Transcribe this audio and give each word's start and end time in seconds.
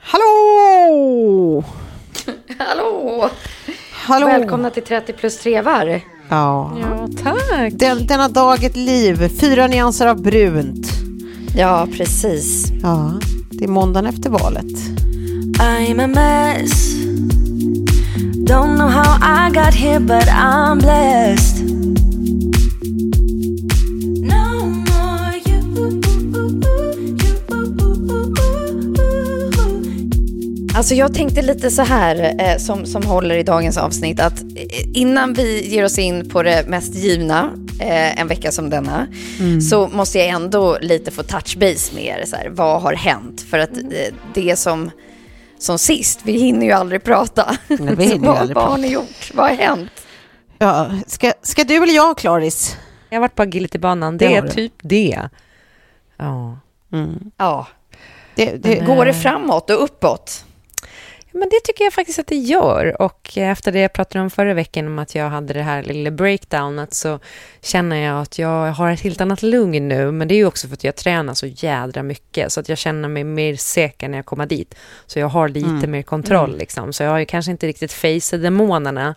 Hallå! 0.00 1.64
Hallå! 2.58 3.30
Hallå! 3.92 4.26
Välkomna 4.26 4.70
till 4.70 4.82
30 4.82 5.12
plus 5.12 5.38
trevar. 5.38 6.00
Ja. 6.28 6.72
Ja, 6.80 7.08
tack. 7.22 7.72
Den, 7.72 8.06
denna 8.06 8.28
dag 8.28 8.64
ett 8.64 8.76
liv, 8.76 9.28
fyra 9.40 9.66
nyanser 9.66 10.06
av 10.06 10.22
brunt. 10.22 10.86
Ja, 11.56 11.88
precis. 11.96 12.66
Ja, 12.82 13.12
det 13.50 13.64
är 13.64 13.68
måndagen 13.68 14.06
efter 14.06 14.30
valet. 14.30 14.66
I'm 15.58 16.04
a 16.04 16.06
mess. 16.06 16.94
Don't 18.48 18.76
know 18.76 18.88
how 18.88 19.16
I 19.46 19.50
got 19.50 19.74
here, 19.74 20.00
but 20.00 20.28
I'm 20.28 20.78
blessed. 20.80 21.57
Alltså 30.78 30.94
jag 30.94 31.14
tänkte 31.14 31.42
lite 31.42 31.70
så 31.70 31.82
här 31.82 32.34
eh, 32.38 32.56
som, 32.58 32.86
som 32.86 33.06
håller 33.06 33.36
i 33.36 33.42
dagens 33.42 33.76
avsnitt 33.78 34.20
att 34.20 34.40
eh, 34.40 34.88
innan 34.94 35.34
vi 35.34 35.68
ger 35.68 35.84
oss 35.84 35.98
in 35.98 36.30
på 36.30 36.42
det 36.42 36.68
mest 36.68 36.94
givna 36.94 37.52
eh, 37.80 38.20
en 38.20 38.28
vecka 38.28 38.52
som 38.52 38.70
denna 38.70 39.06
så 39.70 39.88
måste 39.88 40.18
jag 40.18 40.28
ändå 40.28 40.78
lite 40.80 41.10
få 41.10 41.22
touch 41.22 41.56
base 41.58 41.94
med 41.94 42.04
er. 42.04 42.24
Så 42.26 42.36
här, 42.36 42.48
vad 42.48 42.82
har 42.82 42.92
hänt? 42.92 43.40
För 43.40 43.58
att 43.58 43.76
eh, 43.76 44.14
det 44.34 44.56
som, 44.56 44.90
som 45.58 45.78
sist, 45.78 46.20
vi 46.22 46.32
hinner 46.32 46.66
ju 46.66 46.72
aldrig 46.72 47.04
prata. 47.04 47.56
Nej, 47.66 47.94
vi 47.96 48.04
hinner 48.04 48.14
ju 48.14 48.18
vad, 48.26 48.36
aldrig 48.36 48.54
vad 48.54 48.64
har 48.64 48.70
prata. 48.70 48.82
ni 48.82 48.92
gjort? 48.92 49.30
Vad 49.34 49.48
har 49.48 49.56
hänt? 49.56 49.90
Ja, 50.58 50.90
ska, 51.06 51.32
ska 51.42 51.64
du 51.64 51.76
eller 51.76 51.94
jag, 51.94 52.18
Klaris? 52.18 52.76
Jag 53.08 53.16
har 53.16 53.20
varit 53.20 53.34
på 53.34 53.42
agilitybanan. 53.42 54.18
Det 54.18 54.28
Det 54.28 54.36
är 54.36 54.48
typ 54.48 54.72
det. 54.82 55.28
Ja. 56.16 56.58
Mm. 56.92 57.30
Ja, 57.36 57.66
Det, 58.34 58.56
det, 58.62 58.74
går 58.74 59.04
det 59.04 59.14
framåt 59.14 59.70
och 59.70 59.84
uppåt? 59.84 60.44
Men 61.32 61.48
det 61.48 61.60
tycker 61.64 61.84
jag 61.84 61.92
faktiskt 61.92 62.18
att 62.18 62.26
det 62.26 62.36
gör. 62.36 63.02
Och 63.02 63.30
efter 63.36 63.72
det 63.72 63.80
jag 63.80 63.92
pratade 63.92 64.22
om 64.22 64.30
förra 64.30 64.54
veckan 64.54 64.86
om 64.86 64.98
att 64.98 65.14
jag 65.14 65.28
hade 65.30 65.52
det 65.54 65.62
här 65.62 65.82
lilla 65.82 66.10
breakdownet 66.10 66.94
så 66.94 67.18
känner 67.60 67.96
jag 67.96 68.20
att 68.22 68.38
jag 68.38 68.72
har 68.72 68.90
ett 68.90 69.00
helt 69.00 69.20
annat 69.20 69.42
lugn 69.42 69.88
nu. 69.88 70.10
Men 70.12 70.28
det 70.28 70.34
är 70.34 70.36
ju 70.36 70.46
också 70.46 70.68
för 70.68 70.74
att 70.74 70.84
jag 70.84 70.96
tränar 70.96 71.34
så 71.34 71.46
jädra 71.46 72.02
mycket 72.02 72.52
så 72.52 72.60
att 72.60 72.68
jag 72.68 72.78
känner 72.78 73.08
mig 73.08 73.24
mer 73.24 73.56
säker 73.56 74.08
när 74.08 74.18
jag 74.18 74.26
kommer 74.26 74.46
dit. 74.46 74.74
Så 75.06 75.18
jag 75.18 75.28
har 75.28 75.48
lite 75.48 75.86
mer 75.86 76.02
kontroll 76.02 76.56
liksom. 76.58 76.92
Så 76.92 77.02
jag 77.02 77.10
har 77.10 77.18
ju 77.18 77.26
kanske 77.26 77.50
inte 77.50 77.66
riktigt 77.66 77.92
faceat 77.92 78.42
demonerna. 78.42 79.14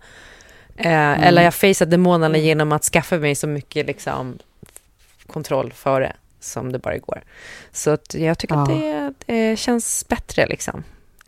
Eh, 0.77 1.27
Eller 1.27 1.43
jag 1.43 1.53
faceat 1.53 1.91
demonerna 1.91 2.37
genom 2.37 2.71
att 2.71 2.83
skaffa 2.83 3.17
mig 3.17 3.35
så 3.35 3.47
mycket 3.47 3.87
liksom 3.87 4.39
kontroll 5.27 5.73
före 5.75 6.13
som 6.39 6.71
det 6.71 6.79
bara 6.79 6.97
går. 6.97 7.21
Så 7.71 7.89
att 7.91 8.13
jag 8.13 8.37
tycker 8.37 8.55
att 8.63 8.69
Ja. 8.69 8.75
det, 8.75 9.13
det 9.25 9.59
känns 9.59 10.05
bättre 10.07 10.47
liksom. 10.47 10.83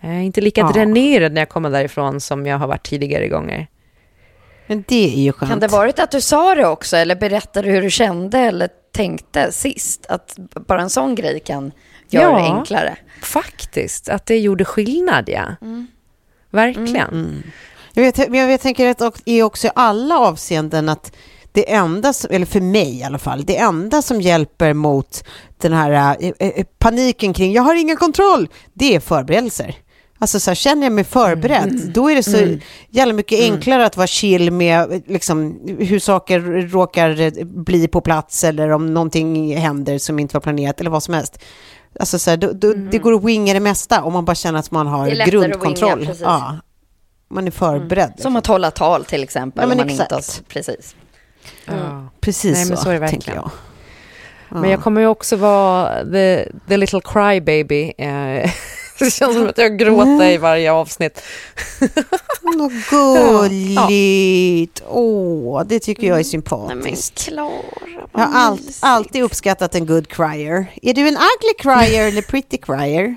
Jag 0.05 0.11
är 0.11 0.19
inte 0.19 0.41
lika 0.41 0.61
Ja. 0.61 0.71
dränerad 0.71 1.33
när 1.33 1.41
jag 1.41 1.49
kommer 1.49 1.69
därifrån 1.69 2.21
som 2.21 2.45
jag 2.45 2.57
har 2.57 2.67
varit 2.67 2.83
tidigare 2.85 3.27
gånger. 3.27 3.67
men 4.67 4.83
det 4.87 5.13
är 5.15 5.19
ju 5.21 5.31
skönt. 5.31 5.51
Kan 5.51 5.59
det 5.59 5.67
varit 5.67 5.99
att 5.99 6.11
du 6.11 6.21
sa 6.21 6.55
det 6.55 6.67
också 6.67 6.97
eller 6.97 7.15
berättade 7.15 7.69
hur 7.71 7.81
du 7.81 7.89
kände 7.89 8.39
eller 8.39 8.69
tänkte 8.95 9.51
sist? 9.51 10.05
Att 10.09 10.35
bara 10.67 10.81
en 10.81 10.89
sån 10.89 11.15
grej 11.15 11.39
kan 11.39 11.71
göra 12.09 12.23
Ja. 12.31 12.37
det 12.37 12.43
enklare. 12.43 12.97
Faktiskt, 13.21 14.09
att 14.09 14.25
det 14.25 14.39
gjorde 14.39 14.65
skillnad, 14.65 15.29
ja. 15.29 15.45
Verkligen. 16.49 17.09
Mm. 17.09 17.43
Jag, 17.93 18.03
vet, 18.03 18.17
men 18.17 18.39
jag 18.39 18.47
vet, 18.47 18.61
tänker 18.61 18.87
att 18.89 18.97
det 19.25 19.31
är 19.31 19.43
också 19.43 19.67
i 19.67 19.71
alla 19.75 20.19
avseenden 20.19 20.89
att 20.89 21.15
det 21.51 21.71
enda, 21.73 22.13
som, 22.13 22.31
eller 22.35 22.45
för 22.45 22.61
mig 22.61 22.99
i 22.99 23.03
alla 23.03 23.17
fall, 23.19 23.45
det 23.45 23.57
enda 23.57 24.01
som 24.01 24.21
hjälper 24.21 24.73
mot 24.73 25.23
den 25.57 25.73
här 25.73 26.17
eh, 26.39 26.65
paniken 26.79 27.33
kring 27.33 27.53
jag 27.53 27.63
har 27.63 27.75
ingen 27.75 27.97
kontroll, 27.97 28.47
det 28.73 28.95
är 28.95 28.99
förberedelser. 28.99 29.75
Alltså 30.23 30.39
så 30.39 30.49
här, 30.49 30.55
känner 30.55 30.83
jag 30.83 30.93
mig 30.93 31.03
förberedd, 31.03 31.91
då 31.93 32.09
är 32.11 32.15
det 32.15 32.23
så 32.23 32.57
jävla 32.89 33.13
mycket 33.13 33.39
enklare 33.39 33.85
att 33.85 33.97
vara 33.97 34.07
chill 34.07 34.51
med 34.51 35.03
liksom, 35.07 35.59
hur 35.79 35.99
saker 35.99 36.39
råkar 36.69 37.21
eh, 37.21 37.45
bli 37.45 37.87
på 37.87 38.01
plats 38.01 38.43
eller 38.43 38.69
om 38.69 38.93
någonting 38.93 39.57
händer 39.57 39.97
som 39.97 40.19
inte 40.19 40.33
var 40.35 40.41
planerat 40.41 40.79
eller 40.79 40.89
vad 40.89 41.03
som 41.03 41.13
helst. 41.13 41.39
Alltså 41.99 42.19
så 42.19 42.29
här, 42.29 42.37
då, 42.37 42.51
då, 42.51 42.73
Det 42.73 42.97
går 42.97 43.13
att 43.13 43.23
winga 43.23 43.53
det 43.53 43.59
mesta 43.59 44.03
om 44.03 44.13
man 44.13 44.25
bara 44.25 44.35
känner 44.35 44.59
att 44.59 44.71
man 44.71 44.87
har 44.87 45.05
Det 45.05 45.11
är 45.11 45.15
lättare 45.15 45.37
att 45.37 45.43
winga, 45.43 45.47
grundkontroll. 45.47 46.05
precis. 46.05 46.21
ja, 46.21 46.55
man 47.29 47.47
är 47.47 47.51
förberedd. 47.51 48.09
liksom. 48.09 48.23
Som 48.23 48.35
att 48.35 48.47
hålla 48.47 48.71
tal 48.71 49.05
till 49.05 49.23
exempel. 49.23 49.61
Ja, 49.61 49.67
men 49.67 49.79
om 49.79 49.85
man 49.85 49.89
inte 49.89 50.03
exakt. 50.03 50.37
har, 50.37 50.43
precis. 50.43 50.95
Ja. 51.65 52.07
Precis 52.21 52.57
Nej, 52.57 52.65
men 52.65 52.77
så, 52.77 52.83
så 52.83 52.89
är 52.89 52.99
det 52.99 53.07
tänker 53.09 53.35
jag. 53.35 53.51
Men 54.49 54.69
jag 54.69 54.81
kommer 54.81 55.01
ju 55.01 55.07
också 55.07 55.35
vara 55.35 56.03
the, 56.03 56.45
the 56.67 56.77
little 56.77 57.01
crybaby. 57.01 57.93
Eh, 57.97 58.51
det 58.99 59.11
känns 59.11 59.33
som 59.35 59.47
att 59.47 59.57
jag 59.57 59.77
gråter 59.79 60.25
i 60.31 60.37
varje 60.37 60.71
avsnitt. 60.71 61.21
Vad 62.41 62.71
gulligt! 62.89 64.83
Åh, 64.87 65.63
det 65.65 65.79
tycker 65.79 66.07
jag 66.07 66.19
är 66.19 66.23
sympatiskt. 66.23 67.27
Klara, 67.27 67.51
Jag 68.11 68.19
har 68.19 68.39
allt, 68.39 68.61
alltid 68.79 69.23
uppskattat 69.23 69.75
en 69.75 69.85
good 69.85 70.07
crier. 70.07 70.65
Är 70.81 70.93
du 70.93 71.01
en 71.07 71.17
ugly 71.17 71.53
crier 71.59 72.07
eller 72.07 72.21
pretty 72.21 72.57
crier? 72.57 73.15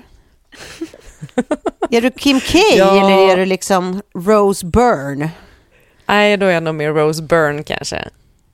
är 1.91 2.01
du 2.01 2.11
Kim 2.11 2.39
K 2.39 2.57
Ja. 2.77 3.05
eller 3.05 3.31
är 3.31 3.37
du 3.37 3.45
liksom 3.45 4.01
Rose 4.15 4.65
Byrne? 4.65 5.29
Nej, 6.05 6.37
då 6.37 6.45
är 6.45 6.51
jag 6.51 6.63
nog 6.63 6.75
mer 6.75 6.91
Rose 6.93 7.23
Byrne 7.23 7.63
kanske. 7.63 7.95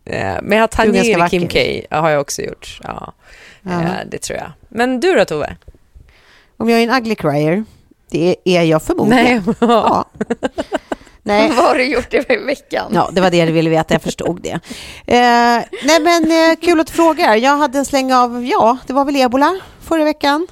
Eh, 0.05 0.35
men 0.43 0.57
jag 0.57 0.69
ganska 0.71 1.17
ner 1.17 1.29
Kim. 1.29 1.47
K 1.47 1.59
har 1.97 2.09
jag 2.09 2.21
också 2.21 2.41
gjort. 2.41 2.79
Ja, 2.83 3.13
Ja. 3.61 3.71
eh, 3.71 3.87
det 4.11 4.17
tror 4.21 4.39
jag. 4.39 4.51
Men 4.69 4.99
du 4.99 5.15
då, 5.15 5.25
Tove? 5.25 5.55
Om 6.57 6.69
jag 6.69 6.79
är 6.79 6.83
en 6.83 6.95
ugly 6.95 7.15
crier? 7.15 7.63
Det 8.11 8.35
är 8.45 8.63
jag 8.63 8.81
förmodligen. 8.83 9.43
Nej. 9.45 9.55
Ja. 9.59 10.05
Nej. 11.25 11.49
Vad 11.49 11.65
har 11.65 11.75
du 11.75 11.83
gjort 11.85 12.13
i 12.13 12.19
veckan? 12.45 12.91
Ja, 12.95 13.09
det 13.13 13.21
var 13.21 13.31
det 13.31 13.45
du 13.45 13.51
ville 13.51 13.69
veta, 13.69 13.93
jag 13.93 14.01
förstod 14.01 14.41
det. 14.41 14.59
Eh, 15.07 15.63
nej 15.83 15.99
men 16.01 16.23
eh, 16.51 16.55
kul 16.61 16.79
att 16.79 16.87
du 16.87 16.93
frågar. 16.93 17.35
Jag 17.35 17.57
hade 17.57 17.77
en 17.77 17.85
släng 17.85 18.13
av, 18.13 18.45
ja, 18.45 18.77
det 18.87 18.93
var 18.93 19.05
väl 19.05 19.15
ebola 19.15 19.59
förra 19.81 20.03
veckan. 20.03 20.47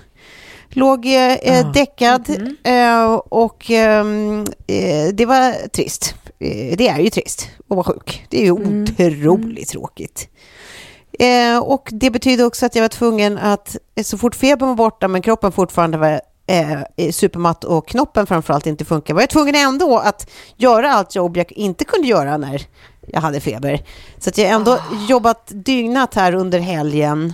Låg 0.69 1.06
eh, 1.06 1.33
eh, 1.33 1.71
däckad 1.71 2.30
eh, 2.63 3.13
och 3.13 3.71
ehm, 3.71 4.42
eh, 4.68 5.07
det 5.13 5.25
var 5.25 5.68
trist. 5.68 6.15
eh, 6.39 6.77
det 6.77 6.88
är 6.88 7.00
ju 7.00 7.09
trist 7.09 7.50
att 7.69 7.75
vara 7.75 7.83
sjuk. 7.83 8.25
Det 8.30 8.38
är 8.42 8.44
ju 8.44 8.51
otroligt 8.51 9.69
tråkigt. 9.69 10.27
Eh, 11.19 11.57
och 11.59 11.89
det 11.91 12.09
betyder 12.11 12.45
också 12.45 12.65
att 12.65 12.75
jag 12.75 12.81
var 12.83 12.89
tvungen 12.89 13.37
att, 13.37 13.77
eh, 13.95 14.03
så 14.03 14.17
fort 14.17 14.35
febern 14.35 14.67
var 14.69 14.75
borta 14.75 15.07
men 15.07 15.21
kroppen 15.21 15.51
fortfarande 15.51 15.97
var 15.97 16.21
eh, 16.47 17.11
supermatt 17.11 17.63
och 17.63 17.87
knoppen 17.87 18.27
framförallt 18.27 18.67
inte 18.67 18.85
funkar, 18.85 19.13
var 19.13 19.21
jag 19.21 19.29
tvungen 19.29 19.55
ändå 19.55 19.97
att 19.97 20.29
göra 20.57 20.93
allt 20.93 21.15
jobb 21.15 21.37
jag 21.37 21.51
inte 21.51 21.85
kunde 21.85 22.07
göra 22.07 22.37
när 22.37 22.61
jag 23.07 23.21
hade 23.21 23.39
feber. 23.39 23.83
Så 24.19 24.29
att 24.29 24.37
jag 24.37 24.49
ändå 24.49 24.79
jobbat 25.09 25.51
dygnat 25.51 26.15
här 26.15 26.35
under 26.35 26.59
helgen 26.59 27.33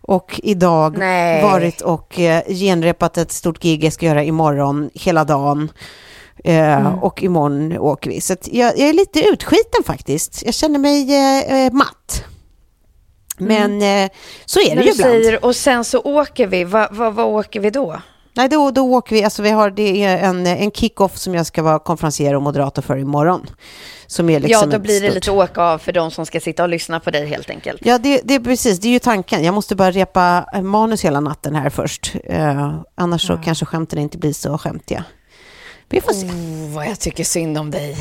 och 0.00 0.40
idag 0.42 0.98
Nej. 0.98 1.42
varit 1.42 1.80
och 1.80 2.20
eh, 2.20 2.42
genrepat 2.48 3.18
ett 3.18 3.32
stort 3.32 3.58
gig 3.62 3.84
jag 3.84 3.92
ska 3.92 4.06
göra 4.06 4.24
imorgon 4.24 4.90
hela 4.94 5.24
dagen. 5.24 5.70
Eh, 6.44 7.04
Och 7.04 7.22
imorgon 7.22 7.78
åker 7.78 8.10
vi. 8.10 8.20
Så 8.20 8.36
jag, 8.44 8.78
jag 8.78 8.88
är 8.88 8.92
lite 8.92 9.20
utskiten 9.20 9.84
faktiskt. 9.84 10.42
Jag 10.44 10.54
känner 10.54 10.78
mig 10.78 11.14
eh, 11.14 11.66
eh, 11.66 11.72
matt. 11.72 12.24
Men 13.38 13.82
eh, 13.82 14.10
så 14.44 14.60
är 14.60 14.68
det 14.68 14.74
När 14.74 14.82
ju 14.82 14.90
ibland. 14.90 15.10
säger 15.12 15.44
och 15.44 15.56
sen 15.56 15.84
så 15.84 16.00
åker 16.00 16.46
vi, 16.46 16.64
vad 16.64 16.88
vad- 16.94 17.14
vad 17.14 17.26
åker 17.26 17.60
vi 17.60 17.70
då? 17.70 18.00
Nej, 18.36 18.48
då, 18.48 18.70
då 18.70 18.82
åker 18.82 19.16
vi. 19.16 19.24
Alltså 19.24 19.42
vi 19.42 19.50
har, 19.50 19.70
det 19.70 20.04
är 20.04 20.18
en, 20.18 20.46
en 20.46 20.70
kick-off 20.70 21.16
som 21.16 21.34
jag 21.34 21.46
ska 21.46 21.62
vara 21.62 21.78
konferencier 21.78 22.34
och 22.34 22.42
moderator 22.42 22.82
för 22.82 22.96
imorgon. 22.98 23.46
Som 24.06 24.30
är 24.30 24.40
liksom 24.40 24.70
ja, 24.70 24.76
då 24.76 24.82
blir 24.82 25.00
det 25.00 25.06
stort- 25.06 25.14
lite 25.14 25.30
åka 25.30 25.62
av 25.62 25.78
för 25.78 25.92
de 25.92 26.10
som 26.10 26.26
ska 26.26 26.40
sitta 26.40 26.62
och 26.62 26.68
lyssna 26.68 27.00
på 27.00 27.10
dig 27.10 27.26
helt 27.26 27.50
enkelt. 27.50 27.80
Ja, 27.84 27.98
det, 27.98 28.20
det 28.24 28.34
är 28.34 28.40
precis. 28.40 28.78
Det 28.80 28.88
är 28.88 28.92
ju 28.92 28.98
tanken. 28.98 29.44
Jag 29.44 29.54
måste 29.54 29.76
bara 29.76 29.90
repa 29.90 30.46
eh, 30.54 30.62
manus 30.62 31.04
hela 31.04 31.20
natten 31.20 31.54
här 31.54 31.70
först. 31.70 32.12
Eh, 32.24 32.74
annars 32.94 33.26
så 33.26 33.36
kanske 33.44 33.64
skämten 33.66 33.98
inte 33.98 34.18
blir 34.18 34.32
så 34.32 34.58
skämtiga. 34.58 35.04
Vi 35.88 36.00
får 36.00 36.12
se. 36.12 36.26
Oh, 36.26 36.74
vad 36.74 36.86
jag 36.86 37.00
tycker 37.00 37.24
synd 37.24 37.58
om 37.58 37.70
dig. 37.70 37.96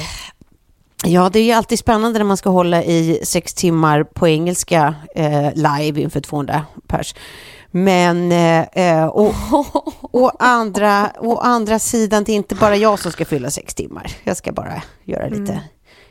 Ja, 1.06 1.30
det 1.34 1.40
är 1.40 1.44
ju 1.44 1.52
alltid 1.52 1.80
spännande 1.80 2.20
när 2.20 2.26
man 2.26 2.38
ska 2.38 2.50
hålla 2.50 2.84
i 2.84 3.20
sex 3.24 3.54
timmar 3.54 4.04
på 4.04 4.28
engelska 4.28 4.96
eh, 5.16 5.54
live 5.54 6.02
inför 6.02 6.20
200 6.22 6.66
pers. 6.88 7.16
Men 7.72 8.32
eh, 8.32 8.62
eh, 8.62 9.08
å, 9.08 9.34
å, 10.12 10.32
andra, 10.40 11.12
å 11.20 11.38
andra 11.38 11.80
sidan, 11.80 12.24
det 12.24 12.32
är 12.32 12.36
inte 12.36 12.56
bara 12.56 12.76
jag 12.76 13.00
som 13.00 13.12
ska 13.12 13.26
fylla 13.26 13.50
sex 13.50 13.76
timmar. 13.76 14.12
Jag 14.24 14.38
ska 14.38 14.52
bara 14.52 14.82
göra 15.04 15.28
lite 15.28 15.62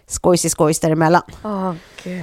skojs 0.07 0.45
i 0.45 0.49
skojs 0.51 0.81
däremellan. 0.81 1.23
Åh, 1.45 1.73
gud. 2.05 2.23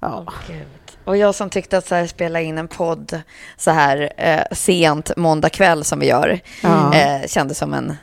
Ja. 0.00 0.26
Gud. 0.46 0.66
Och 1.04 1.16
jag 1.16 1.34
som 1.34 1.50
tyckte 1.50 1.78
att 1.78 1.86
så 1.88 1.94
här, 1.94 2.06
spela 2.06 2.40
in 2.40 2.58
en 2.58 2.68
podd 2.68 3.20
så 3.56 3.70
här 3.70 4.12
eh, 4.16 4.42
sent 4.52 5.10
måndag 5.16 5.48
kväll 5.50 5.84
som 5.84 5.98
vi 5.98 6.06
gör, 6.06 6.40
Ja. 6.62 6.94
eh, 6.94 7.26
kändes 7.26 7.58
som 7.58 7.74
en, 7.74 7.96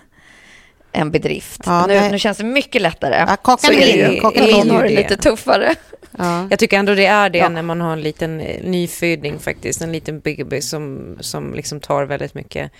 en 0.91 1.11
bedrift. 1.11 1.61
Ja, 1.65 1.85
nu, 1.87 2.01
nu 2.11 2.19
känns 2.19 2.37
det 2.37 2.43
mycket 2.43 2.81
lättare. 2.81 3.15
Ja, 3.27 3.35
kakan 3.35 3.57
så 3.57 3.71
är 3.73 4.07
det, 4.09 4.19
kakan 4.19 4.43
är 4.43 4.83
det 4.83 4.89
lite 4.89 5.17
tuffare. 5.17 5.75
Ja. 6.17 6.47
Jag 6.49 6.59
tycker 6.59 6.77
ändå 6.77 6.95
det 6.95 7.05
är 7.05 7.29
det 7.29 7.37
Ja. 7.37 7.49
när 7.49 7.61
man 7.61 7.81
har 7.81 7.93
en 7.93 8.01
liten 8.01 8.39
eh, 8.39 8.63
nyföding 8.63 9.39
faktiskt. 9.39 9.81
En 9.81 9.91
liten 9.91 10.19
baby 10.19 10.61
som, 10.61 11.17
som 11.19 11.53
liksom 11.53 11.79
tar 11.79 12.03
väldigt 12.03 12.33
mycket 12.33 12.71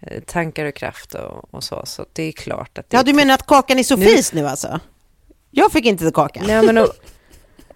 eh, 0.00 0.20
tankar 0.22 0.64
och 0.64 0.74
kraft 0.74 1.14
och, 1.14 1.54
och 1.54 1.64
så. 1.64 1.82
Så 1.86 2.04
det 2.12 2.22
är 2.22 2.32
klart 2.32 2.78
att 2.78 2.90
det 2.90 2.96
ja, 2.96 3.02
du 3.02 3.12
menar 3.12 3.34
att 3.34 3.46
kakan 3.46 3.78
är 3.78 3.82
Sofies 3.82 4.32
nu 4.32 4.46
alltså? 4.46 4.80
Jag 5.50 5.72
fick 5.72 5.86
inte 5.86 6.10
kakan. 6.14 6.44
Nej 6.46 6.62
men, 6.62 6.78
och, 6.78 6.88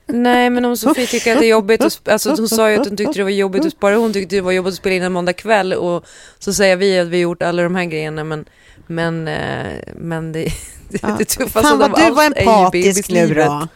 nej, 0.06 0.50
men 0.50 0.64
om 0.64 0.76
Sofie 0.76 1.06
tycker 1.06 1.32
att 1.32 1.38
det 1.40 1.46
är 1.46 1.50
jobbigt, 1.50 1.80
att, 1.84 1.92
sp- 1.92 2.12
alltså, 2.12 2.30
hon 2.30 2.48
sa 2.48 2.70
ju 2.70 2.76
att 2.80 2.88
hon 2.88 2.96
tyckte 2.96 3.18
det 3.18 3.22
var 3.22 3.30
jobbigt 3.30 3.66
att 3.66 3.72
spara, 3.72 3.96
hon 3.96 4.12
tyckte 4.12 4.36
det 4.36 4.40
var 4.40 4.52
jobbigt 4.52 4.72
att 4.72 4.78
spela 4.78 4.94
in 4.96 5.02
en 5.02 5.12
måndag 5.12 5.32
kväll 5.32 5.72
och 5.72 6.04
så 6.38 6.52
säger 6.52 6.76
vi 6.76 6.98
att 6.98 7.08
vi 7.08 7.16
har 7.16 7.22
gjort 7.22 7.42
alla 7.42 7.62
de 7.62 7.74
här 7.74 7.84
grejerna 7.84 8.24
men, 8.24 8.44
men, 8.86 9.28
eh, 9.28 9.72
men 9.96 10.32
det, 10.32 10.44
det, 10.88 10.98
Ja. 11.02 11.08
det 11.18 11.24
tuffaste 11.24 11.68
Fan 11.68 11.78
vad 11.78 11.94
du 11.96 12.10
var 12.10 12.22
är 12.24 12.28
ju 12.28 12.40
empatisk 12.40 13.10
nu 13.10 13.34
då. 13.34 13.68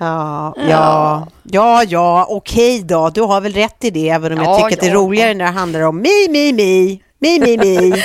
Ja, 0.00 0.54
ja, 0.68 1.28
ja, 1.42 1.84
ja, 1.88 2.26
okej 2.30 2.82
då. 2.82 3.10
Du 3.10 3.20
har 3.20 3.40
väl 3.40 3.52
rätt 3.52 3.84
i 3.84 3.90
det, 3.90 4.08
även 4.08 4.32
om 4.32 4.38
jag 4.44 4.46
Ja, 4.46 4.56
tycker 4.56 4.76
att 4.76 4.80
det 4.80 4.86
är 4.86 4.90
ja. 4.90 4.96
roligare 4.96 5.34
när 5.34 5.44
det 5.44 5.50
handlar 5.50 5.80
om 5.80 5.96
mi, 6.02 6.28
mi, 6.30 6.52
mi, 6.52 7.02
mi, 7.18 7.38
mi, 7.40 7.56
mi. 7.58 7.90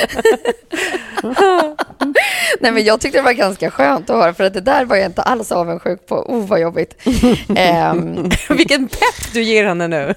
Nej, 2.60 2.72
men 2.72 2.84
jag 2.84 3.02
tyckte 3.02 3.18
det 3.18 3.22
var 3.24 3.34
ganska 3.34 3.72
skönt 3.72 4.10
att 4.10 4.16
höra, 4.16 4.34
för 4.34 4.44
att 4.44 4.54
det 4.54 4.62
där 4.62 4.86
var 4.86 4.96
jag 4.96 5.06
inte 5.06 5.22
alls 5.22 5.52
avundsjuk 5.52 6.08
på. 6.08 6.16
Oh, 6.16 6.46
vad 6.48 6.60
jobbigt. 6.62 6.96
Ehm, 7.56 8.30
Vilken 8.50 8.88
pepp 8.88 9.34
du 9.34 9.44
ger 9.44 9.66
henne 9.66 9.88
nu. 9.88 10.14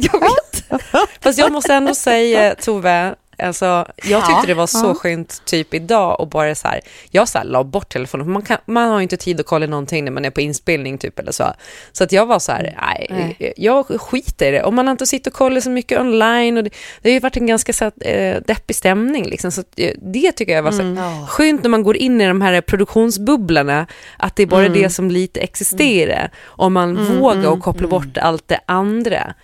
jag 0.00 0.20
vet. 0.20 0.80
Fast 1.22 1.38
jag 1.38 1.52
måste 1.52 1.74
ändå 1.74 1.94
säga, 1.94 2.54
Tove, 2.54 3.14
alltså, 3.38 3.86
jag 3.96 4.26
tyckte 4.26 4.46
det 4.46 4.54
var 4.54 4.66
så 4.66 4.94
skönt 4.94 5.42
typ 5.44 5.74
idag 5.74 6.20
och 6.20 6.28
bara 6.28 6.54
så 6.54 6.68
här, 6.68 6.80
jag 7.10 7.28
så 7.28 7.38
här 7.38 7.44
la 7.44 7.64
bort 7.64 7.88
telefonen, 7.88 8.26
för 8.26 8.32
man, 8.32 8.42
kan, 8.42 8.58
man 8.66 8.88
har 8.88 8.98
ju 8.98 9.02
inte 9.02 9.16
tid 9.16 9.40
att 9.40 9.46
kolla 9.46 9.66
någonting 9.66 10.04
när 10.04 10.12
man 10.12 10.24
är 10.24 10.30
på 10.30 10.40
inspelning 10.40 10.98
typ 10.98 11.18
eller 11.18 11.32
så. 11.32 11.44
Så 11.92 12.04
att 12.04 12.12
jag 12.12 12.26
var 12.26 12.38
så 12.38 12.52
här, 12.52 12.76
nej, 12.80 13.54
jag 13.56 14.00
skiter 14.00 14.48
i 14.48 14.50
det. 14.50 14.62
Och 14.62 14.72
man 14.74 14.86
har 14.86 14.92
inte 14.92 15.06
suttit 15.06 15.26
och 15.26 15.32
kollat 15.32 15.62
så 15.64 15.70
mycket 15.70 16.00
online 16.00 16.56
och 16.56 16.64
det, 16.64 16.70
det 17.02 17.08
har 17.08 17.14
ju 17.14 17.20
varit 17.20 17.36
en 17.36 17.46
ganska 17.46 17.72
så 17.72 17.84
här, 17.84 17.92
eh, 18.00 18.40
deppig 18.46 18.76
stämning 18.76 19.24
liksom. 19.24 19.52
Så 19.52 19.60
att, 19.60 19.66
eh, 19.76 19.90
det 20.02 20.32
tycker 20.32 20.52
jag 20.52 20.62
var 20.62 20.72
så 20.72 20.82
här, 20.82 21.26
skönt 21.26 21.62
när 21.62 21.70
man 21.70 21.82
går 21.82 21.96
in 21.96 22.20
i 22.20 22.26
de 22.26 22.40
här 22.40 22.60
produktionsbubblorna, 22.60 23.86
att 24.18 24.36
det 24.36 24.42
är 24.42 24.46
bara 24.46 24.68
det 24.68 24.90
som 24.90 25.10
lite 25.10 25.40
existerar. 25.40 26.30
Om 26.44 26.72
man 26.72 27.18
vågar 27.20 27.50
och 27.50 27.60
koppla 27.62 27.88
bort 27.88 28.18
allt 28.18 28.48
det 28.48 28.60
andra. 28.66 29.34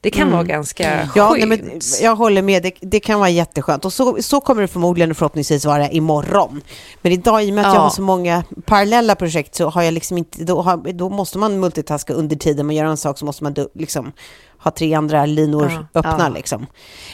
Det 0.00 0.10
kan 0.10 0.30
vara 0.30 0.44
ganska 0.44 1.00
Ja, 1.14 1.28
skönt. 1.28 1.38
nej, 1.38 1.46
men 1.48 1.80
jag 2.02 2.16
håller 2.16 2.42
med, 2.42 2.62
det, 2.62 2.72
det 2.80 3.00
kan 3.00 3.18
vara 3.18 3.28
jätteskönt. 3.30 3.84
Och 3.84 3.92
så, 3.92 4.16
så 4.22 4.40
kommer 4.40 4.62
det 4.62 4.68
förmodligen 4.68 5.14
förhoppningsvis 5.14 5.64
vara 5.64 5.90
imorgon. 5.90 6.60
Men 7.02 7.12
idag, 7.12 7.44
i 7.44 7.50
och 7.50 7.54
med 7.54 7.66
att 7.66 7.74
jag 7.74 7.80
Ja. 7.80 7.82
har 7.84 7.90
så 7.90 8.02
många 8.02 8.44
parallella 8.64 9.14
projekt, 9.14 9.54
så 9.54 9.68
har 9.68 9.82
jag 9.82 9.94
liksom 9.94 10.18
inte, 10.18 10.44
då, 10.44 10.62
har, 10.62 10.92
då 10.92 11.08
måste 11.08 11.38
man 11.38 11.60
multitaska 11.60 12.12
under 12.12 12.36
tiden 12.36 12.66
man 12.66 12.74
gör 12.74 12.84
en 12.84 12.96
sak, 12.96 13.18
så 13.18 13.24
måste 13.24 13.44
man 13.44 13.54
liksom 13.74 14.12
ha 14.58 14.70
tre 14.70 14.94
andra 14.94 15.26
linor 15.26 15.72
Ja. 15.92 16.00
öppna. 16.00 16.16
Ja. 16.18 16.28
Liksom. 16.28 16.66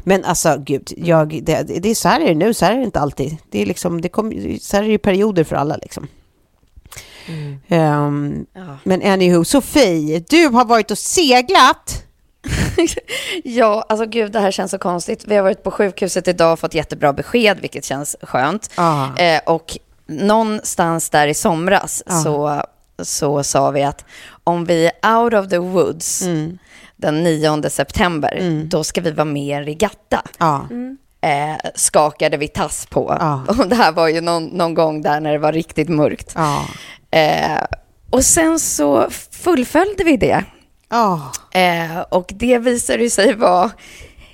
Men 0.04 0.24
alltså, 0.24 0.56
gud, 0.66 0.92
jag, 0.96 1.40
det, 1.44 1.62
det 1.62 1.90
är 1.90 1.94
så 1.94 2.08
här 2.08 2.20
är 2.20 2.28
det 2.28 2.34
nu, 2.34 2.54
så 2.54 2.64
här 2.64 2.72
är 2.72 2.78
det 2.78 2.84
inte 2.84 3.00
alltid. 3.00 3.36
Det 3.50 3.62
är 3.62 3.66
liksom, 3.66 4.00
det 4.00 4.08
kom, 4.08 4.32
så 4.60 4.76
här 4.76 4.84
är 4.84 4.88
det 4.88 4.98
perioder 4.98 5.44
för 5.44 5.56
alla. 5.56 5.76
Liksom. 5.76 6.06
Ehm, 7.68 8.46
Ja. 8.54 8.76
Men 8.84 9.02
anywho, 9.02 9.44
Sofie, 9.44 10.24
du 10.28 10.46
har 10.48 10.64
varit 10.64 10.90
och 10.90 10.98
seglat. 10.98 12.03
Ja, 13.44 13.84
alltså 13.88 14.06
gud, 14.06 14.32
det 14.32 14.40
här 14.40 14.50
känns 14.50 14.70
så 14.70 14.78
konstigt. 14.78 15.24
Vi 15.26 15.36
har 15.36 15.42
varit 15.42 15.62
på 15.62 15.70
sjukhuset 15.70 16.28
idag 16.28 16.52
och 16.52 16.58
fått 16.58 16.74
jättebra 16.74 17.12
besked, 17.12 17.60
vilket 17.60 17.84
känns 17.84 18.16
skönt. 18.22 18.70
Ah. 18.74 19.16
Eh, 19.16 19.40
och 19.46 19.78
någonstans 20.06 21.10
där 21.10 21.26
i 21.26 21.34
somras 21.34 22.02
Ah. 22.06 22.20
så, 22.22 22.62
så 23.02 23.42
sa 23.42 23.70
vi 23.70 23.82
att 23.82 24.04
om 24.44 24.64
vi 24.64 24.90
är 25.02 25.16
out 25.16 25.34
of 25.34 25.48
the 25.48 25.58
woods 25.58 26.22
Mm. 26.22 26.58
den 26.96 27.22
9 27.24 27.70
september, 27.70 28.62
då 28.70 28.84
ska 28.84 29.00
vi 29.00 29.10
vara 29.10 29.24
med 29.24 29.42
i 29.42 29.50
en 29.52 29.64
regatta. 29.64 30.22
Ja. 30.38 30.66
Eh, 31.20 31.56
skakade 31.74 32.36
vi 32.36 32.48
tass 32.48 32.86
på. 32.86 33.16
Ja. 33.20 33.42
Och 33.48 33.68
det 33.68 33.76
här 33.76 33.92
var 33.92 34.08
ju 34.08 34.20
någon, 34.20 34.44
någon 34.44 34.74
gång 34.74 35.02
där 35.02 35.20
när 35.20 35.32
det 35.32 35.38
var 35.38 35.52
riktigt 35.52 35.88
mörkt. 35.88 36.32
Ja. 36.36 36.64
Eh, 37.10 37.58
och 38.10 38.24
sen 38.24 38.58
så 38.60 39.08
fullföljde 39.30 40.04
vi 40.04 40.16
det. 40.16 40.44
Ja. 40.94 41.32
Eh, 41.60 42.00
och 42.00 42.32
det 42.34 42.58
visade 42.58 43.10
sig 43.10 43.34
vara 43.34 43.70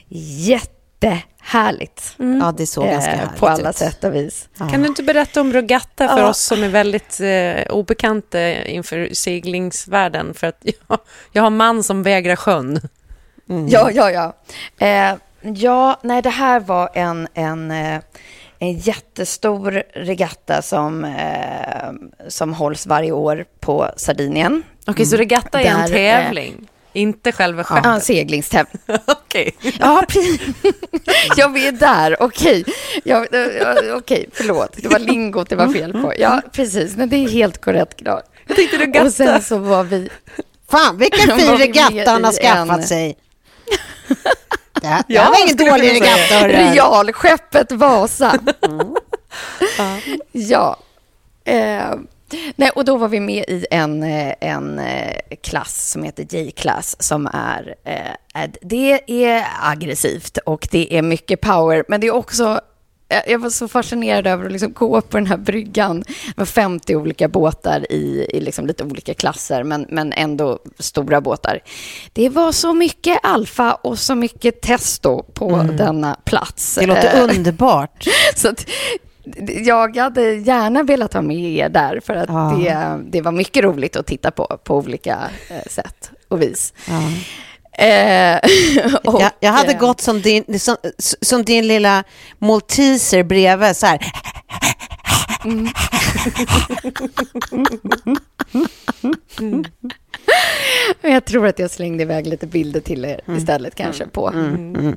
jättehärligt. 0.09 2.15
ja, 2.41 2.55
det 2.57 2.67
såg 2.67 2.85
ganska 2.85 3.13
Eh, 3.13 3.19
härligt 3.19 3.41
på 3.41 3.49
alla 3.49 3.71
ut. 3.71 3.77
sätt 3.77 4.05
och 4.05 4.15
vis. 4.15 4.49
Kan 4.59 4.83
du 4.83 4.89
inte 4.89 5.03
berätta 5.03 5.41
om 5.41 5.53
Regatta 5.53 6.09
för 6.09 6.19
Ja. 6.19 6.29
oss 6.29 6.39
som 6.41 6.63
är 6.63 6.69
väldigt 6.69 7.21
eh, 7.21 7.75
obekanta 7.77 8.53
inför 8.65 9.09
seglingsvärlden? 9.13 10.35
För 10.35 10.47
att 10.47 10.65
jag, 10.89 10.99
jag 11.33 11.43
har 11.43 11.51
man 11.51 11.83
som 11.83 12.03
vägrar 12.03 12.37
sjön. 12.37 12.81
Ja, 13.69 13.91
ja, 13.95 14.11
ja. 14.11 14.37
Eh, 14.87 15.15
ja, 15.55 16.01
nej, 16.03 16.23
det 16.23 16.31
här 16.31 16.61
var 16.61 16.91
en, 16.95 17.29
en, 17.35 17.71
eh, 17.71 18.01
en 18.59 18.73
jättestor 18.79 19.83
regatta 19.95 20.63
som, 20.63 21.05
eh, 21.05 21.93
som 22.29 22.55
hålls 22.55 22.87
varje 22.87 23.13
år 23.13 23.45
på 23.61 23.89
Sardinien. 23.97 24.63
Okej, 24.91 25.07
så 25.07 25.17
regatta 25.17 25.61
är 25.61 25.67
en 25.67 25.81
eh, 25.81 25.87
tävling, 25.87 26.69
inte 26.93 27.33
själva 27.33 27.65
Ja, 27.69 27.77
en 27.77 27.83
skeppet? 27.85 28.05
seglingstävling. 28.05 28.83
Okej. 29.07 29.57
Ja, 29.81 30.03
precis. 30.09 30.41
Ja, 31.37 31.49
vi 31.49 31.67
är 31.67 31.73
där. 31.73 32.23
Okej. 32.23 32.65
Ja, 33.05 33.17
eh, 33.25 33.97
okej, 33.97 34.29
förlåt. 34.33 34.73
Det 34.77 34.89
var 34.89 34.99
lingot 34.99 35.49
det 35.49 35.57
var 35.57 35.69
fel 35.69 35.93
på. 35.93 36.13
Ja, 36.19 36.43
precis. 36.53 36.97
Men 36.97 37.09
det 37.09 37.17
är 37.17 37.29
helt 37.29 37.61
korrekt. 37.61 37.99
Klar. 37.99 38.23
Jag 38.47 38.57
tänkte 38.57 38.79
regatta. 38.79 39.07
Och 39.07 39.13
sen 39.13 39.43
så 39.43 39.59
var 39.59 39.85
vi... 39.85 40.09
Fan, 40.71 40.99
vilken 40.99 41.39
fin 41.39 41.57
regatta 41.57 42.11
han 42.11 42.25
har 42.25 42.33
skaffat 42.33 42.79
en- 42.79 42.87
sig. 42.87 43.17
Det 44.81 44.87
här, 44.87 45.05
det 45.09 45.15
Ja, 45.15 45.31
var 45.31 45.43
ingen 45.45 45.57
dålig 45.57 45.91
regatta. 45.93 46.49
Realskeppet 46.49 47.73
Vasa. 47.73 48.39
Ja. 50.33 50.77
Eh, 51.45 51.91
nej, 52.57 52.71
och 52.71 52.85
då 52.85 52.97
var 52.97 53.09
vi 53.09 53.21
med 53.21 53.45
i 53.49 53.67
en, 53.71 54.03
eh, 54.03 54.35
en 54.41 54.79
eh, 54.79 55.17
klass 55.43 55.91
som 55.91 56.03
heter 56.03 56.27
J-klass 56.37 56.97
som 57.03 57.27
är, 57.33 57.75
eh, 57.85 58.51
det 58.61 59.25
är 59.27 59.47
aggressivt 59.63 60.39
och 60.39 60.69
det 60.71 60.97
är 60.97 61.03
mycket 61.03 61.41
power, 61.41 61.85
men 61.89 62.01
det 62.01 62.07
är 62.07 62.15
också 62.15 62.61
jag- 63.27 63.39
var 63.39 63.51
så 63.51 63.69
fascinerad 63.69 64.27
över 64.27 64.47
att 64.47 64.53
liksom 64.53 64.73
gå 64.73 65.01
på 65.01 65.17
den 65.17 65.27
här 65.27 65.37
bryggan. 65.37 66.01
Det 66.01 66.35
var 66.37 66.45
50 66.47 66.97
olika 66.97 67.29
båtar 67.29 67.93
i, 67.93 68.27
i 68.33 68.41
liksom 68.41 68.67
lite 68.67 68.85
olika 68.85 69.15
klasser, 69.15 69.63
men, 69.63 69.87
men 69.89 70.13
ändå 70.13 70.59
stora 70.79 71.21
båtar. 71.21 71.61
Det 72.13 72.29
var 72.29 72.53
så 72.53 72.73
mycket 72.75 73.19
alfa 73.23 73.73
och 73.75 73.99
så 73.99 74.15
mycket 74.15 74.61
testo 74.61 75.23
på 75.23 75.57
denna 75.79 76.15
plats. 76.25 76.75
Det 76.75 76.87
låter 76.87 77.23
underbart. 77.37 78.05
så 78.37 78.49
att, 78.49 78.67
jag 79.65 79.97
hade 79.97 80.35
gärna 80.35 80.83
velat 80.83 81.15
ha 81.15 81.23
med 81.23 81.37
er 81.57 81.69
där, 81.69 82.01
för 82.05 82.15
att 82.15 82.29
Ja. 82.29 82.59
det, 82.59 83.01
det 83.11 83.21
var 83.21 83.33
mycket 83.33 83.65
roligt 83.65 83.97
att 83.97 84.07
titta 84.07 84.31
på, 84.31 84.59
på 84.65 84.77
olika 84.77 85.19
eh, 85.51 85.63
sätt 85.71 86.11
och 86.29 86.43
vis. 86.43 86.73
Ja. 86.89 87.03
Eh, 87.85 88.39
och, 89.05 89.21
jag, 89.23 89.31
jag 89.41 89.51
hade 89.53 89.73
eh, 89.73 89.79
gått 89.79 90.01
som 90.01 90.23
din, 90.23 90.61
som, 90.61 90.77
som 91.21 91.45
din 91.45 91.67
lilla 91.69 92.05
malteser 92.39 93.23
bredvid 93.23 93.77
så 93.77 93.87
här. 93.87 94.13
Men 99.39 99.65
Jag 101.03 101.25
tror 101.25 101.47
att 101.47 101.59
jag 101.59 101.71
slängde 101.71 102.03
iväg 102.03 102.27
lite 102.27 102.47
bilder 102.47 102.81
till 102.81 103.05
er 103.05 103.21
Mm. 103.27 103.39
istället 103.39 103.75
kanske 103.75 104.07
på, 104.07 104.33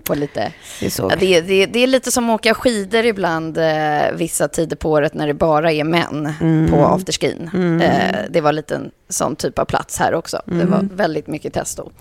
på 0.03 0.15
lite... 0.15 0.51
Det. 0.79 0.99
Ja, 0.99 1.11
det, 1.19 1.41
det, 1.41 1.65
det 1.65 1.79
är 1.79 1.87
lite 1.87 2.11
som 2.11 2.29
att 2.29 2.35
åka 2.35 2.53
skidor 2.53 3.05
ibland 3.05 3.57
eh, 3.57 4.11
vissa 4.13 4.47
tider 4.47 4.75
på 4.75 4.91
året 4.91 5.13
när 5.13 5.27
det 5.27 5.33
bara 5.33 5.71
är 5.71 5.83
män 5.83 6.33
Mm. 6.41 6.71
på 6.71 6.85
afterskin. 6.85 7.49
Eh, 7.83 8.15
det 8.29 8.41
var 8.41 8.51
lite 8.51 8.75
en 8.75 8.91
sån 9.09 9.35
typ 9.35 9.59
av 9.59 9.65
plats 9.65 9.99
här 9.99 10.13
också. 10.13 10.41
Det 10.45 10.53
Mm. 10.53 10.71
var 10.71 10.87
väldigt 10.95 11.27
mycket 11.27 11.53
testo. 11.53 11.91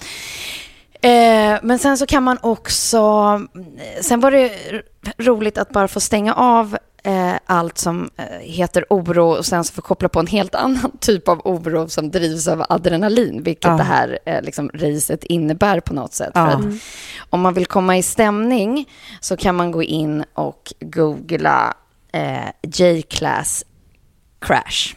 Eh, 1.01 1.59
men 1.63 1.79
sen 1.79 1.99
så 1.99 2.07
kan 2.07 2.23
man 2.23 2.39
också... 2.41 3.41
Sen 4.01 4.21
var 4.21 4.31
det 4.31 4.53
roligt 5.19 5.59
att 5.59 5.71
bara 5.71 5.89
få 5.89 6.01
stänga 6.01 6.35
av 6.35 6.77
eh, 7.03 7.35
allt 7.47 7.79
som 7.79 8.11
eh, 8.17 8.25
heter 8.41 8.85
oro 8.91 9.31
och 9.31 9.47
sen 9.47 9.65
så 9.65 9.73
få 9.73 9.83
koppla 9.83 10.09
på 10.09 10.21
en 10.21 10.27
helt 10.27 10.55
annan 10.55 10.93
typ 11.01 11.29
av 11.29 11.41
oro 11.45 11.89
som 11.89 12.11
drivs 12.11 12.49
av 12.49 12.65
adrenalin, 12.69 13.43
vilket 13.43 13.65
Ja. 13.71 13.77
det 13.77 13.83
här 13.83 14.19
eh, 14.27 14.43
liksom, 14.43 14.71
racet 14.75 15.25
innebär 15.25 15.81
på 15.81 15.95
något 15.95 16.15
sätt. 16.15 16.31
Ja. 16.35 16.51
För 16.51 16.59
att 16.59 16.65
om 17.31 17.41
man 17.41 17.55
vill 17.55 17.67
komma 17.67 17.99
i 17.99 18.03
stämning 18.03 18.89
så 19.21 19.37
kan 19.37 19.55
man 19.57 19.71
gå 19.71 19.83
in 19.83 20.25
och 20.35 20.73
googla 20.81 21.75
eh, 22.13 22.49
J-class 22.63 23.65
crash 24.39 24.95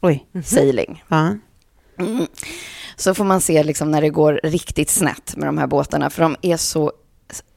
Oj. 0.00 0.26
sailing. 0.44 1.04
Ja. 1.08 1.34
Mm. 1.98 2.26
Så 2.96 3.14
får 3.14 3.24
man 3.24 3.40
se 3.40 3.62
liksom 3.62 3.90
när 3.90 4.00
det 4.00 4.10
går 4.10 4.40
riktigt 4.42 4.90
snett 4.90 5.36
med 5.36 5.48
de 5.48 5.58
här 5.58 5.66
båtarna, 5.66 6.10
för 6.10 6.22
de 6.22 6.36
är 6.42 6.56
så 6.56 6.92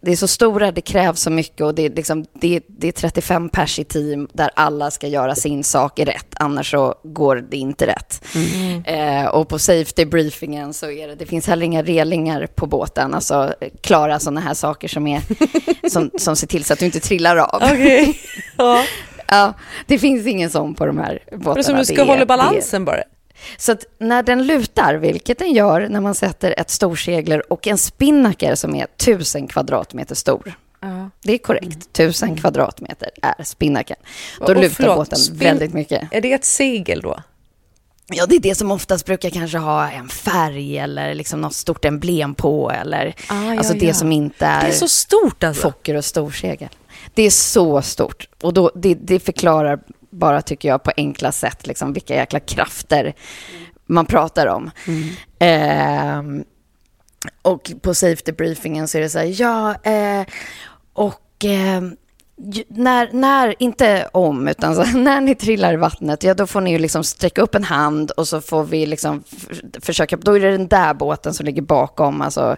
det 0.02 0.12
är 0.12 0.16
så 0.16 0.28
stora, 0.28 0.72
det 0.72 0.82
krävs 0.82 1.20
så 1.22 1.30
mycket 1.30 1.62
och 1.62 1.76
det 1.76 1.86
är, 1.86 1.90
liksom, 1.90 2.26
det, 2.34 2.62
det 2.68 2.88
är 2.88 2.92
35 2.92 3.50
pers 3.50 3.80
i 3.80 3.84
team 3.84 4.28
där 4.34 4.50
alla 4.56 4.92
ska 4.92 5.08
göra 5.08 5.36
sin 5.36 5.64
sak 5.64 6.00
rätt, 6.00 6.28
annars 6.36 6.72
så 6.72 6.96
går 7.04 7.36
det 7.36 7.58
inte 7.58 7.88
rätt. 7.88 8.22
Eh, 8.86 9.26
och 9.26 9.48
på 9.50 9.60
safety 9.60 10.06
briefingen 10.06 10.74
så 10.74 10.92
är 10.92 11.08
det, 11.08 11.16
det 11.16 11.26
finns 11.26 11.48
heller 11.48 11.66
inga 11.66 11.84
relingar 11.84 12.48
på 12.56 12.66
båten, 12.66 13.14
alltså 13.14 13.54
klara 13.82 14.20
sådana 14.20 14.42
här 14.42 14.54
saker 14.54 14.88
som, 14.88 15.08
är, 15.08 15.22
som, 15.90 16.12
som 16.18 16.36
ser 16.36 16.48
till 16.48 16.64
så 16.64 16.74
att 16.74 16.80
du 16.80 16.86
inte 16.86 17.00
trillar 17.00 17.38
av. 17.38 17.62
Okej. 17.64 18.20
ja. 18.58 18.84
Ja, 19.28 19.54
det 19.88 20.00
finns 20.00 20.28
ingen 20.28 20.50
sån 20.50 20.74
på 20.76 20.86
de 20.86 20.98
här 20.98 21.20
båtarna. 21.32 21.54
Det 21.54 21.60
är 21.60 21.64
som 21.64 21.76
du 21.78 21.86
ska 21.86 22.02
är- 22.02 22.06
hålla 22.06 22.22
är- 22.22 22.26
balansen 22.26 22.86
bara. 22.86 23.04
Så 23.58 23.76
när 24.00 24.24
den 24.24 24.44
lutar, 24.48 24.94
vilket 24.96 25.40
den 25.40 25.52
gör 25.54 25.88
när 25.90 26.02
man 26.02 26.16
sätter 26.16 26.54
ett 26.58 26.70
storsegler 26.70 27.52
och 27.54 27.68
en 27.68 27.78
spinnaker 27.78 28.56
som 28.56 28.76
är 28.76 28.86
tusen 28.98 29.48
kvadratmeter 29.48 30.16
stor. 30.16 30.54
Ja. 30.82 31.10
Det 31.24 31.34
är 31.34 31.38
korrekt, 31.38 31.94
tusen 31.94 32.36
kvadratmeter 32.36 33.10
är 33.22 33.44
spinnaken. 33.44 33.98
Då 34.40 34.46
Och 34.46 34.56
lutar 34.56 34.70
förlåt, 34.70 34.96
båten 34.98 35.20
spin- 35.20 35.38
väldigt 35.40 35.74
mycket. 35.74 36.08
Är 36.12 36.22
det 36.22 36.34
ett 36.34 36.46
segel 36.46 37.02
då? 37.02 37.20
Ja, 38.14 38.26
det 38.26 38.36
är 38.36 38.40
det 38.40 38.56
som 38.56 38.72
oftast 38.72 39.06
brukar 39.06 39.30
kanske 39.30 39.58
ha 39.58 39.90
en 39.92 40.10
färg 40.10 40.78
eller 40.78 41.14
liksom 41.14 41.42
något 41.42 41.54
stort 41.54 41.86
emblem 41.86 42.36
på 42.36 42.72
eller 42.72 43.16
Ah, 43.30 43.44
ja, 43.54 43.58
alltså 43.58 43.74
det 43.74 43.86
ja. 43.86 43.94
som 43.94 44.12
inte 44.12 44.46
är, 44.46 44.62
Det 44.62 44.68
är 44.68 44.72
så 44.72 44.88
stort 44.88 45.44
alltså. 45.44 45.62
Fokker 45.62 45.96
och 45.96 46.06
storsegel. 46.06 46.70
Det 47.14 47.24
är 47.24 47.30
så 47.32 47.82
stort 47.82 48.28
och 48.42 48.54
då, 48.54 48.72
det, 48.76 48.94
det 48.94 49.20
förklarar 49.20 49.80
bara, 50.12 50.42
tycker 50.42 50.70
jag, 50.70 50.84
på 50.84 50.92
enkla 50.98 51.32
sätt 51.32 51.68
liksom, 51.68 51.94
vilka 51.94 52.16
jäkla 52.16 52.40
krafter 52.40 53.14
man 53.86 54.06
pratar 54.06 54.48
om. 54.48 54.72
Ehm, 55.40 56.44
och 57.42 57.72
på 57.82 57.94
safety 57.94 58.32
briefingen 58.32 58.88
så 58.88 58.98
är 58.98 59.02
det 59.02 59.10
så 59.10 59.20
här, 59.20 59.42
ja, 59.42 59.76
eh, 59.84 60.26
och 60.94 61.46
eh, 61.46 61.82
när, 62.68 63.10
när, 63.14 63.56
inte 63.60 64.10
om, 64.12 64.48
utan 64.48 64.76
så, 64.76 64.84
när 64.98 65.22
ni 65.22 65.36
trillar 65.36 65.74
i 65.74 65.78
vattnet, 65.78 66.24
ja 66.24 66.34
då 66.34 66.48
får 66.48 66.62
ni 66.62 66.72
ju 66.72 66.78
liksom 66.78 67.04
sträcka 67.04 67.42
upp 67.42 67.56
en 67.56 67.64
hand 67.64 68.12
och 68.12 68.28
så 68.28 68.42
får 68.42 68.64
vi 68.64 68.86
liksom 68.86 69.24
försöka, 69.82 70.18
då 70.18 70.36
är 70.36 70.40
det 70.40 70.52
den 70.52 70.68
där 70.68 70.94
båten 70.94 71.34
som 71.34 71.46
ligger 71.46 71.62
bakom, 71.62 72.22
alltså 72.22 72.56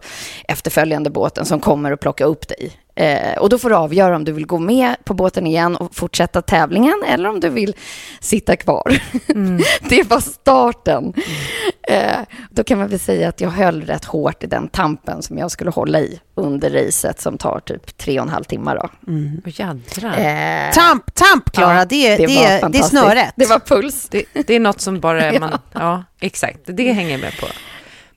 efterföljande 0.48 1.10
båten 1.10 1.45
som 1.45 1.60
kommer 1.60 1.91
att 1.91 2.00
plocka 2.00 2.25
upp 2.25 2.48
dig. 2.48 2.72
Eh, 2.95 3.38
och 3.38 3.50
då 3.50 3.57
får 3.57 3.69
du 3.69 3.75
avgöra 3.75 4.15
om 4.15 4.23
du 4.23 4.31
vill 4.31 4.45
gå 4.45 4.59
med 4.59 4.95
på 5.03 5.13
båten 5.13 5.47
igen 5.47 5.75
och 5.75 5.95
fortsätta 5.95 6.41
tävlingen 6.41 7.03
eller 7.07 7.29
om 7.29 7.39
du 7.39 7.50
vill 7.50 7.75
sitta 8.19 8.55
kvar. 8.55 9.01
det 9.89 10.09
var 10.09 10.19
starten. 10.19 11.13
Eh, 11.88 12.17
då 12.50 12.63
kan 12.63 12.77
man 12.77 12.88
väl 12.88 13.00
säga 13.00 13.29
att 13.29 13.41
jag 13.41 13.50
höll 13.50 13.81
rätt 13.81 14.05
hårt 14.05 14.43
i 14.43 14.47
den 14.47 14.67
tampen 14.67 15.21
som 15.21 15.38
jag 15.38 15.51
skulle 15.51 15.71
hålla 15.71 16.00
i 16.00 16.19
under 16.35 16.69
racet 16.69 17.21
som 17.21 17.38
tar 17.38 17.59
typ 17.59 17.97
tre 17.97 18.19
och 18.19 18.25
en 18.25 18.31
halv 18.31 18.43
timme. 18.43 18.73
Då. 18.73 18.89
Åh, 19.07 19.51
jädrar. 19.59 20.17
Eh, 20.17 20.71
Tamp, 20.73 21.13
tamp 21.13 21.51
Klara, 21.51 21.77
ja, 21.77 21.85
det, 21.85 22.17
det, 22.17 22.27
var 22.27 22.69
det, 22.69 22.77
är 22.77 22.83
snöret. 22.83 23.33
Det 23.35 23.45
var 23.45 23.59
puls. 23.59 24.07
Det, 24.09 24.25
det 24.33 24.55
är 24.55 24.59
något 24.59 24.81
som 24.81 25.00
bara 25.00 25.33
man... 25.39 25.59
Ja, 25.73 26.03
exakt. 26.19 26.59
Det 26.65 26.91
hänger 26.91 27.12
jag 27.12 27.19
med 27.19 27.39
på. 27.39 27.47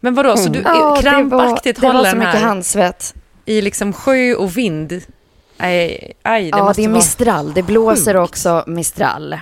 Men 0.00 0.14
vadå, 0.14 0.36
så 0.36 0.48
du 0.48 0.62
Ja, 0.64 0.98
krampaktigt 1.00 1.80
det 1.80 1.86
var, 1.86 1.92
det 1.92 1.98
håller 1.98 2.10
var 2.10 2.10
så 2.10 2.16
den 2.16 2.18
mycket 2.18 2.40
här 2.40 2.48
handsvett. 2.48 3.14
I 3.46 3.60
liksom 3.60 3.92
sjö 3.92 4.34
och 4.34 4.56
vind? 4.56 5.02
Aj, 5.56 6.12
aj 6.22 6.42
det 6.42 6.48
ja, 6.48 6.64
måste 6.64 6.82
det 6.82 6.84
är 6.84 6.88
mistral. 6.88 7.54
Det 7.54 7.62
blåser 7.62 8.14
sjukt. 8.14 8.30
också 8.30 8.64
mistral. 8.66 9.32
Eh, 9.32 9.38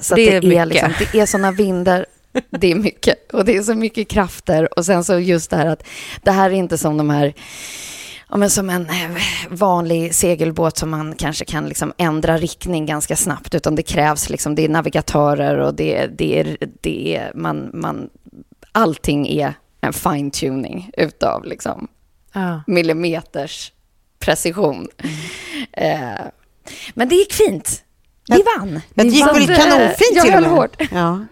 så 0.00 0.14
det 0.14 0.36
att 0.36 0.42
det, 0.42 0.48
är 0.48 0.52
är 0.52 0.66
liksom, 0.66 0.92
det 1.12 1.20
är 1.20 1.26
sådana 1.26 1.52
vindar. 1.52 2.06
Det 2.50 2.70
är 2.70 2.74
mycket. 2.74 3.32
Och 3.32 3.44
det 3.44 3.56
är 3.56 3.62
så 3.62 3.74
mycket 3.74 4.08
krafter. 4.08 4.78
Och 4.78 4.86
sen 4.86 5.04
så 5.04 5.18
just 5.18 5.50
det 5.50 5.56
här 5.56 5.66
att 5.66 5.86
det 6.22 6.30
här 6.30 6.50
är 6.50 6.54
inte 6.54 6.78
som 6.78 6.96
de 6.96 7.10
här 7.10 7.34
Ja, 8.30 8.36
men 8.36 8.50
som 8.50 8.70
en 8.70 8.86
eh, 8.86 9.22
vanlig 9.50 10.14
segelbåt 10.14 10.78
som 10.78 10.90
man 10.90 11.14
kanske 11.14 11.44
kan 11.44 11.68
liksom 11.68 11.92
ändra 11.96 12.38
riktning 12.38 12.86
ganska 12.86 13.16
snabbt, 13.16 13.54
utan 13.54 13.74
det 13.74 13.82
krävs 13.82 14.30
liksom, 14.30 14.54
det 14.54 14.64
är 14.64 14.68
navigatörer 14.68 15.58
och 15.58 15.74
det, 15.74 16.06
det 16.06 16.40
är, 16.40 16.56
det 16.80 17.16
är 17.16 17.32
man, 17.34 17.70
man, 17.74 18.08
allting 18.72 19.28
är 19.28 19.54
en 19.80 19.92
fine-tuning 19.92 20.90
utav 20.96 21.44
liksom 21.44 21.88
Ja. 22.34 22.62
millimeters 22.66 23.72
precision. 24.18 24.88
Eh, 25.72 25.98
men 26.94 27.08
det 27.08 27.14
gick 27.14 27.32
fint. 27.32 27.84
Vi 28.28 28.42
vann. 28.58 28.80
Det 28.94 29.02
Vi 29.02 29.08
gick 29.08 29.26
vann. 29.26 29.34
väl 29.34 29.46
kanonfint 29.56 30.12
Jag 30.14 30.24
till 30.24 30.34
och 30.34 30.40
med? 30.42 30.50
hårt. 30.50 30.82
Ja. 30.92 31.24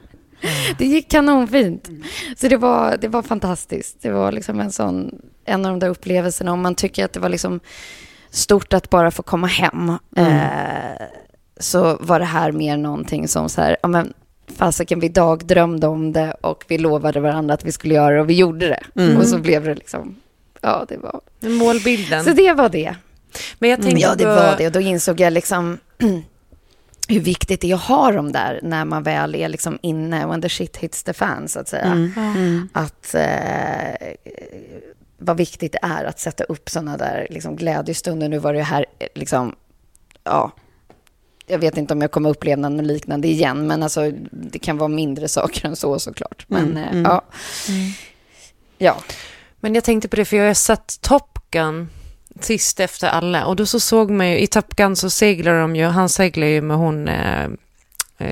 Det 0.79 0.85
gick 0.87 1.11
kanonfint. 1.11 1.89
Så 2.37 2.49
det 2.49 2.57
var, 2.57 2.97
det 3.01 3.09
var 3.09 3.23
fantastiskt. 3.23 3.97
Det 4.03 4.11
var 4.11 4.33
liksom 4.33 4.61
en 4.61 4.73
sån, 4.73 5.21
en 5.45 5.65
av 5.67 5.71
de 5.73 5.79
där 5.79 5.89
upplevelserna. 5.89 6.53
Om 6.53 6.61
man 6.63 6.75
tycker 6.75 7.05
att 7.05 7.13
det 7.13 7.21
var 7.21 7.29
liksom 7.29 7.61
stort 8.31 8.73
att 8.73 8.91
bara 8.91 9.11
få 9.11 9.23
komma 9.23 9.47
hem, 9.47 9.89
eh, 10.17 11.07
så 11.61 11.97
var 12.01 12.19
det 12.19 12.25
här 12.25 12.53
mer 12.53 12.77
någonting 12.77 13.29
som 13.29 13.49
så 13.49 13.61
här, 13.61 13.77
ja 13.83 13.89
men 13.89 14.13
fasiken, 14.57 15.01
vi 15.01 15.09
dagdrömde 15.09 15.87
om 15.87 16.13
det 16.13 16.33
och 16.41 16.65
vi 16.69 16.79
lovade 16.79 17.21
varandra 17.21 17.55
att 17.55 17.65
vi 17.65 17.73
skulle 17.73 17.95
göra 17.95 18.15
det 18.15 18.21
och 18.21 18.31
vi 18.31 18.35
gjorde 18.35 18.69
det. 18.95 19.17
Och 19.19 19.27
så 19.27 19.39
blev 19.39 19.65
det 19.65 19.75
liksom, 19.75 20.17
ja 20.63 20.87
det 20.89 20.97
var, 20.97 21.21
Målbilden. 21.41 22.25
så 22.25 22.31
det 22.33 22.53
var 22.53 22.69
det. 22.69 22.95
Men 23.59 23.71
jag 23.71 23.83
tänkte 23.83 24.01
Ja, 24.01 24.15
det 24.15 24.27
var 24.27 24.57
det. 24.59 24.67
Och 24.67 24.73
då 24.73 24.81
insåg 24.81 25.21
jag 25.21 25.33
liksom 25.33 25.79
hur 27.09 27.21
viktigt 27.21 27.61
det 27.61 27.71
är 27.71 27.75
att 27.75 27.81
ha 27.81 28.13
dem 28.13 28.33
där 28.33 28.61
när 28.63 28.85
man 28.85 29.03
väl 29.03 29.35
är 29.35 29.49
liksom 29.49 29.79
inne, 29.83 30.27
when 30.27 30.43
the 30.43 30.49
shit 30.49 30.77
hits 30.77 31.03
the 31.03 31.13
fan, 31.13 31.49
så 31.49 31.61
att 31.61 31.69
säga. 31.69 32.11
Mm. 32.17 32.69
Att 32.73 33.15
eh, 33.15 34.09
vad 35.19 35.37
viktigt 35.37 35.73
det 35.73 35.79
är 35.83 36.05
att 36.05 36.21
sätta 36.21 36.45
upp 36.45 36.71
sådana 36.71 36.97
där 36.97 37.27
liksom, 37.31 37.57
glädjestunder. 37.57 38.29
Nu 38.29 38.39
var 38.39 38.55
det 38.55 38.63
här, 38.63 38.87
eh, 38.99 39.09
liksom, 39.15 39.55
ja, 40.25 40.53
jag 41.47 41.59
vet 41.59 41.77
inte 41.77 41.95
om 41.95 42.01
jag 42.01 42.11
kommer 42.11 42.31
uppleva 42.31 42.69
något 42.69 42.87
liknande 42.87 43.29
igen, 43.29 43.67
men 43.67 43.83
alltså, 43.83 44.13
det 44.31 44.59
kan 44.59 44.79
vara 44.79 44.89
mindre 44.89 45.29
saker 45.29 45.69
än 45.69 45.77
så 45.77 45.99
såklart. 45.99 46.45
Men 46.49 46.77
eh, 46.77 47.03
ja. 47.03 47.23
Ja. 48.79 48.97
Men 49.63 49.75
jag 49.75 49.85
tänkte 49.85 50.09
på 50.09 50.17
det, 50.17 50.25
för 50.25 50.37
jag 50.37 50.47
har 50.47 50.55
sett 50.55 51.01
Top 51.01 51.39
Gun 51.51 51.89
sist 52.41 52.81
efter 52.81 53.09
alla. 53.09 53.47
Och 53.47 53.57
då 53.57 53.67
så 53.67 53.81
såg 53.81 54.11
man 54.11 54.31
ju, 54.31 54.39
i 54.39 54.47
Top 54.47 54.77
Gun 54.77 54.97
så 54.97 55.11
seglar 55.11 55.61
de 55.61 55.77
ju, 55.77 55.85
han 55.85 56.09
seglar 56.09 56.47
ju 56.47 56.61
med 56.61 56.77
hon, 56.77 57.09
eh, 57.09 57.49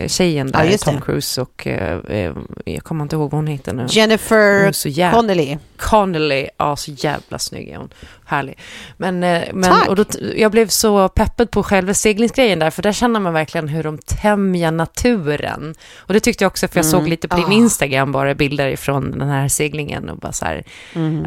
tjejen 0.09 0.51
Ja, 0.53 0.59
där, 0.59 0.67
just 0.71 0.85
Tom. 0.85 1.01
Cruise 1.01 1.41
och, 1.43 1.67
eh, 1.67 1.99
eh, 2.09 2.33
jag 2.65 2.85
kommer 2.85 3.03
inte 3.03 3.17
ihåg 3.17 3.31
vad 3.31 3.39
hon 3.39 3.47
heter 3.47 3.75
nu. 3.75 3.87
Jennifer 3.89 4.89
jävla- 4.89 5.17
Connelly. 5.21 5.59
Connelly, 5.77 6.47
ja 6.57 6.77
så 6.77 6.91
jävla 6.91 7.39
snygg 7.39 7.69
är 7.69 7.77
hon. 7.77 7.89
Härlig. 8.25 8.59
Men, 8.97 9.23
eh, 9.25 9.43
men 9.53 9.71
Tack. 9.71 9.89
och 9.89 9.97
då, 9.97 10.05
jag 10.37 10.51
blev 10.53 10.69
så 10.69 11.09
peppad 11.09 11.51
på 11.51 11.63
själva 11.63 11.95
seglingsgrejen 11.95 12.59
där, 12.59 12.71
för 12.71 12.83
där 12.83 12.93
känner 12.93 13.21
man 13.21 13.33
verkligen 13.33 13.69
hur 13.69 13.83
de 13.83 13.99
tämjer 13.99 14.71
naturen. 14.71 15.75
Och 15.97 16.13
det 16.15 16.21
tyckte 16.21 16.45
jag 16.45 16.51
också, 16.51 16.69
för 16.69 16.79
jag 16.79 16.87
såg 16.87 17.09
lite 17.09 17.29
på 17.29 17.37
din 17.37 17.47
Ah. 17.47 17.53
Instagram 17.53 18.13
bara 18.13 18.35
bilder 18.35 18.69
ifrån 18.69 19.19
den 19.19 19.29
här 19.29 19.49
seglingen 19.49 20.09
och 20.09 20.19
bara 20.19 20.33
så 20.33 20.45
här, 20.45 20.65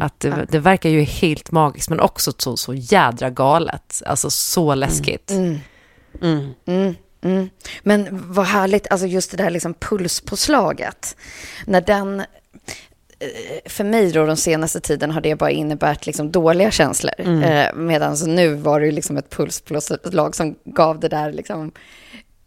att 0.00 0.20
det, 0.20 0.46
det 0.50 0.58
verkar 0.58 0.90
ju 0.90 1.00
helt 1.02 1.50
magiskt, 1.50 1.90
men 1.90 2.00
också 2.00 2.32
så, 2.38 2.56
så 2.56 2.74
jädra 2.74 3.30
galet. 3.30 4.02
Alltså 4.06 4.30
så 4.30 4.74
läskigt. 4.74 5.30
Mm. 5.30 5.58
Mm, 6.22 6.50
mm. 6.66 6.94
Men 7.82 8.08
vad 8.32 8.46
härligt, 8.46 8.90
alltså 8.90 9.06
just 9.06 9.30
det 9.30 9.36
där 9.36 9.50
liksom 9.50 9.74
pulspåslaget. 9.74 11.16
När 11.66 11.80
den, 11.80 12.20
eh, 12.20 12.26
för 13.66 13.84
mig 13.84 14.12
då 14.12 14.26
de 14.26 14.36
senaste 14.36 14.80
tiden 14.80 15.10
har 15.10 15.20
det 15.20 15.34
bara 15.36 15.50
innebärt 15.50 16.06
liksom 16.06 16.32
dåliga 16.32 16.70
känslor. 16.70 17.42
Eh, 17.44 17.74
Medan 17.74 18.16
nu 18.26 18.54
var 18.54 18.80
det 18.80 18.90
liksom 18.90 19.16
ett 19.16 19.30
pulspåslag 19.30 20.36
som 20.36 20.54
gav 20.64 21.00
det 21.00 21.08
där 21.08 21.32
liksom 21.32 21.72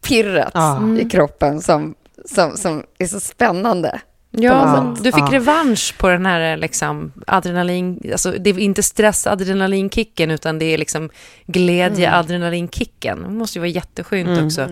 pirret 0.07 0.51
Ja. 0.53 0.97
i 0.99 1.09
kroppen 1.09 1.61
som, 1.61 1.95
som, 2.25 2.57
som 2.57 2.83
är 2.97 3.07
så 3.07 3.19
spännande. 3.19 4.01
Ja, 4.31 4.65
men 4.83 4.93
du 4.93 5.11
fick 5.11 5.23
Ja. 5.23 5.31
revansch 5.31 5.95
på 5.97 6.09
den 6.09 6.25
här 6.25 6.57
liksom, 6.57 7.11
adrenalin... 7.27 8.09
Alltså, 8.11 8.31
det 8.31 8.49
är 8.49 8.59
inte 8.59 8.83
stress-adrenalinkicken, 8.83 10.31
utan 10.31 10.59
det 10.59 10.65
är 10.65 10.77
liksom 10.77 11.09
glädje-adrenalinkicken. 11.45 13.23
Det 13.23 13.29
måste 13.29 13.57
ju 13.57 13.61
vara 13.61 13.69
jätteskönt 13.69 14.45
också. 14.45 14.69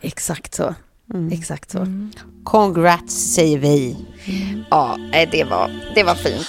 Exakt 0.00 0.54
så. 0.54 0.74
Exakt 1.32 1.70
så. 1.70 1.86
Congrats 2.44 3.34
säger 3.34 3.58
vi. 3.58 3.96
Ja, 4.70 4.98
det 5.32 5.44
var, 5.44 5.70
det 5.94 6.02
var 6.02 6.14
fint. 6.14 6.48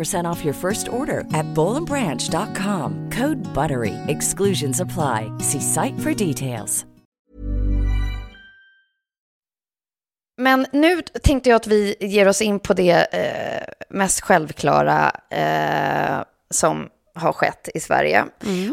off 0.29 0.45
your 0.45 0.53
first 0.53 0.87
order 0.89 1.21
at 1.33 1.45
bowlandbranch.com. 1.55 3.09
Code 3.09 3.41
BUTTERY. 3.55 3.95
Exclusions 4.07 4.79
apply. 4.79 5.31
See 5.39 5.61
site 5.61 5.99
for 5.99 6.13
details. 6.13 6.85
Men 10.37 10.65
nu 10.71 11.01
tänkte 11.01 11.49
jag 11.49 11.55
att 11.55 11.67
vi 11.67 11.95
ger 11.99 12.27
oss 12.27 12.41
in 12.41 12.59
på 12.59 12.73
det 12.73 13.13
eh, 13.13 13.73
mest 13.89 14.21
självklara 14.21 15.11
eh, 15.29 16.23
som 16.49 16.89
har 17.15 17.33
skett 17.33 17.69
i 17.73 17.79
Sverige. 17.79 18.25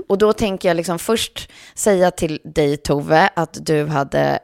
Och 0.09 0.19
då 0.19 0.33
tänker 0.33 0.69
jag 0.69 0.77
liksom 0.77 0.99
först 0.99 1.51
säga 1.75 2.11
till 2.11 2.41
dig 2.45 2.77
Tove 2.77 3.31
att 3.37 3.67
du 3.67 3.87
hade 3.87 4.39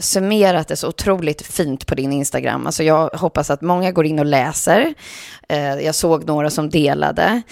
summerat 0.00 0.68
det 0.68 0.76
så 0.76 0.88
otroligt 0.88 1.42
fint 1.42 1.86
på 1.86 1.94
din 1.94 2.12
Instagram. 2.12 2.66
Alltså 2.66 2.82
jag 2.82 3.08
hoppas 3.08 3.50
att 3.50 3.60
många 3.62 3.92
går 3.92 4.06
in 4.06 4.18
och 4.18 4.26
läser. 4.26 4.94
Eh, 5.48 5.74
jag 5.74 5.94
såg 5.94 6.24
några 6.26 6.50
som 6.50 6.70
delade. 6.70 7.42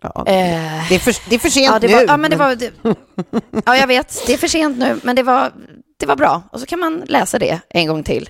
Ja. 0.00 0.24
Eh, 0.26 0.88
Det, 0.88 0.94
är 0.94 0.98
för, 0.98 1.16
det 1.30 1.34
är 1.34 1.38
för 1.38 1.48
sent 1.48 1.66
ja, 1.72 1.78
det 1.78 1.86
nu. 1.86 1.94
var, 1.94 2.02
ja, 2.02 2.16
men 2.16 2.30
det 2.30 2.36
var, 2.36 2.54
det, 2.54 2.70
ja, 3.66 3.76
jag 3.76 3.86
vet, 3.86 4.22
det 4.26 4.32
är 4.34 4.38
för 4.38 4.48
sent 4.48 4.78
nu, 4.78 5.00
men 5.02 5.16
det 5.16 5.22
var, 5.22 5.52
det 6.00 6.06
var 6.06 6.16
bra. 6.16 6.42
Och 6.52 6.60
så 6.60 6.66
kan 6.66 6.78
man 6.78 7.02
läsa 7.06 7.38
det 7.38 7.60
en 7.68 7.86
gång 7.86 8.02
till. 8.02 8.28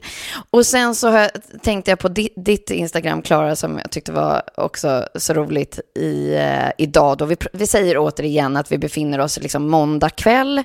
Och 0.50 0.66
sen 0.66 0.94
så 0.94 1.28
tänkte 1.62 1.90
jag 1.90 1.98
på 1.98 2.08
ditt, 2.08 2.70
Instagram, 2.70 3.22
Klara, 3.22 3.56
som 3.56 3.78
jag 3.78 3.90
tyckte 3.90 4.12
var 4.12 4.42
också 4.56 5.06
så 5.14 5.32
roligt 5.34 5.80
i, 5.98 6.34
eh, 6.34 6.70
idag. 6.78 7.18
Då 7.18 7.24
vi, 7.24 7.36
vi 7.52 7.66
säger 7.66 7.98
återigen 7.98 8.56
att 8.56 8.72
vi 8.72 8.78
befinner 8.78 9.18
oss 9.18 9.38
liksom 9.40 9.68
måndag 9.70 10.10
kväll. 10.10 10.62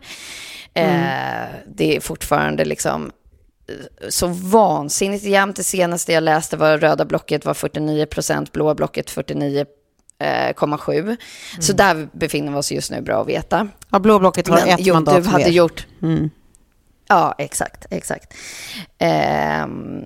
Eh, 0.73 1.49
det 1.67 1.95
är 1.95 1.99
fortfarande 1.99 2.65
liksom 2.65 3.11
eh, 3.69 4.09
så 4.09 4.27
vansinnigt 4.27 5.23
jämnt. 5.23 5.55
Det 5.55 5.63
senaste 5.63 6.13
jag 6.13 6.23
läste 6.23 6.57
var 6.57 6.77
röda 6.77 7.05
blocket 7.05 7.45
var 7.45 7.53
49 7.53 8.05
procent, 8.05 8.51
blåa 8.51 8.75
blocket 8.75 9.09
49 9.09 9.65
49,7. 10.19 11.17
Så 11.59 11.73
där 11.73 12.07
befinner 12.11 12.51
vi 12.51 12.57
oss 12.57 12.71
just 12.71 12.91
nu, 12.91 13.01
bra 13.01 13.21
att 13.21 13.27
veta. 13.27 13.67
Ja, 13.89 13.99
blåblocket 13.99 14.47
har 14.47 14.55
Men 14.55 14.69
ett 14.69 14.79
jo, 14.79 14.93
mandat 14.93 15.23
du 15.23 15.29
hade 15.29 15.43
mer. 15.45 15.51
gjort... 15.51 15.87
Mm. 16.01 16.29
Ja, 17.07 17.35
exakt, 17.37 17.85
exakt. 17.89 18.33
Ehm, 18.97 20.03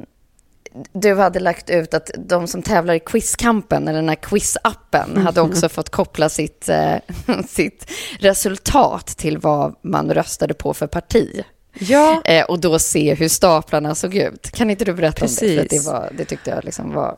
du 0.94 1.16
hade 1.16 1.40
lagt 1.40 1.70
ut 1.70 1.94
att 1.94 2.12
de 2.18 2.48
som 2.48 2.62
tävlar 2.62 2.94
i 2.94 3.00
quizkampen, 3.00 3.88
eller 3.88 4.00
den 4.00 4.10
här 4.10 4.16
quizappen, 4.16 5.18
hade 5.18 5.42
också 5.42 5.70
fått 5.70 5.90
koppla 5.90 6.30
sitt, 6.30 6.70
eh, 6.70 6.96
sitt 7.48 7.92
resultat 8.20 9.08
till 9.08 9.38
vad 9.38 9.76
man 9.82 10.14
röstade 10.14 10.54
på 10.54 10.74
för 10.74 10.88
parti. 10.88 11.44
Ja, 11.80 12.22
Eh, 12.26 12.46
och 12.46 12.60
då 12.60 12.80
se 12.80 13.14
hur 13.14 13.28
staplarna 13.28 13.96
såg 13.96 14.16
ut. 14.16 14.52
Kan 14.52 14.70
inte 14.70 14.86
du 14.86 14.94
berätta 14.94 15.26
om 15.26 15.32
det? 15.32 15.40
För 15.40 15.64
Precis. 15.64 15.86
det, 15.86 15.92
var, 15.92 16.10
det 16.18 16.26
tyckte 16.26 16.50
jag 16.50 16.66
liksom 16.66 16.94
var 16.94 17.18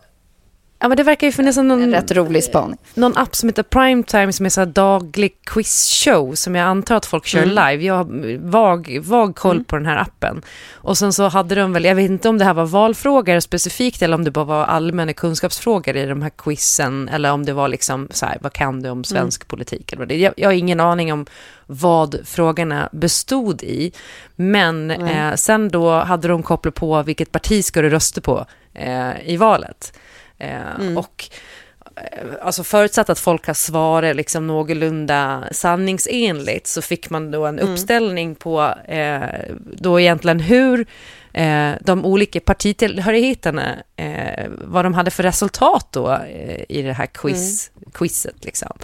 ja 0.80 0.88
men 0.88 0.98
det 0.98 1.04
verkar 1.04 1.28
ju 1.28 1.34
finnas 1.34 1.58
en 1.58 1.68
någon, 1.68 1.92
rätt 1.92 2.12
rolig 2.12 2.44
spaning. 2.44 2.78
någon 2.94 3.18
app 3.18 3.36
som 3.36 3.50
heter 3.50 3.64
Primetime 3.64 4.34
som 4.34 4.46
är 4.46 4.50
så 4.50 4.66
daglig 4.66 5.32
quizshow 5.46 6.36
som 6.36 6.56
jag 6.56 6.68
antar 6.68 6.96
att 6.96 7.06
folk 7.06 7.26
kör 7.26 7.46
live. 7.46 7.76
Jag 7.76 7.94
har 7.94 8.38
vag, 8.50 9.00
vag 9.04 9.36
koll 9.36 9.64
på 9.64 9.76
den 9.76 9.86
här 9.86 9.98
appen. 9.98 10.42
Och 10.74 10.98
sen 10.98 11.14
så 11.14 11.28
hade 11.28 11.56
de 11.56 11.74
väl, 11.74 11.86
jag 11.86 11.96
vet 11.96 12.10
inte 12.10 12.30
om 12.30 12.38
det 12.38 12.46
här 12.46 12.54
var 12.54 12.66
valfrågor 12.66 13.40
specifikt 13.40 14.02
eller 14.02 14.16
om 14.16 14.24
det 14.24 14.32
bara 14.32 14.46
var 14.46 14.66
allmänna 14.66 15.14
kunskapsfrågor 15.14 15.96
i 15.96 16.06
de 16.06 16.22
här 16.22 16.32
quizen 16.38 17.10
eller 17.10 17.32
om 17.32 17.46
det 17.46 17.54
var 17.54 17.68
liksom 17.68 18.08
så 18.12 18.26
här, 18.26 18.38
vad 18.42 18.54
kan 18.54 18.82
du 18.82 18.90
om 18.90 19.04
svensk 19.04 19.48
politik? 19.48 19.92
Eller 19.92 20.00
vad 20.00 20.08
det, 20.08 20.18
jag, 20.18 20.34
jag 20.38 20.50
har 20.50 20.54
ingen 20.54 20.80
aning 20.80 21.14
om 21.14 21.26
vad 21.66 22.20
frågorna 22.26 22.90
bestod 22.92 23.64
i. 23.64 23.92
Men 24.36 24.92
eh, 24.92 25.36
sen 25.36 25.70
då 25.70 25.92
hade 25.92 26.28
de 26.28 26.44
kopplat 26.44 26.76
på 26.76 27.04
vilket 27.04 27.32
parti 27.32 27.66
ska 27.66 27.82
du 27.82 27.90
rösta 27.90 28.22
på 28.22 28.46
eh, 28.74 29.30
i 29.30 29.38
valet. 29.38 29.94
Eh, 30.40 30.98
Och 30.98 31.30
alltså 32.42 32.64
förutsatt 32.64 33.10
att 33.10 33.20
folk 33.20 33.48
har 33.48 33.54
svarat 33.54 34.16
liksom 34.16 34.48
någorlunda 34.48 35.44
sanningsenligt 35.52 36.68
så 36.68 36.82
fick 36.82 37.10
man 37.10 37.32
då 37.32 37.46
en 37.46 37.60
uppställning 37.60 38.36
på 38.36 38.74
eh, 38.88 39.22
då 39.74 40.00
egentligen 40.00 40.40
hur 40.40 40.86
eh, 41.34 41.72
de 41.82 42.06
olika 42.06 42.40
partitillhörigheterna, 42.40 43.76
eh, 43.96 44.46
vad 44.50 44.86
de 44.86 44.94
hade 44.94 45.12
för 45.12 45.24
resultat 45.24 45.88
då 45.92 46.12
eh, 46.12 46.64
i 46.70 46.82
det 46.82 46.94
här 46.94 47.06
quiz, 47.06 47.72
quizet. 47.94 48.46
Liksom. 48.46 48.78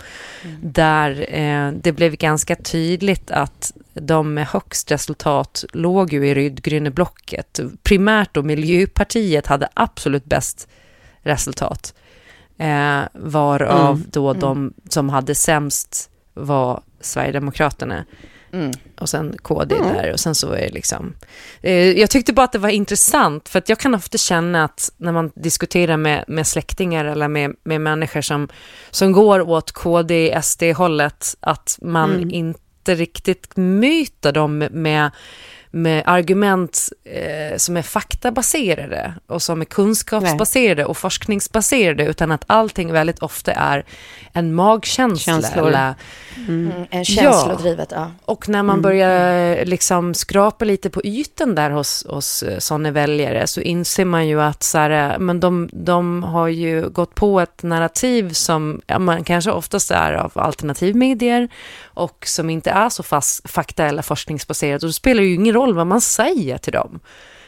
Där 0.62 1.26
eh, 1.30 1.72
det 1.72 1.92
blev 1.92 2.16
ganska 2.16 2.56
tydligt 2.56 3.32
att 3.32 3.74
de 3.94 4.34
med 4.34 4.48
högst 4.48 4.92
resultat 4.92 5.66
låg 5.74 6.14
ju 6.14 6.28
i 6.28 6.34
rödgröna 6.34 6.90
blocket. 6.90 7.60
Primärt 7.84 8.34
då 8.34 8.44
Miljöpartiet 8.44 9.48
hade 9.48 9.70
absolut 9.74 10.26
bäst 10.26 10.68
resultat. 11.26 11.94
Eh, 12.58 13.02
varav 13.14 14.04
då 14.12 14.34
de 14.34 14.74
som 14.90 15.10
hade 15.10 15.36
sämst 15.36 16.10
var 16.34 16.82
Sverigedemokraterna. 17.02 18.06
Och 19.00 19.10
sen 19.10 19.36
KD 19.42 19.76
där 19.76 20.12
och 20.14 20.20
sen 20.20 20.36
så 20.36 20.52
är 20.52 20.62
det 20.62 20.70
liksom... 20.70 21.14
Eh, 21.62 21.92
jag 21.92 22.10
tyckte 22.10 22.34
bara 22.34 22.44
att 22.44 22.52
det 22.52 22.60
var 22.60 22.70
intressant 22.70 23.50
för 23.50 23.60
att 23.60 23.70
jag 23.70 23.80
kan 23.80 23.96
ofta 23.96 24.18
känna 24.18 24.64
att 24.64 24.92
när 24.98 25.12
man 25.12 25.32
diskuterar 25.36 25.98
med, 25.98 26.26
med 26.28 26.48
släktingar 26.48 27.06
eller 27.06 27.28
med, 27.28 27.56
med 27.64 27.82
människor 27.82 28.22
som, 28.22 28.48
som 28.92 29.12
går 29.12 29.50
åt 29.50 29.72
KD, 29.72 30.40
SD-hållet 30.44 31.36
att 31.40 31.80
man 31.82 32.32
inte 32.32 32.96
riktigt 32.96 33.52
möter 33.56 34.32
dem 34.32 34.58
med, 34.58 35.12
med 35.76 36.04
argument 36.06 36.90
eh, 37.04 37.58
som 37.58 37.78
är 37.78 37.82
faktabaserade 37.82 39.14
och 39.28 39.42
som 39.42 39.62
är 39.62 39.66
kunskapsbaserade 39.66 40.86
och 40.86 40.98
forskningsbaserade 40.98 42.06
utan 42.06 42.32
att 42.32 42.44
allting 42.48 42.94
väldigt 42.94 43.20
ofta 43.20 43.52
är 43.52 43.86
en 44.34 44.54
magkänsla. 44.54 45.34
Känslor. 45.34 45.68
Eller, 45.68 45.96
Mm, 46.48 46.72
en 46.90 47.06
känslodrivet, 47.06 47.92
ja. 47.92 48.12
och 48.26 48.50
när 48.50 48.64
man 48.64 48.82
börjar 48.82 49.66
liksom 49.66 50.14
skrapa 50.14 50.66
lite 50.66 50.90
på 50.90 51.02
ytan 51.04 51.56
där 51.56 51.70
hos, 51.70 52.06
hos 52.10 52.44
sådana 52.60 52.92
väljare 52.92 53.48
så 53.48 53.62
inser 53.62 54.06
man 54.06 54.28
ju 54.28 54.42
att 54.42 54.64
så 54.64 54.78
här, 54.78 55.20
men 55.20 55.40
de, 55.40 55.70
de 55.74 56.24
har 56.24 56.48
ju 56.48 56.90
gått 56.90 57.16
på 57.16 57.40
ett 57.40 57.64
narrativ 57.64 58.34
som 58.34 58.82
ja, 58.88 59.00
man 59.00 59.24
kanske 59.24 59.52
oftast 59.52 59.92
är 59.92 60.14
av 60.14 60.32
alternativmedier 60.36 61.50
och 61.84 62.24
som 62.28 62.50
inte 62.50 62.70
är 62.70 62.90
så 62.90 63.04
fast, 63.04 63.50
fakta 63.50 63.86
eller 63.86 64.02
forskningsbaserat. 64.02 64.84
Och 64.84 64.90
det 64.90 64.94
spelar 64.94 65.24
ju 65.24 65.34
ingen 65.34 65.54
roll 65.54 65.65
vad 65.74 65.88
man 65.88 66.02
säger 66.02 66.58
till 66.58 66.74
dem. 66.74 67.00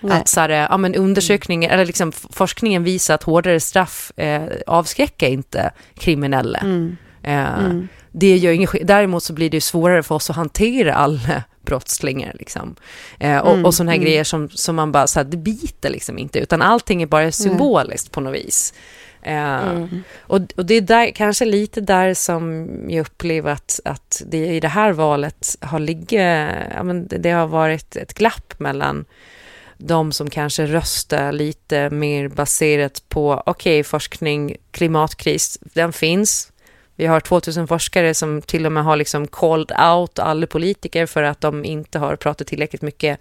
Nej. 0.02 0.18
Att 0.18 0.28
så 0.28 0.40
här, 0.40 0.50
ja, 0.50 0.78
men 0.78 0.96
undersökningen, 0.96 1.72
eller 1.72 1.86
liksom 1.86 2.12
forskningen 2.12 2.84
visar 2.84 3.16
att 3.16 3.24
hårdare 3.24 3.60
straff 3.60 4.12
eh, 4.18 4.44
avskräcker 4.68 5.28
inte 5.28 5.72
kriminella. 6.00 6.60
Eh, 7.24 7.72
Det 8.12 8.38
gör 8.38 8.52
ingen 8.52 8.70
Däremot 8.84 9.24
så 9.24 9.34
blir 9.34 9.50
det 9.50 9.62
svårare 9.62 10.04
för 10.04 10.16
oss 10.16 10.30
att 10.30 10.36
hantera 10.36 10.94
alla 10.96 11.44
brottslingar. 11.66 12.36
Liksom. 12.40 12.76
Eh, 13.20 13.38
och, 13.38 13.66
och 13.66 13.74
sådana 13.74 13.92
här 13.92 14.00
grejer 14.00 14.24
som, 14.24 14.50
som 14.50 14.76
man 14.76 14.92
bara, 14.92 15.08
så 15.08 15.20
här, 15.20 15.24
det 15.26 15.38
biter 15.38 15.90
liksom 15.90 16.18
inte, 16.18 16.40
utan 16.40 16.62
allting 16.62 17.02
är 17.02 17.06
bara 17.08 17.32
symboliskt 17.32 18.12
på 18.12 18.22
något 18.22 18.36
vis. 18.36 18.74
Eh, 19.28 19.86
och, 20.20 20.40
och 20.56 20.66
det 20.66 20.74
är 20.74 20.82
där, 20.82 21.12
kanske 21.12 21.46
lite 21.46 21.82
där 21.82 22.14
som 22.14 22.68
jag 22.90 23.02
upplever 23.02 23.52
att, 23.52 23.80
att 23.86 24.22
det 24.26 24.48
i 24.48 24.60
det 24.60 24.68
här 24.68 24.92
valet 24.92 25.56
har 25.62 25.80
ligger, 25.80 26.68
ja, 26.76 26.84
men 26.84 27.08
det, 27.08 27.32
har 27.32 27.48
varit 27.48 27.96
ett 27.96 28.14
glapp 28.14 28.60
mellan 28.60 29.06
de 29.78 30.12
som 30.12 30.30
kanske 30.30 30.66
röstar 30.66 31.32
lite 31.32 31.90
mer 31.90 32.28
baserat 32.28 33.04
på, 33.10 33.44
okej, 33.46 33.84
forskning, 33.84 34.56
klimatkris, 34.72 35.60
den 35.62 35.94
finns. 35.94 36.52
Vi 36.96 37.06
har 37.06 37.20
2000 37.20 37.68
forskare 37.68 38.14
som 38.14 38.42
till 38.42 38.66
och 38.66 38.72
med 38.72 38.84
har 38.84 38.96
liksom 38.96 39.28
called 39.28 39.72
out 39.80 40.20
alla 40.20 40.48
politiker 40.48 41.06
för 41.06 41.24
att 41.24 41.42
de 41.42 41.66
inte 41.66 42.00
har 42.00 42.16
pratat 42.16 42.48
tillräckligt 42.48 42.82
mycket 42.82 43.20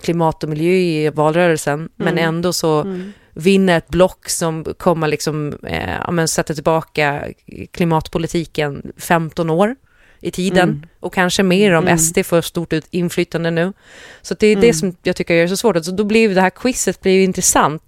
klimat 0.00 0.42
och 0.42 0.50
miljö 0.50 0.72
i 0.72 1.10
valrörelsen. 1.10 1.88
Men 1.96 2.18
ändå 2.18 2.52
så 2.52 2.84
vinner 3.38 3.78
ett 3.78 3.88
block 3.88 4.28
som 4.28 4.64
kommer 4.64 5.08
liksom, 5.08 5.58
eh, 5.62 5.96
ja, 6.04 6.10
men 6.10 6.28
sätta 6.28 6.54
tillbaka 6.54 7.28
klimatpolitiken 7.70 8.92
15 8.96 9.50
år 9.50 9.76
i 10.20 10.30
tiden 10.30 10.86
och 11.00 11.14
kanske 11.14 11.42
mer 11.42 11.72
om 11.72 11.98
SD 11.98 12.18
får 12.24 12.40
stort 12.40 12.72
ut 12.72 12.86
inflytande 12.90 13.50
nu. 13.50 13.72
Så 14.22 14.34
det 14.34 14.46
är 14.46 14.56
det 14.56 14.74
som 14.74 14.96
jag 15.02 15.16
tycker 15.16 15.34
gör 15.34 15.42
det 15.42 15.48
så 15.48 15.56
svårt. 15.56 15.84
Så 15.84 15.90
då 15.90 16.04
blir 16.04 16.34
det 16.34 16.40
här 16.40 16.50
quizet 16.50 17.00
blir 17.00 17.24
intressant. 17.24 17.82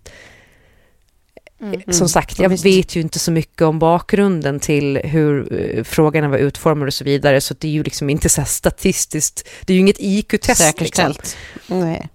Som 1.90 2.08
sagt, 2.08 2.38
jag 2.38 2.62
vet 2.62 2.96
ju 2.96 3.00
inte 3.00 3.18
så 3.18 3.32
mycket 3.32 3.62
om 3.62 3.78
bakgrunden 3.78 4.60
till 4.60 4.98
hur 4.98 5.60
eh, 5.60 5.84
frågorna 5.84 6.28
var 6.28 6.38
utformade 6.38 6.86
och 6.86 6.94
så 6.94 7.04
vidare, 7.04 7.40
så 7.40 7.54
det 7.58 7.68
är 7.68 7.72
ju 7.72 7.82
liksom 7.82 8.10
inte 8.10 8.28
så 8.28 8.44
statistiskt, 8.44 9.48
det 9.64 9.72
är 9.72 9.74
ju 9.74 9.80
inget 9.80 10.00
IQ-test. 10.00 10.48
Liksom. 10.48 10.66
Säkerställt. 10.66 11.36
Nej. 11.66 12.08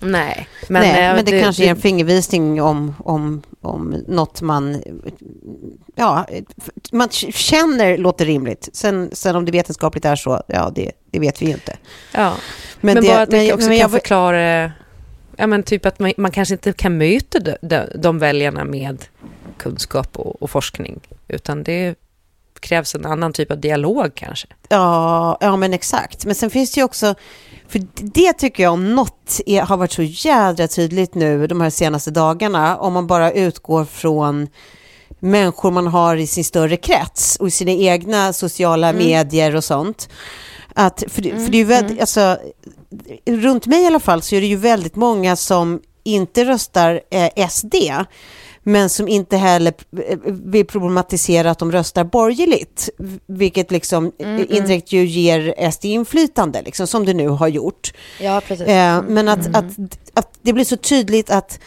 Nej, 0.00 0.48
men, 0.68 0.82
Nej, 0.82 1.04
eh, 1.08 1.14
men 1.14 1.24
det, 1.24 1.42
kanske 1.42 1.64
är 1.64 1.70
en 1.70 1.76
fingervisning 1.76 2.62
om, 2.62 2.94
om, 3.04 3.42
om 3.60 4.04
något 4.08 4.40
man, 4.42 4.82
ja, 5.94 6.26
man 6.92 7.08
känner 7.10 7.96
låter 7.98 8.24
rimligt. 8.26 8.68
Sen, 8.72 9.10
sen 9.12 9.36
om 9.36 9.44
det 9.44 9.52
vetenskapligt 9.52 10.04
är 10.04 10.16
så, 10.16 10.42
ja, 10.46 10.72
det, 10.74 10.92
det 11.10 11.18
vet 11.18 11.42
vi 11.42 11.46
ju 11.46 11.52
inte. 11.52 11.76
Ja. 12.14 12.34
Men, 12.80 12.94
Men, 12.94 13.04
bara 13.04 13.22
att 13.22 13.30
det 13.30 13.36
men- 13.36 13.46
också 13.54 13.58
men 13.68 13.68
kan 13.68 13.76
jag- 13.78 13.90
förklara, 13.90 14.72
ja 15.36 15.46
men 15.46 15.62
typ 15.62 15.86
att 15.86 15.98
man, 15.98 16.12
man 16.16 16.30
kanske 16.30 16.54
inte 16.54 16.72
kan 16.72 16.98
möta 16.98 17.38
de, 17.38 17.56
de, 17.62 17.84
de 17.94 18.18
väljarna 18.18 18.64
med 18.64 19.04
kunskap 19.56 20.16
och, 20.18 20.42
och 20.42 20.50
forskning, 20.50 21.00
utan 21.28 21.62
det 21.62 21.94
krävs 22.60 22.94
en 22.94 23.06
annan 23.06 23.32
typ 23.32 23.50
av 23.50 23.60
dialog 23.60 24.14
kanske. 24.14 24.46
Ja, 24.68 25.38
ja, 25.40 25.56
men 25.56 25.74
exakt. 25.74 26.24
Men 26.24 26.34
sen 26.34 26.50
finns 26.50 26.70
det 26.70 26.80
ju 26.80 26.84
också, 26.84 27.14
för 27.68 27.82
det 27.94 28.32
tycker 28.32 28.62
jag 28.62 28.72
om 28.72 28.94
något 28.94 29.40
är, 29.46 29.62
har 29.62 29.76
varit 29.76 29.92
så 29.92 30.02
jädra 30.02 30.68
tydligt 30.68 31.14
nu 31.14 31.46
de 31.46 31.60
här 31.60 31.70
senaste 31.70 32.10
dagarna, 32.10 32.76
om 32.76 32.92
man 32.92 33.06
bara 33.06 33.32
utgår 33.32 33.84
från 33.84 34.48
människor 35.20 35.70
man 35.70 35.86
har 35.86 36.16
i 36.16 36.26
sin 36.26 36.44
större 36.44 36.76
krets 36.76 37.36
och 37.36 37.48
i 37.48 37.50
sina 37.50 37.70
egna 37.70 38.32
sociala 38.32 38.92
medier 38.92 39.56
och 39.56 39.64
sånt. 39.64 40.08
Att, 40.74 41.04
för, 41.08 41.22
det- 41.22 41.30
för 41.30 41.50
det 41.50 41.56
är 41.56 41.58
ju 41.58 41.64
väldigt, 41.64 42.00
alltså, 42.00 42.38
runt 43.26 43.66
mig 43.66 43.82
i 43.82 43.86
alla 43.86 44.00
fall 44.00 44.22
så 44.22 44.34
är 44.34 44.40
det 44.40 44.46
ju 44.46 44.56
väldigt 44.56 44.96
många 44.96 45.36
som 45.36 45.80
inte 46.04 46.44
röstar 46.44 47.00
eh, 47.10 47.48
SD, 47.48 47.74
men 48.62 48.88
som 48.88 49.08
inte 49.08 49.36
heller 49.36 49.72
eh, 50.06 50.18
vill 50.24 50.66
problematisera 50.66 51.50
att 51.50 51.58
de 51.58 51.72
röstar 51.72 52.04
borgerligt, 52.04 52.88
vilket 53.26 53.70
liksom 53.70 54.12
eh, 54.18 54.40
indirekt 54.40 54.92
ju 54.92 55.04
ger 55.04 55.70
SD 55.70 55.84
inflytande, 55.84 56.62
liksom, 56.62 56.86
som 56.86 57.04
det 57.04 57.14
nu 57.14 57.28
har 57.28 57.48
gjort. 57.48 57.92
Ja, 58.20 58.42
precis. 58.46 58.66
Eh, 58.66 59.02
men 59.02 59.28
att, 59.28 59.46
att, 59.56 59.64
att 60.14 60.38
det 60.42 60.52
blir 60.52 60.64
så 60.64 60.76
tydligt 60.76 61.30
att 61.30 61.60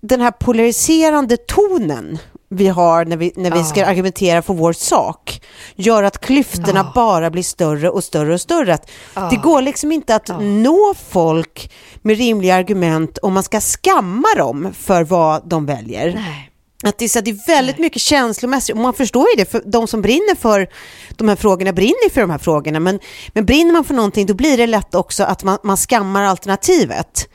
den 0.00 0.20
här 0.20 0.30
polariserande 0.30 1.36
tonen 1.36 2.18
vi 2.52 2.68
har 2.68 3.04
när 3.04 3.16
vi, 3.16 3.32
när 3.36 3.50
vi 3.50 3.64
ska 3.64 3.86
argumentera 3.86 4.42
för 4.42 4.54
vår 4.54 4.72
sak 4.72 5.42
gör 5.74 6.02
att 6.02 6.20
klyftorna 6.20 6.92
bara 6.94 7.30
blir 7.30 7.42
större 7.42 7.90
och 7.90 8.04
större 8.04 8.34
och 8.34 8.40
större. 8.40 8.74
Att 8.74 8.90
Det 9.30 9.36
går 9.36 9.62
liksom 9.62 9.92
inte 9.92 10.14
att 10.14 10.30
nå 10.40 10.94
folk 11.08 11.72
med 12.02 12.16
rimliga 12.18 12.54
argument 12.54 13.18
om 13.18 13.32
man 13.32 13.42
ska 13.42 13.60
skamma 13.60 14.28
dem 14.36 14.68
för 14.78 15.04
vad 15.04 15.48
de 15.48 15.66
väljer. 15.66 16.14
Nej. 16.14 16.48
Att 16.84 16.98
det, 16.98 17.04
är 17.04 17.08
så 17.08 17.20
det 17.20 17.30
är 17.30 17.46
väldigt 17.46 17.78
mycket 17.78 18.02
känslomässigt, 18.02 18.76
och 18.76 18.82
man 18.82 18.94
förstår 18.94 19.26
ju 19.28 19.44
det, 19.44 19.50
för 19.50 19.62
de 19.66 19.86
som 19.86 20.02
brinner 20.02 20.34
för 20.34 20.68
de 21.16 21.28
här 21.28 21.36
frågorna 21.36 21.72
brinner 21.72 22.10
för 22.10 22.20
de 22.20 22.30
här 22.30 22.38
frågorna, 22.38 22.80
men, 22.80 23.00
men 23.34 23.46
brinner 23.46 23.72
man 23.72 23.84
för 23.84 23.94
någonting 23.94 24.26
då 24.26 24.34
blir 24.34 24.56
det 24.56 24.66
lätt 24.66 24.94
också 24.94 25.24
att 25.24 25.44
man, 25.44 25.58
man 25.62 25.76
skammar 25.76 26.24
alternativet. 26.24 27.28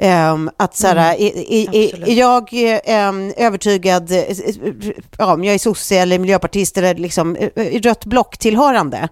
Ehm, 0.00 0.50
att 0.56 0.76
så 0.76 0.86
här, 0.86 0.96
är, 0.96 1.52
är, 1.52 1.74
är, 1.74 2.08
är 2.08 2.14
jag 2.14 2.48
ehm, 2.84 3.32
övertygad, 3.36 4.12
eh, 4.12 4.24
ja, 5.18 5.34
om 5.34 5.44
jag 5.44 5.54
är 5.54 5.58
sosse 5.58 5.96
eller 5.96 6.18
miljöpartist 6.18 6.78
eller 6.78 6.94
liksom 6.94 7.36
eh, 7.36 7.80
rött 7.80 8.04
block 8.04 8.38
tillhörande, 8.38 9.08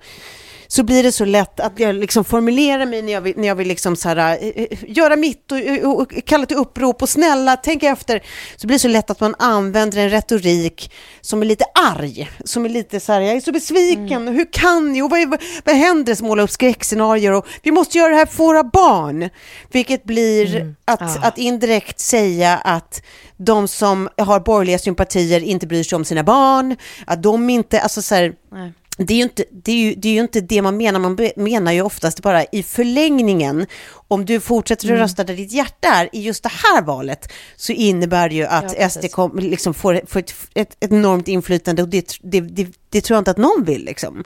så 0.68 0.82
blir 0.82 1.02
det 1.02 1.12
så 1.12 1.24
lätt 1.24 1.60
att 1.60 1.80
jag 1.80 1.94
liksom 1.94 2.24
formulerar 2.24 2.86
mig 2.86 3.02
när 3.02 3.12
jag 3.12 3.20
vill, 3.20 3.34
när 3.36 3.48
jag 3.48 3.54
vill 3.54 3.68
liksom 3.68 3.96
så 3.96 4.08
här, 4.08 4.38
eh, 4.40 4.48
eh, 4.48 4.78
göra 4.86 5.16
mitt 5.16 5.52
och, 5.52 5.58
och, 5.84 6.00
och 6.00 6.12
kalla 6.24 6.46
till 6.46 6.56
upprop 6.56 7.02
och 7.02 7.08
snälla, 7.08 7.56
tänk 7.56 7.82
efter. 7.82 8.22
Så 8.56 8.66
blir 8.66 8.74
det 8.74 8.80
så 8.80 8.88
lätt 8.88 9.10
att 9.10 9.20
man 9.20 9.34
använder 9.38 9.98
en 9.98 10.10
retorik 10.10 10.92
som 11.20 11.42
är 11.42 11.46
lite 11.46 11.64
arg, 11.74 12.30
som 12.44 12.64
är 12.64 12.68
lite 12.68 13.00
så 13.00 13.12
här, 13.12 13.20
jag 13.20 13.36
är 13.36 13.40
så 13.40 13.52
besviken, 13.52 14.28
hur 14.28 14.52
kan 14.52 14.92
ni 14.92 15.02
och 15.02 15.10
vad, 15.10 15.28
vad, 15.28 15.42
vad 15.64 15.74
händer? 15.74 16.22
Måla 16.22 16.42
upp 16.42 16.50
skräckscenarier 16.50 17.32
och 17.32 17.46
vi 17.62 17.70
måste 17.70 17.98
göra 17.98 18.08
det 18.08 18.16
här 18.16 18.26
för 18.26 18.44
våra 18.44 18.64
barn. 18.64 19.30
Vilket 19.72 20.04
blir 20.04 20.74
att, 20.84 21.24
att 21.24 21.38
indirekt 21.38 22.00
säga 22.00 22.56
att 22.56 23.02
de 23.36 23.68
som 23.68 24.08
har 24.16 24.40
borgerliga 24.40 24.78
sympatier 24.78 25.40
inte 25.40 25.66
bryr 25.66 25.82
sig 25.82 25.96
om 25.96 26.04
sina 26.04 26.22
barn, 26.22 26.76
att 27.06 27.22
de 27.22 27.50
inte, 27.50 27.80
alltså 27.80 28.02
så 28.02 28.14
här, 28.14 28.32
Nej. 28.52 28.72
Det 28.96 29.14
är, 29.14 29.16
ju 29.16 29.22
inte, 29.22 29.44
det, 29.50 29.72
är 29.72 29.76
ju, 29.76 29.94
det 29.94 30.08
är 30.08 30.12
ju 30.12 30.20
inte 30.20 30.40
det 30.40 30.62
man 30.62 30.76
menar, 30.76 31.00
man 31.00 31.30
menar 31.36 31.72
ju 31.72 31.82
oftast 31.82 32.22
bara 32.22 32.44
i 32.44 32.62
förlängningen. 32.62 33.66
Om 34.08 34.24
du 34.24 34.40
fortsätter 34.40 34.86
att 34.86 34.90
mm. 34.90 35.00
rösta 35.00 35.24
där 35.24 35.36
ditt 35.36 35.52
hjärta 35.52 35.88
är 35.88 36.08
i 36.12 36.20
just 36.20 36.42
det 36.42 36.52
här 36.52 36.82
valet 36.82 37.32
så 37.56 37.72
innebär 37.72 38.28
det 38.28 38.34
ju 38.34 38.44
att 38.44 38.74
ja, 38.78 38.88
SD 38.88 39.10
kom, 39.10 39.38
liksom 39.38 39.74
får, 39.74 40.00
får 40.06 40.20
ett, 40.20 40.34
ett, 40.54 40.76
ett 40.80 40.92
enormt 40.92 41.28
inflytande 41.28 41.82
och 41.82 41.88
det, 41.88 42.18
det, 42.22 42.40
det, 42.40 42.68
det, 42.90 43.00
tror 43.00 43.14
jag 43.16 43.20
inte 43.20 43.30
att 43.30 43.36
någon 43.36 43.64
vill. 43.64 43.84
Liksom. 43.84 44.24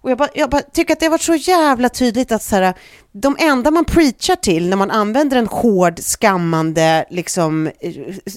Och 0.00 0.10
jag, 0.10 0.18
bara, 0.18 0.28
jag 0.34 0.50
bara 0.50 0.62
tycker 0.62 0.92
att 0.92 1.00
det 1.00 1.06
har 1.06 1.10
varit 1.10 1.22
så 1.22 1.34
jävla 1.34 1.88
tydligt 1.88 2.32
att 2.32 2.42
så 2.42 2.56
här, 2.56 2.74
de 3.12 3.36
enda 3.38 3.70
man 3.70 3.84
preachar 3.84 4.36
till 4.36 4.68
när 4.68 4.76
man 4.76 4.90
använder 4.90 5.36
en 5.36 5.46
hård, 5.46 5.98
skammande, 5.98 7.04
liksom, 7.10 7.70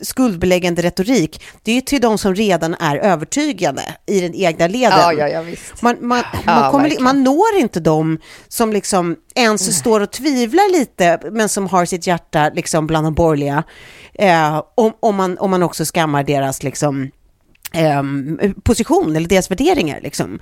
skuldbeläggande 0.04 0.82
retorik, 0.82 1.44
det 1.64 1.72
är 1.72 1.76
ju 1.76 1.82
till 1.82 2.02
de 2.02 2.18
som 2.18 2.36
redan 2.36 2.74
är 2.74 2.98
övertygade 2.98 3.82
i 4.08 4.22
den 4.22 4.36
egna 4.36 4.68
leden. 4.68 5.00
Ja, 5.00 5.14
ja, 5.14 5.28
ja. 5.28 5.44
Man, 5.82 5.98
man, 6.02 6.24
man, 6.46 6.72
kommer, 6.72 7.00
man 7.00 7.24
når 7.24 7.58
inte 7.60 7.80
de 7.80 8.20
som 8.48 8.74
liksom 8.74 9.16
ens 9.36 9.68
Nej. 9.68 9.74
står 9.74 10.02
och 10.02 10.12
tvivlar 10.12 10.72
lite, 10.80 11.20
men 11.32 11.50
som 11.50 11.68
har 11.68 11.86
sitt 11.86 12.08
hjärta 12.08 12.50
liksom 12.50 12.88
bland 12.88 13.06
de 13.06 13.14
borgerliga, 13.14 13.64
eh, 14.14 14.64
om, 14.76 14.94
om, 15.00 15.16
man, 15.16 15.38
om 15.38 15.52
man 15.52 15.64
också 15.64 15.86
skammar 15.86 16.24
deras 16.24 16.64
liksom, 16.64 17.12
eh, 17.74 18.04
position 18.64 19.16
eller 19.16 19.28
deras 19.28 19.52
värderingar. 19.52 20.00
Liksom. 20.02 20.40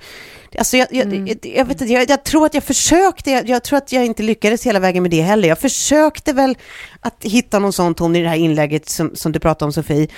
Alltså 0.58 0.76
jag, 0.76 0.88
jag, 0.90 1.06
mm. 1.06 1.26
jag, 1.26 1.38
jag 1.42 1.64
vet 1.64 1.80
inte, 1.80 1.94
jag, 1.94 2.24
tror 2.24 2.46
att 2.46 2.54
jag 2.54 2.64
försökte, 2.64 3.30
jag, 3.30 3.64
tror 3.64 3.76
att 3.76 3.92
jag 3.92 4.06
inte 4.06 4.22
lyckades 4.22 4.66
hela 4.66 4.78
vägen 4.78 5.02
med 5.02 5.10
det 5.10 5.22
heller. 5.22 5.48
Jag 5.48 5.58
försökte 5.58 6.32
väl 6.32 6.58
att 7.00 7.24
hitta 7.24 7.58
någon 7.58 7.72
sån 7.72 7.94
ton 7.94 8.16
i 8.16 8.22
det 8.22 8.28
här 8.28 8.36
inlägget 8.36 8.88
som, 8.88 9.16
som 9.16 9.32
du 9.32 9.40
pratade 9.40 9.66
om 9.66 9.72
Sofie. 9.72 10.08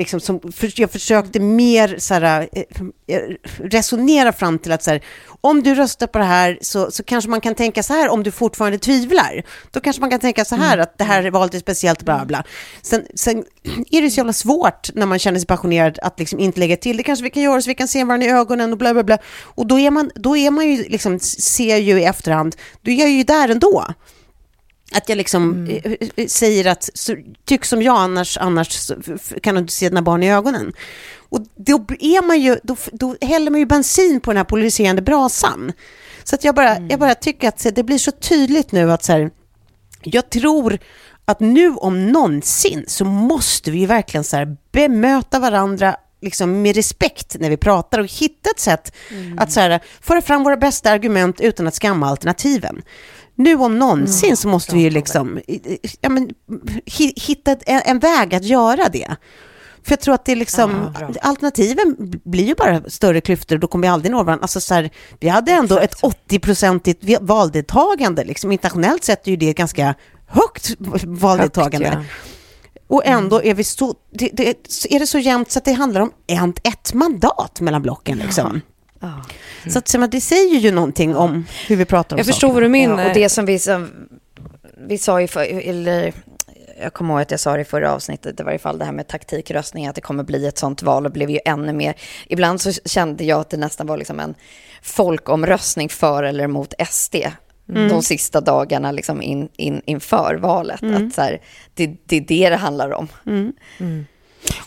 Liksom 0.00 0.20
som, 0.20 0.40
för, 0.52 0.80
jag 0.80 0.90
försökte 0.90 1.40
mer 1.40 1.96
så 1.98 2.14
här, 2.14 2.48
eh, 2.52 2.62
eh, 3.06 3.20
resonera 3.58 4.32
fram 4.32 4.58
till 4.58 4.72
att 4.72 4.82
så 4.82 4.90
här, 4.90 5.04
om 5.40 5.62
du 5.62 5.74
röstar 5.74 6.06
på 6.06 6.18
det 6.18 6.24
här 6.24 6.58
så, 6.60 6.90
så 6.90 7.02
kanske 7.02 7.30
man 7.30 7.40
kan 7.40 7.54
tänka 7.54 7.82
så 7.82 7.92
här 7.92 8.08
om 8.08 8.22
du 8.22 8.30
fortfarande 8.30 8.78
tvivlar. 8.78 9.42
Då 9.70 9.80
kanske 9.80 10.00
man 10.00 10.10
kan 10.10 10.20
tänka 10.20 10.44
så 10.44 10.56
här 10.56 10.72
mm. 10.72 10.82
att 10.82 10.98
det 10.98 11.04
här 11.04 11.30
valet 11.30 11.54
är 11.54 11.58
speciellt, 11.58 12.02
bla 12.02 12.24
bla. 12.24 12.44
Sen, 12.82 13.02
sen 13.14 13.38
är 13.90 14.02
det 14.02 14.10
så 14.10 14.16
jävla 14.16 14.32
svårt 14.32 14.94
när 14.94 15.06
man 15.06 15.18
känner 15.18 15.38
sig 15.38 15.46
passionerad 15.46 15.98
att 16.02 16.18
liksom 16.18 16.38
inte 16.38 16.60
lägga 16.60 16.76
till. 16.76 16.96
Det 16.96 17.02
kanske 17.02 17.22
vi 17.22 17.30
kan 17.30 17.42
göra 17.42 17.62
så 17.62 17.68
vi 17.68 17.74
kan 17.74 17.88
se 17.88 18.04
varandra 18.04 18.26
i 18.26 18.30
ögonen 18.30 18.72
och 18.72 18.78
bla 18.78 18.94
bla 18.94 19.02
bla. 19.02 19.18
Och 19.42 19.66
då 19.66 19.78
är 19.78 19.90
man, 19.90 20.10
då 20.14 20.36
är 20.36 20.50
man 20.50 20.68
ju 20.68 20.82
liksom, 20.88 21.18
ser 21.20 21.76
ju 21.76 22.00
i 22.00 22.04
efterhand, 22.04 22.56
då 22.82 22.90
är 22.90 22.96
jag 22.96 23.10
ju 23.10 23.22
där 23.22 23.48
ändå. 23.48 23.86
Att 24.94 25.08
jag 25.08 25.16
liksom 25.16 25.50
mm. 25.50 25.82
Eh, 25.84 26.08
eh, 26.16 26.26
säger 26.26 26.66
att 26.66 26.90
tyck 27.44 27.64
som 27.64 27.82
jag, 27.82 27.96
annars, 27.96 28.38
annars 28.38 28.90
kan 29.42 29.54
du 29.54 29.60
inte 29.60 29.72
se 29.72 29.88
dina 29.88 30.02
barn 30.02 30.22
i 30.22 30.32
ögonen. 30.32 30.72
Och 31.16 31.40
då 31.56 31.84
är 32.00 32.26
man 32.26 32.40
ju, 32.40 32.58
då, 32.62 32.76
då 32.92 33.16
häller 33.20 33.50
man 33.50 33.60
ju 33.60 33.66
bensin 33.66 34.20
på 34.20 34.30
den 34.30 34.36
här 34.36 34.44
polariserande 34.44 35.02
brasan. 35.02 35.72
Så 36.24 36.34
att 36.34 36.44
jag 36.44 36.54
bara, 36.54 36.76
mm. 36.76 36.88
jag 36.90 37.00
bara 37.00 37.14
tycker 37.14 37.48
att 37.48 37.66
det 37.74 37.82
blir 37.82 37.98
så 37.98 38.10
tydligt 38.10 38.72
nu 38.72 38.92
att 38.92 39.04
så 39.04 39.12
här, 39.12 39.30
jag 40.02 40.30
tror 40.30 40.78
att 41.24 41.40
nu 41.40 41.74
om 41.74 42.06
någonsin 42.06 42.84
så 42.86 43.04
måste 43.04 43.70
vi 43.70 43.86
verkligen 43.86 44.24
så 44.24 44.36
här 44.36 44.56
bemöta 44.72 45.38
varandra 45.38 45.96
liksom 46.20 46.62
med 46.62 46.76
respekt 46.76 47.36
när 47.40 47.50
vi 47.50 47.56
pratar 47.56 47.98
och 47.98 48.06
hitta 48.06 48.50
ett 48.50 48.60
sätt 48.60 48.96
mm. 49.10 49.38
att 49.38 49.52
så 49.52 49.60
här, 49.60 49.80
föra 50.00 50.22
fram 50.22 50.44
våra 50.44 50.56
bästa 50.56 50.90
argument 50.90 51.40
utan 51.40 51.66
att 51.66 51.74
skamma 51.74 52.06
alternativen. 52.08 52.82
Nu 53.40 53.54
om 53.54 53.78
någonsin 53.78 54.28
mm, 54.28 54.36
så 54.36 54.48
måste 54.48 54.74
vi 54.74 54.82
ju 54.82 54.90
liksom 54.90 55.40
ja, 56.00 56.08
men, 56.08 56.30
hitta 57.16 57.52
en, 57.52 57.82
en 57.84 57.98
väg 57.98 58.34
att 58.34 58.44
göra 58.44 58.88
det. 58.88 59.16
För 59.82 59.92
jag 59.92 60.00
tror 60.00 60.14
att 60.14 60.24
det 60.24 60.32
är 60.32 60.36
liksom, 60.36 60.94
ja, 61.00 61.10
alternativen 61.22 61.96
blir 62.24 62.44
ju 62.44 62.54
bara 62.54 62.90
större 62.90 63.20
klyftor 63.20 63.56
och 63.56 63.60
då 63.60 63.66
kommer 63.66 63.82
vi 63.82 63.88
aldrig 63.88 64.12
nå 64.12 64.22
varandra. 64.22 64.42
Alltså 64.42 64.60
så 64.60 64.74
här, 64.74 64.90
vi 65.20 65.28
hade 65.28 65.52
ändå 65.52 65.78
Exakt. 65.78 66.04
ett 66.04 66.42
80-procentigt 66.42 67.18
valdeltagande, 67.20 68.24
liksom 68.24 68.52
internationellt 68.52 69.04
sett 69.04 69.26
är 69.26 69.30
ju 69.30 69.36
det 69.36 69.52
ganska 69.52 69.94
högt 70.26 70.76
valdeltagande. 71.04 71.88
Högt, 71.88 72.08
ja. 72.74 72.84
Och 72.88 73.06
ändå 73.06 73.42
är 73.42 73.54
vi 73.54 73.64
så, 73.64 73.94
det, 74.12 74.30
det, 74.32 74.48
är 74.90 74.98
det 74.98 75.06
så 75.06 75.18
jämnt 75.18 75.50
så 75.50 75.58
att 75.58 75.64
det 75.64 75.72
handlar 75.72 76.00
om 76.00 76.12
ett, 76.26 76.66
ett 76.66 76.94
mandat 76.94 77.60
mellan 77.60 77.82
blocken 77.82 78.18
liksom. 78.18 78.60
Ja. 79.00 79.08
Mm. 79.08 79.72
Så 79.72 79.78
att, 79.78 79.88
så 79.88 80.06
det 80.06 80.20
säger 80.20 80.58
ju 80.58 80.70
någonting 80.70 81.16
om 81.16 81.46
hur 81.68 81.76
vi 81.76 81.84
pratar 81.84 82.16
om 82.16 82.18
Jag 82.18 82.26
förstår 82.26 82.52
vad 82.52 82.62
du 82.62 82.68
menar. 82.68 83.02
Ja, 83.02 83.08
och 83.08 83.14
det 83.14 83.28
som 83.28 83.46
vi, 83.46 83.58
som, 83.58 84.08
vi 84.88 84.98
sa 84.98 85.20
ju, 85.20 85.26
för, 85.26 85.68
eller 85.68 86.12
jag 86.80 86.92
kommer 86.92 87.14
ihåg 87.14 87.22
att 87.22 87.30
jag 87.30 87.40
sa 87.40 87.54
det 87.54 87.60
i 87.60 87.64
förra 87.64 87.94
avsnittet, 87.94 88.40
i 88.40 88.42
varje 88.42 88.58
fall 88.58 88.78
det 88.78 88.84
här 88.84 88.92
med 88.92 89.08
taktikröstning, 89.08 89.86
att 89.86 89.94
det 89.94 90.00
kommer 90.00 90.24
bli 90.24 90.46
ett 90.46 90.58
sånt 90.58 90.82
val 90.82 91.06
och 91.06 91.12
blev 91.12 91.30
ju 91.30 91.38
ännu 91.44 91.72
mer. 91.72 91.94
Ibland 92.26 92.60
så 92.60 92.72
kände 92.72 93.24
jag 93.24 93.40
att 93.40 93.50
det 93.50 93.56
nästan 93.56 93.86
var 93.86 93.96
liksom 93.96 94.20
en 94.20 94.34
folkomröstning 94.82 95.88
för 95.88 96.22
eller 96.22 96.44
emot 96.44 96.74
SD. 96.90 97.16
Mm. 97.68 97.88
de 97.88 98.02
sista 98.02 98.40
dagarna 98.40 98.92
liksom 98.92 99.22
in, 99.22 99.48
in, 99.56 99.82
inför 99.84 100.34
valet. 100.34 100.82
Mm. 100.82 101.06
Att 101.06 101.14
så 101.14 101.22
här, 101.22 101.40
det, 101.74 101.96
det 102.06 102.16
är 102.16 102.20
det 102.20 102.50
det 102.50 102.56
handlar 102.56 102.90
om. 102.92 103.08
Mm. 103.26 103.52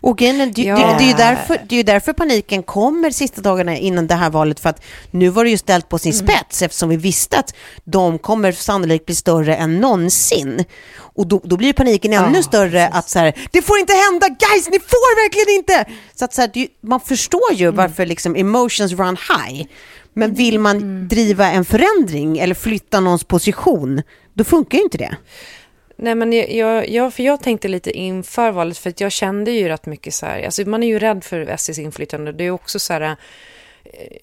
Och 0.01 0.15
det, 0.15 0.45
det, 0.45 0.61
ja. 0.61 0.75
det, 0.75 1.03
är 1.03 1.07
ju 1.07 1.13
därför, 1.13 1.57
det 1.69 1.75
är 1.75 1.83
därför 1.83 2.13
paniken 2.13 2.63
kommer 2.63 3.11
sista 3.11 3.41
dagarna 3.41 3.77
innan 3.77 4.07
det 4.07 4.15
här 4.15 4.29
valet, 4.29 4.59
för 4.59 4.69
att 4.69 4.83
nu 5.11 5.29
var 5.29 5.43
det 5.43 5.49
ju 5.49 5.57
ställt 5.57 5.89
på 5.89 5.99
sin 5.99 6.13
mm. 6.13 6.27
spets, 6.27 6.61
eftersom 6.61 6.89
vi 6.89 6.97
visste 6.97 7.39
att 7.39 7.55
de 7.83 8.19
kommer 8.19 8.51
sannolikt 8.51 9.05
bli 9.05 9.15
större 9.15 9.55
än 9.55 9.79
någonsin. 9.79 10.65
Och 10.95 11.27
då, 11.27 11.41
då 11.43 11.57
blir 11.57 11.73
paniken 11.73 12.13
ännu 12.13 12.37
ja, 12.37 12.43
större 12.43 12.85
precis. 12.85 12.97
att 12.97 13.09
så 13.09 13.19
här, 13.19 13.33
det 13.51 13.61
får 13.61 13.79
inte 13.79 13.93
hända, 13.93 14.27
guys, 14.27 14.69
ni 14.69 14.79
får 14.79 15.23
verkligen 15.23 15.59
inte! 15.59 15.85
Så 16.15 16.25
att 16.25 16.33
så 16.33 16.41
här, 16.41 16.51
det, 16.53 16.67
man 16.81 16.99
förstår 16.99 17.53
ju 17.53 17.65
mm. 17.65 17.75
varför 17.75 18.05
liksom 18.05 18.35
emotions 18.35 18.91
run 18.91 19.17
high. 19.29 19.67
Men 20.13 20.33
vill 20.33 20.59
man 20.59 20.77
mm. 20.77 21.07
driva 21.07 21.51
en 21.51 21.65
förändring 21.65 22.37
eller 22.37 22.55
flytta 22.55 22.99
någons 22.99 23.23
position, 23.23 24.01
då 24.33 24.43
funkar 24.43 24.77
ju 24.77 24.83
inte 24.83 24.97
det. 24.97 25.17
Nej, 25.95 26.15
men 26.15 26.33
jag, 26.33 26.89
jag, 26.89 27.13
för 27.13 27.23
jag 27.23 27.43
tänkte 27.43 27.67
lite 27.67 27.91
inför 27.91 28.51
valet, 28.51 28.77
för 28.77 28.89
att 28.89 29.01
jag 29.01 29.11
kände 29.11 29.51
ju 29.51 29.67
rätt 29.67 29.85
mycket 29.85 30.13
så 30.13 30.25
här, 30.25 30.43
alltså 30.43 30.69
man 30.69 30.83
är 30.83 30.87
ju 30.87 30.99
rädd 30.99 31.23
för 31.23 31.57
SDs 31.57 31.79
inflytande. 31.79 32.31
Det 32.31 32.43
är 32.43 32.51
också 32.51 32.79
så 32.79 32.93
här, 32.93 33.15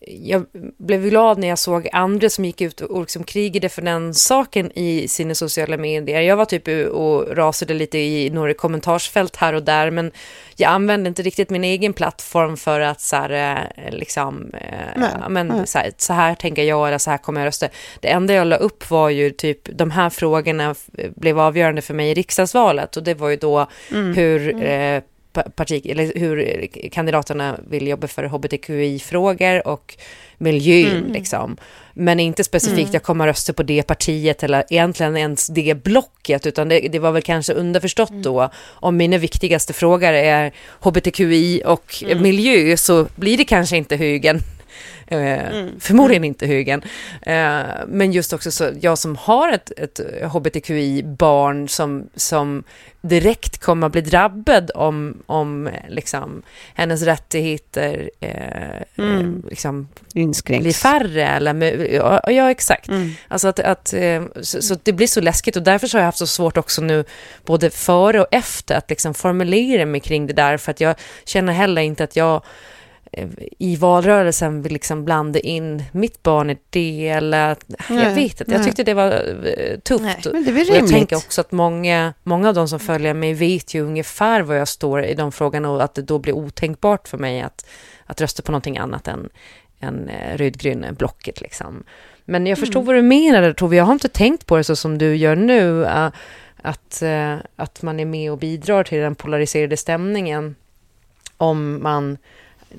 jag 0.07 0.47
blev 0.79 1.03
glad 1.09 1.39
när 1.39 1.49
jag 1.49 1.59
såg 1.59 1.89
andra 1.93 2.31
som 2.31 2.45
gick 2.45 2.61
ut 2.61 2.81
och 2.81 3.01
liksom 3.01 3.25
krigade 3.25 3.69
för 3.69 3.83
den 3.83 4.15
saken 4.15 4.79
i 4.79 5.09
sina 5.09 5.35
sociala 5.35 5.77
medier. 5.77 6.21
Jag 6.21 6.37
var 6.37 6.45
typ 6.45 6.69
och 6.93 7.37
rasade 7.37 7.75
lite 7.75 7.99
i 7.99 8.31
några 8.31 8.55
kommentarsfält 8.55 9.37
här 9.37 9.53
och 9.53 9.63
där, 9.63 9.91
men 9.91 10.13
jag 10.57 10.71
använde 10.71 11.09
inte 11.09 11.23
riktigt 11.23 11.51
min 11.51 11.65
egen 11.65 11.93
plattform 11.93 12.57
för 12.57 12.81
att 12.81 13.01
så 13.01 13.17
här, 13.17 13.31
eh, 13.77 13.91
liksom, 13.91 14.51
eh, 14.55 14.69
nej, 14.97 15.11
men, 15.29 15.47
nej. 15.47 15.67
Så, 15.67 15.79
här, 15.79 15.93
så 15.97 16.13
här 16.13 16.35
tänker 16.35 16.63
jag 16.63 16.69
göra, 16.69 16.99
så 16.99 17.11
här 17.11 17.19
kommer 17.19 17.41
jag 17.41 17.47
rösta. 17.47 17.69
Det 18.01 18.09
enda 18.09 18.35
jag 18.35 18.47
la 18.47 18.57
upp 18.57 18.91
var 18.91 19.11
ju 19.11 19.31
typ, 19.31 19.79
de 19.79 19.91
här 19.91 20.11
frågorna 20.11 20.75
blev 21.17 21.39
avgörande 21.39 21.83
för 21.83 21.95
mig 21.95 22.11
i 22.11 22.15
riksdagsvalet 22.15 22.97
och 22.97 23.03
det 23.03 23.15
var 23.15 23.29
ju 23.29 23.37
då 23.37 23.67
mm. 23.91 24.15
hur 24.15 24.51
mm. 24.51 24.63
Eh, 24.63 25.03
parti, 25.33 25.87
eller 25.87 26.13
hur 26.15 26.67
kandidaterna 26.91 27.59
vill 27.69 27.89
jobba 27.89 28.07
för 28.07 28.25
hbtqi-frågor 28.25 29.69
och 29.69 29.97
miljön. 30.39 30.97
Mm. 30.97 31.13
Liksom. 31.13 31.57
Men 31.95 32.21
inte 32.21 32.45
specifikt, 32.45 32.79
mm. 32.79 32.93
jag 32.93 33.03
kommer 33.03 33.27
rösta 33.27 33.53
på 33.53 33.63
det 33.63 33.83
partiet 33.83 34.43
eller 34.43 34.65
egentligen 34.71 35.17
ens 35.17 35.47
det 35.47 35.83
blocket, 35.85 36.47
utan 36.47 36.69
det, 36.69 36.81
det 36.81 36.99
var 36.99 37.13
väl 37.13 37.23
kanske 37.23 37.53
underförstått 37.53 38.11
mm. 38.11 38.23
då. 38.23 38.51
Om 38.67 38.97
mina 38.97 39.19
viktigaste 39.19 39.73
frågor 39.73 40.13
är 40.13 40.53
hbtqi 40.81 41.63
och 41.65 42.03
mm. 42.03 42.23
miljö 42.23 42.77
så 42.77 43.07
blir 43.17 43.37
det 43.37 43.45
kanske 43.45 43.77
inte 43.77 43.97
högen 43.97 44.41
mm. 45.19 45.81
Förmodligen 45.81 46.25
inte 46.25 46.47
Hyggen. 46.47 46.83
Eh, 47.23 47.63
men 47.87 48.13
just 48.13 48.33
också 48.33 48.51
så, 48.51 48.71
jag 48.81 48.99
som 48.99 49.17
har 49.17 49.53
ett, 49.53 49.73
ett 49.77 50.01
hbtqi-barn 50.23 51.69
som, 51.69 52.09
som 52.15 52.65
direkt 53.01 53.59
kommer 53.59 53.87
att 53.87 53.93
bli 53.93 54.01
drabbad 54.01 54.71
om, 54.75 55.23
om 55.27 55.71
liksom, 55.89 56.43
hennes 56.75 57.03
rättigheter 57.03 58.11
eh, 58.21 59.05
mm. 59.05 59.43
liksom, 59.51 59.89
blir 60.45 60.73
färre. 60.73 61.27
Eller, 61.27 61.77
ja, 61.95 62.31
ja 62.31 62.51
exakt. 62.51 62.89
Mm. 62.89 63.11
Alltså 63.29 63.49
att, 63.49 63.61
att, 63.61 63.93
eh, 63.93 64.23
så, 64.41 64.63
så, 64.63 64.77
det 64.83 64.93
blir 64.93 65.07
så 65.07 65.21
läskigt 65.21 65.57
och 65.57 65.63
därför 65.63 65.87
så 65.87 65.97
har 65.97 66.01
jag 66.01 66.07
haft 66.07 66.19
så 66.19 66.27
svårt 66.27 66.57
också 66.57 66.83
nu, 66.83 67.05
både 67.45 67.71
före 67.71 68.21
och 68.21 68.29
efter, 68.31 68.75
att 68.75 68.91
liksom 68.91 69.15
formulera 69.15 69.87
mig 69.87 70.01
kring 70.01 70.27
det 70.27 70.33
där, 70.33 70.57
för 70.57 70.71
att 70.71 70.81
jag 70.81 70.97
känner 71.25 71.53
heller 71.53 71.83
inte 71.83 72.05
att 72.05 72.17
jag 72.17 72.43
i 73.59 73.77
valrörelsen 73.77 74.63
vill 74.63 74.73
liksom 74.73 75.05
blanda 75.05 75.39
in 75.39 75.85
mitt 75.93 76.23
barn 76.23 76.51
i 76.51 76.59
det 76.71 77.09
eller 77.09 77.57
nej, 77.67 78.05
jag 78.05 78.15
vet 78.15 78.41
inte, 78.41 78.53
jag 78.53 78.65
tyckte 78.65 78.85
det 78.85 78.95
var 78.95 79.11
eh, 79.11 79.79
tufft. 79.79 80.03
Nej, 80.03 80.21
men 80.33 80.45
det 80.45 80.51
är 80.51 80.75
jag 80.75 80.89
tänker 80.89 81.17
också 81.17 81.41
att 81.41 81.53
många, 81.53 82.15
många 82.23 82.49
av 82.49 82.55
de 82.55 82.69
som 82.69 82.81
följer 82.81 83.15
mig 83.15 83.35
vet 83.35 83.75
ju 83.75 83.81
ungefär 83.83 84.43
var 84.43 84.55
jag 84.55 84.69
står 84.69 85.05
i 85.05 85.15
de 85.15 85.33
frågorna 85.33 85.71
och 85.71 85.83
att 85.83 85.95
det 85.95 86.03
då 86.03 86.19
blir 86.19 86.33
otänkbart 86.33 87.09
för 87.09 87.19
mig 87.19 87.41
att, 87.41 87.67
att 88.07 88.21
rösta 88.21 88.43
på 88.43 88.53
någonting 88.53 88.79
annat 88.79 89.09
än, 89.09 89.29
än 89.81 90.09
eh, 90.09 90.37
rödgröna 90.37 90.93
blocket 90.93 91.41
liksom. 91.41 91.85
Men 92.25 92.47
jag 92.47 92.59
förstår 92.59 92.81
mm. 92.81 92.87
vad 92.87 92.97
du 92.97 93.03
menar 93.03 93.53
Tove, 93.53 93.77
jag 93.77 93.85
har 93.85 93.93
inte 93.93 94.09
tänkt 94.09 94.47
på 94.47 94.57
det 94.57 94.65
så 94.65 94.77
som 94.77 94.99
du 94.99 95.17
gör 95.17 95.37
nu, 95.37 95.87
att, 96.63 97.03
att 97.57 97.83
man 97.83 98.01
är 98.01 98.05
med 98.05 98.33
och 98.33 98.39
bidrar 98.39 98.85
till 98.85 98.99
den 98.99 99.15
polariserade 99.15 99.77
stämningen 99.77 100.57
om 101.41 101.83
man 101.83 102.19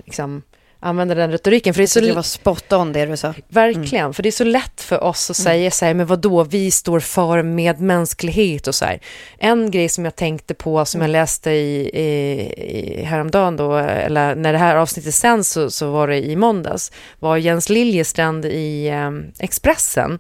liksom, 0.06 0.42
använda 0.80 1.16
den 1.16 1.32
retoriken. 1.32 1.74
För 1.74 1.82
det 1.82 1.86
är 1.86 1.88
Så 1.88 2.00
det 2.00 2.14
var 2.14 2.22
spot 2.22 2.74
on 2.74 2.94
det 2.94 3.06
du 3.06 3.18
sa. 3.18 3.34
Verkligen, 3.48 4.14
för 4.14 4.24
det 4.24 4.30
är 4.30 4.32
så 4.32 4.44
lätt 4.44 4.82
för 4.82 5.04
oss 5.04 5.30
att 5.30 5.38
säga 5.38 5.72
så 5.72 5.86
här, 5.86 5.94
men 5.94 6.06
vad 6.06 6.20
då 6.20 6.44
vi 6.44 6.72
står 6.72 7.00
för 7.00 7.44
medmänsklighet 7.44 8.68
och 8.68 8.76
så 8.76 8.86
här. 8.86 9.00
En 9.38 9.72
grej 9.72 9.90
som 9.90 10.06
jag 10.06 10.16
tänkte 10.16 10.54
på, 10.54 10.86
som 10.86 11.02
jag 11.02 11.10
läste 11.10 11.52
i, 11.52 11.90
i, 11.94 12.42
i 13.00 13.04
häromdagen 13.04 13.58
då, 13.58 13.76
eller 13.78 14.36
när 14.36 14.54
det 14.54 14.60
här 14.60 14.76
avsnittet 14.76 15.14
sänds 15.16 15.50
så, 15.50 15.72
så 15.72 15.92
var 15.92 16.08
det 16.08 16.26
i 16.26 16.36
måndags, 16.36 16.92
var 17.20 17.38
Jens 17.38 17.70
Liljestrand 17.70 18.46
i 18.46 18.88
eh, 18.88 19.12
Expressen. 19.40 20.20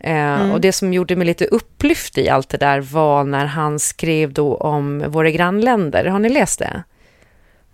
Eh, 0.00 0.52
Och 0.52 0.60
det 0.60 0.72
som 0.72 0.92
gjorde 0.92 1.16
mig 1.16 1.26
lite 1.26 1.44
upplyft 1.44 2.18
i 2.18 2.28
allt 2.28 2.48
det 2.48 2.58
där 2.58 2.80
var 2.80 3.24
när 3.24 3.46
han 3.46 3.78
skrev 3.78 4.32
då 4.32 4.56
om 4.56 5.04
våra 5.08 5.30
grannländer. 5.30 6.04
Har 6.04 6.18
ni 6.18 6.28
läst 6.28 6.58
det? 6.58 6.82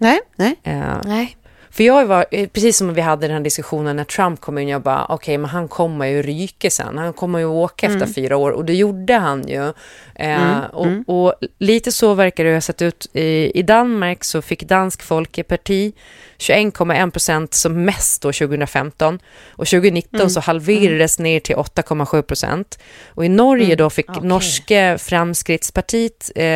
Nej, 0.02 0.20
nej. 0.36 0.56
Eh, 0.62 1.00
Nej. 1.04 1.36
för 1.70 1.84
jag 1.84 2.06
var, 2.06 2.26
eh, 2.30 2.48
precis 2.48 2.76
som 2.76 2.94
vi 2.94 3.00
hade 3.00 3.26
den 3.26 3.36
här 3.36 3.44
diskussionen 3.44 3.96
när 3.96 4.04
Trump 4.04 4.40
kom 4.40 4.58
in, 4.58 4.68
jag 4.68 4.82
bara, 4.82 5.06
okej, 5.08 5.38
men 5.38 5.50
han 5.50 5.68
kommer 5.68 6.06
ju 6.06 6.22
ryka 6.22 6.70
sen. 6.70 6.98
Han 6.98 7.12
kommer 7.12 7.38
ju 7.38 7.44
åka 7.44 7.86
efter 7.86 8.06
fyra 8.06 8.36
år 8.36 8.50
och 8.50 8.64
det 8.64 8.74
gjorde 8.74 9.14
han 9.14 9.48
ju. 9.48 9.72
Eh, 10.14 10.60
och, 10.72 10.86
och 11.06 11.34
lite 11.58 11.92
så 11.92 12.14
verkar 12.14 12.44
det 12.44 12.54
ha 12.54 12.60
sett 12.60 12.82
ut. 12.82 13.06
I, 13.12 13.58
I 13.58 13.62
Danmark 13.62 14.24
så 14.24 14.42
fick 14.42 14.62
Dansk 14.62 15.02
Folkeparti 15.02 15.92
21,1 16.42 17.10
procent 17.10 17.54
som 17.54 17.84
mest 17.84 18.22
då 18.22 18.32
2015 18.32 19.18
och 19.50 19.66
2019 19.66 20.30
så 20.30 20.40
halverades 20.40 21.18
ner 21.18 21.40
till 21.40 21.56
8,7 21.56 22.22
procent. 22.22 22.78
Och 23.08 23.24
i 23.24 23.28
Norge 23.28 23.76
då 23.76 23.90
fick 23.90 24.22
norske 24.22 24.98
Framskrittspartiet, 24.98 26.30
eh, 26.36 26.46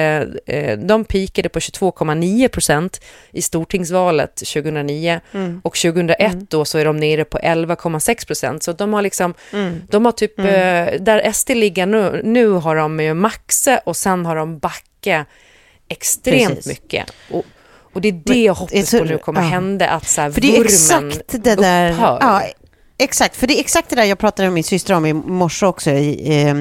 eh, 0.47 0.79
de 0.79 1.05
pikade 1.05 1.49
på 1.49 1.59
22,9 1.59 2.49
procent 2.49 3.01
i 3.33 3.43
stortingsvalet 3.43 4.37
2009 4.37 5.21
och 5.63 5.77
2001 5.77 6.51
då 6.51 6.65
så 6.65 6.79
är 6.79 6.85
de 6.85 6.97
nere 6.97 7.25
på 7.25 7.39
11,6 7.39 8.27
procent. 8.27 8.63
Så 8.63 8.73
de 8.73 8.93
har 8.93 9.03
liksom, 9.03 9.35
de 9.89 10.05
har 10.05 10.13
typ, 10.13 10.39
eh, 10.39 10.45
där 11.01 11.33
SD 11.33 11.51
ligger 11.55 11.87
nu, 11.87 12.21
nu 12.25 12.49
har 12.49 12.77
de 12.77 13.01
ju 13.01 13.15
maxat 13.15 13.81
och 13.85 13.97
sen 13.97 14.27
har 14.27 14.37
de 14.37 14.59
backat 14.59 15.27
extremt 15.89 16.49
Precis. 16.55 16.67
mycket. 16.67 17.13
Och, 17.31 17.45
och 17.97 18.03
det 18.03 18.09
är 18.09 18.23
det 18.25 18.43
jag 18.43 18.55
hoppas 18.55 18.91
på 18.91 19.05
nu 19.05 19.19
kommer 19.19 19.41
ja. 19.41 19.47
hända, 19.47 19.89
att 19.89 20.09
så 20.09 20.21
här, 20.21 20.31
För 20.31 20.41
det 20.41 20.57
är 20.57 20.65
exakt 20.65 21.25
det 21.29 21.55
där... 21.55 21.93
upphör. 21.93 22.19
Ja, 22.21 22.43
exakt, 22.99 23.37
för 23.37 23.47
det 23.47 23.59
är 23.59 23.61
exakt 23.61 23.91
det 23.91 23.97
där 23.97 24.05
jag 24.05 24.19
pratade 24.19 24.49
med 24.49 24.55
min 24.55 24.65
syster 24.65 24.95
om 24.95 25.07
i 25.07 25.13
morse 25.13 25.67
också. 25.67 25.91
I, 25.91 26.43
eh, 26.43 26.57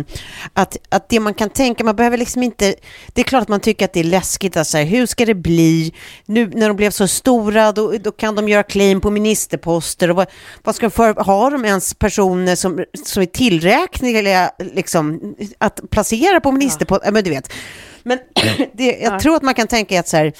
att, 0.53 0.77
att 0.89 1.09
det 1.09 1.19
man 1.19 1.33
kan 1.33 1.49
tänka, 1.49 1.83
man 1.83 1.95
behöver 1.95 2.17
liksom 2.17 2.43
inte... 2.43 2.75
Det 3.13 3.21
är 3.21 3.25
klart 3.25 3.41
att 3.41 3.47
man 3.47 3.59
tycker 3.59 3.85
att 3.85 3.93
det 3.93 3.99
är 3.99 4.03
läskigt, 4.03 4.57
att 4.57 4.67
så 4.67 4.77
här, 4.77 4.85
hur 4.85 5.05
ska 5.05 5.25
det 5.25 5.35
bli? 5.35 5.93
Nu 6.25 6.51
när 6.53 6.67
de 6.67 6.77
blev 6.77 6.91
så 6.91 7.07
stora, 7.07 7.71
då, 7.71 7.91
då 7.91 8.11
kan 8.11 8.35
de 8.35 8.49
göra 8.49 8.63
claim 8.63 9.01
på 9.01 9.11
ministerposter. 9.11 10.09
Och 10.09 10.15
vad, 10.15 10.27
vad 10.63 10.75
ska 10.75 10.85
de 10.85 10.91
för, 10.91 11.13
har 11.13 11.51
de 11.51 11.65
ens 11.65 11.93
personer 11.93 12.55
som, 12.55 12.85
som 13.05 13.21
är 13.21 13.27
tillräkneliga 13.27 14.51
liksom, 14.59 15.35
att 15.57 15.79
placera 15.89 16.41
på 16.41 16.51
ministerposter? 16.51 17.07
Ja. 17.07 17.11
Men 17.11 17.23
du 17.23 17.29
vet. 17.29 17.51
Men 18.05 18.19
det, 18.73 18.97
jag 19.01 19.19
tror 19.19 19.35
att 19.35 19.43
man 19.43 19.53
kan 19.53 19.67
tänka 19.67 19.99
att 19.99 20.07
så 20.07 20.17
här, 20.17 20.33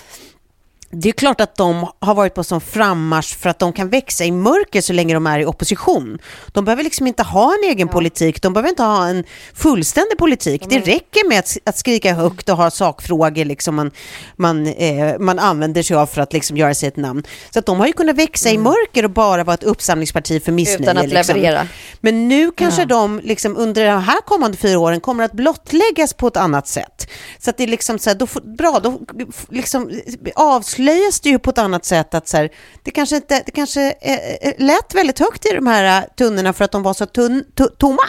det 1.02 1.10
är 1.10 1.14
klart 1.14 1.42
att 1.42 1.56
de 1.56 1.88
har 2.00 2.16
varit 2.16 2.34
på 2.34 2.44
sån 2.44 2.62
frammarsch 2.62 3.38
för 3.38 3.50
att 3.50 3.60
de 3.60 3.74
kan 3.74 3.90
växa 3.90 4.26
i 4.26 4.32
mörker 4.32 4.82
så 4.82 4.94
länge 4.94 5.14
de 5.14 5.28
är 5.28 5.40
i 5.40 5.46
opposition. 5.46 6.20
De 6.48 6.66
behöver 6.66 6.84
liksom 6.84 7.08
inte 7.08 7.24
ha 7.24 7.54
en 7.54 7.70
egen 7.70 7.88
politik, 7.88 8.42
de 8.42 8.54
behöver 8.54 8.70
inte 8.70 8.84
ha 8.84 9.08
en 9.08 9.24
fullständig 9.54 10.18
politik. 10.18 10.64
Det 10.70 10.80
räcker 10.80 11.30
med 11.30 11.40
att, 11.40 11.58
att 11.64 11.78
skrika 11.78 12.14
högt 12.14 12.50
och 12.50 12.58
ha 12.58 12.72
sakfrågor 12.72 13.46
liksom 13.46 13.76
man, 13.76 13.92
man, 14.36 14.68
eh, 14.68 15.20
man 15.20 15.40
använder 15.40 15.84
sig 15.84 15.98
av 15.98 16.08
för 16.08 16.22
att 16.22 16.34
liksom 16.34 16.58
göra 16.58 16.74
sig 16.74 16.88
ett 16.88 16.98
namn. 16.98 17.24
Så 17.50 17.60
att 17.60 17.66
de 17.66 17.80
har 17.80 17.88
ju 17.88 17.94
kunnat 17.94 18.16
växa 18.16 18.50
i 18.50 18.58
mörker 18.58 19.04
och 19.04 19.12
bara 19.12 19.44
vara 19.44 19.54
ett 19.54 19.64
uppsamlingsparti 19.64 20.44
för 20.44 20.52
missnöje. 20.52 20.82
Utan 20.82 20.98
att 20.98 21.10
liksom. 21.10 21.36
leverera. 21.36 21.68
Men 22.02 22.28
nu 22.28 22.52
kanske 22.52 22.86
de 22.86 23.20
liksom 23.24 23.58
under 23.58 23.86
de 23.86 24.04
här 24.04 24.22
kommande 24.22 24.58
fyra 24.58 24.80
åren 24.80 25.00
kommer 25.00 25.24
att 25.24 25.34
blottläggas 25.34 26.14
på 26.14 26.28
ett 26.28 26.38
annat 26.38 26.68
sätt. 26.68 27.12
Så 27.40 27.50
att 27.50 27.58
det 27.58 27.64
är 27.64 27.68
liksom 27.68 28.00
så 28.00 28.10
här, 28.10 28.18
då 28.18 28.28
bra, 28.44 28.80
då 28.80 29.02
liksom 29.50 29.92
avslöjas 30.36 30.85
det 31.24 31.30
ju 31.30 31.40
på 31.40 31.50
ett 31.50 31.58
annat 31.58 31.86
sätt 31.86 32.14
att 32.14 32.28
så 32.28 32.38
här, 32.38 32.50
det 32.84 32.92
kanske 32.92 33.16
inte, 33.16 33.44
det 33.46 33.52
kanske 33.52 33.82
eh, 34.02 34.50
eh 34.50 34.54
lät 34.58 34.96
väldigt 34.96 35.20
högt 35.20 35.46
i 35.46 35.50
de 35.56 35.68
här 35.68 36.02
eh, 36.02 36.08
tunnorna 36.18 36.54
för 36.54 36.66
att 36.66 36.72
de 36.72 36.84
var 36.84 36.94
så 36.94 37.06
tunn, 37.06 37.44
tomma. 37.78 38.04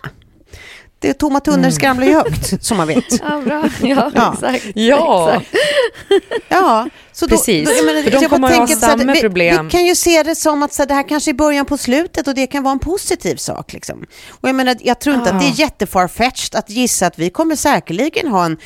Det, 0.98 1.14
tomma 1.14 1.40
tunnor 1.40 1.70
skramlar 1.70 2.06
ju 2.06 2.12
högt, 2.14 2.54
som 2.64 2.76
man 2.76 2.88
vet. 2.88 3.20
Ja, 3.20 3.40
bra. 3.44 3.68
Ja, 3.82 4.10
Ja. 4.14 4.32
exakt. 4.34 4.66
Ja. 4.74 5.32
Exakt. 5.34 5.54
Ja, 6.48 6.88
så 7.12 7.28
Precis, 7.28 7.70
jag 7.76 7.86
menar, 7.86 8.02
för 8.02 8.10
de 8.10 8.16
jag 8.22 8.30
kommer 8.30 8.48
att 8.48 8.56
ha 8.56 8.66
så 8.66 8.86
här, 8.86 8.98
samma 8.98 9.12
vi, 9.12 9.20
problem. 9.20 9.64
Vi 9.64 9.70
kan 9.70 9.86
ju 9.86 9.94
se 9.94 10.22
det 10.22 10.34
som 10.34 10.62
att 10.62 10.72
så 10.72 10.82
här, 10.82 10.86
det 10.86 10.94
här 10.94 11.08
kanske 11.08 11.30
är 11.30 11.34
början 11.34 11.66
på 11.66 11.76
slutet 11.78 12.28
och 12.28 12.34
det 12.34 12.46
kan 12.46 12.62
vara 12.62 12.72
en 12.72 12.78
positiv 12.78 13.36
sak. 13.36 13.72
Liksom. 13.72 14.04
Och 14.30 14.48
jag, 14.48 14.54
menar, 14.54 14.76
jag 14.80 14.98
tror 15.00 15.16
inte 15.16 15.30
att 15.30 15.40
det 15.40 15.46
är 15.46 15.60
jättefarfetched 15.60 16.58
att 16.58 16.70
gissa 16.70 17.06
att 17.06 17.18
vi 17.18 17.30
kommer 17.30 17.56
säkerligen 17.56 18.28
ha 18.28 18.44
en, 18.44 18.56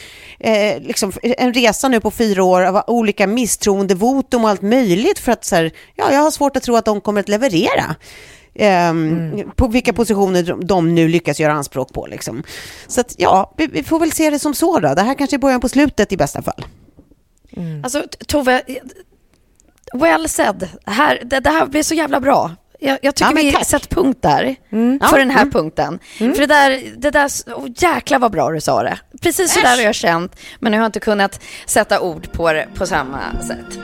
eh, 0.41 0.83
liksom, 0.83 1.13
en 1.23 1.55
resa 1.55 1.89
nu 1.89 2.01
på 2.01 2.11
fyra 2.11 2.45
år 2.45 2.63
av 2.63 2.83
olika 2.87 3.27
misstroendevotum 3.27 4.45
och 4.45 4.51
allt 4.51 4.63
möjligt 4.63 5.19
för 5.19 5.33
att 5.33 5.45
så 5.45 5.57
här, 5.57 5.71
ja, 5.95 6.13
jag 6.13 6.21
har 6.21 6.31
svårt 6.31 6.57
att 6.57 6.63
tro 6.63 6.77
att 6.77 6.85
de 6.85 7.01
kommer 7.01 7.21
att 7.21 7.29
leverera. 7.29 7.95
Ehm, 8.55 9.51
På 9.57 9.69
vilka 9.69 9.93
positioner 9.93 10.57
de- 10.65 10.95
nu 10.95 11.09
lyckas 11.09 11.41
göra 11.41 11.53
anspråk 11.53 11.93
på. 11.93 12.07
Liksom. 12.07 12.43
Så 12.87 13.01
att, 13.01 13.15
ja, 13.19 13.55
vi, 13.57 13.67
vi 13.67 13.83
får 13.83 14.01
väl 14.01 14.13
se 14.13 14.31
det 14.31 14.39
som 14.39 14.55
så 14.55 14.79
då. 14.81 14.95
Det 14.95 15.03
här 15.03 15.15
kanske 15.15 15.37
är 15.37 15.39
början 15.39 15.61
på 15.61 15.69
slutet 15.69 16.13
i 16.13 16.17
bästa 16.17 16.43
fall. 16.43 16.65
Alltså, 17.85 18.01
T- 18.03 18.25
Tove, 18.27 18.63
well 19.95 20.29
said. 20.29 20.69
Här, 20.87 21.23
det, 21.25 21.41
det 21.41 21.51
här 21.51 21.67
blir 21.67 21.83
så 21.83 21.95
jävla 21.95 22.21
bra. 22.21 22.51
Jag, 22.83 22.99
jag 23.03 23.15
tycker 23.15 23.31
Ja, 23.31 23.35
men 23.35 23.45
vi 23.45 23.53
tack. 23.53 23.67
sätter 23.67 23.89
punkt 23.95 24.19
där, 24.23 24.57
Ja, 25.01 25.07
för 25.09 25.19
den 25.19 25.31
här 25.31 25.43
mm. 25.43 25.53
punkten. 25.53 25.99
För 26.19 26.39
det 26.39 26.47
där, 26.47 26.83
det 26.97 27.11
där 27.11 27.29
oh, 27.57 27.67
jäklar 27.77 28.19
vad 28.19 28.33
bra 28.33 28.51
du 28.51 28.61
sa 28.61 28.83
det. 28.83 28.99
Precis 29.21 29.53
så 29.53 29.61
där 29.61 29.77
har 29.77 29.83
jag 29.83 29.95
känt, 29.95 30.37
men 30.61 30.73
jag 30.73 30.81
har 30.81 30.87
inte 30.87 31.01
kunnat 31.01 31.41
sätta 31.67 32.01
ord 32.01 32.33
på 32.33 32.53
det 32.53 32.67
på 32.75 32.87
samma 32.87 33.19
sätt. 33.47 33.79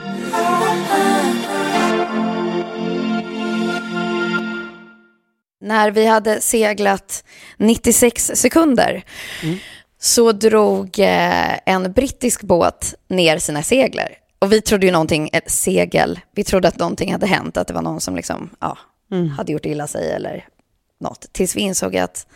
När 5.61 5.91
vi 5.91 6.05
hade 6.05 6.41
seglat 6.41 7.23
96 7.57 8.31
sekunder 8.35 9.03
så 9.99 10.31
drog 10.31 10.99
eh, 10.99 11.57
en 11.65 11.91
brittisk 11.91 12.43
båt 12.43 12.95
ner 13.07 13.37
sina 13.37 13.63
segler. 13.63 14.17
Och 14.39 14.51
vi 14.51 14.61
trodde 14.61 14.85
ju 14.85 14.91
någonting, 14.91 15.29
ett 15.33 15.51
segel, 15.51 16.19
vi 16.35 16.43
trodde 16.43 16.67
att 16.67 16.79
någonting 16.79 17.11
hade 17.11 17.27
hänt, 17.27 17.57
att 17.57 17.67
det 17.67 17.73
var 17.73 17.81
någon 17.81 18.01
som 18.01 18.15
liksom, 18.15 18.49
ja, 18.59 18.77
hade 19.37 19.51
gjort 19.51 19.65
illa 19.65 19.87
sig 19.87 20.11
eller 20.11 20.45
något. 20.99 21.25
Tills 21.31 21.55
vi 21.55 21.61
insåg 21.61 21.97
att 21.97 22.27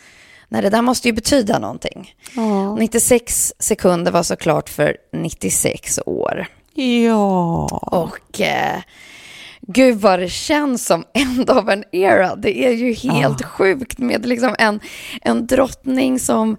nej, 0.48 0.62
det 0.62 0.70
där 0.70 0.82
måste 0.82 1.08
ju 1.08 1.12
betyda 1.12 1.58
någonting. 1.58 2.14
96 2.78 3.54
sekunder 3.58 4.12
var 4.12 4.22
såklart 4.22 4.68
för 4.68 4.96
96 5.12 5.98
år. 6.06 6.46
Ja. 6.74 7.66
Och 7.82 8.40
eh, 8.40 8.80
gud 9.66 9.96
vad 9.96 10.18
det 10.18 10.28
känns 10.28 10.86
som 10.86 11.04
end 11.12 11.50
of 11.50 11.68
an 11.68 11.84
era. 11.92 12.36
Det 12.36 12.64
är 12.64 12.72
ju 12.72 12.92
helt 12.92 13.44
sjukt 13.44 13.98
med 13.98 14.26
liksom 14.26 14.54
en, 14.58 14.80
en 15.22 15.46
drottning 15.46 16.18
som, 16.18 16.56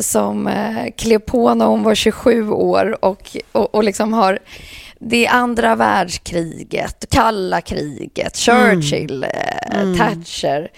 som 0.00 0.46
eh, 0.46 0.86
klev 0.96 1.18
på 1.18 1.54
när 1.54 1.66
hon 1.66 1.82
var 1.82 1.94
27 1.94 2.50
år 2.50 3.04
och, 3.04 3.36
och, 3.52 3.74
och 3.74 3.84
liksom 3.84 4.12
har 4.12 4.38
det 4.98 5.26
andra 5.26 5.76
världskriget, 5.76 7.06
kalla 7.10 7.60
kriget, 7.60 8.36
Churchill, 8.36 9.24
eh, 9.24 9.96
Thatcher. 9.98 10.70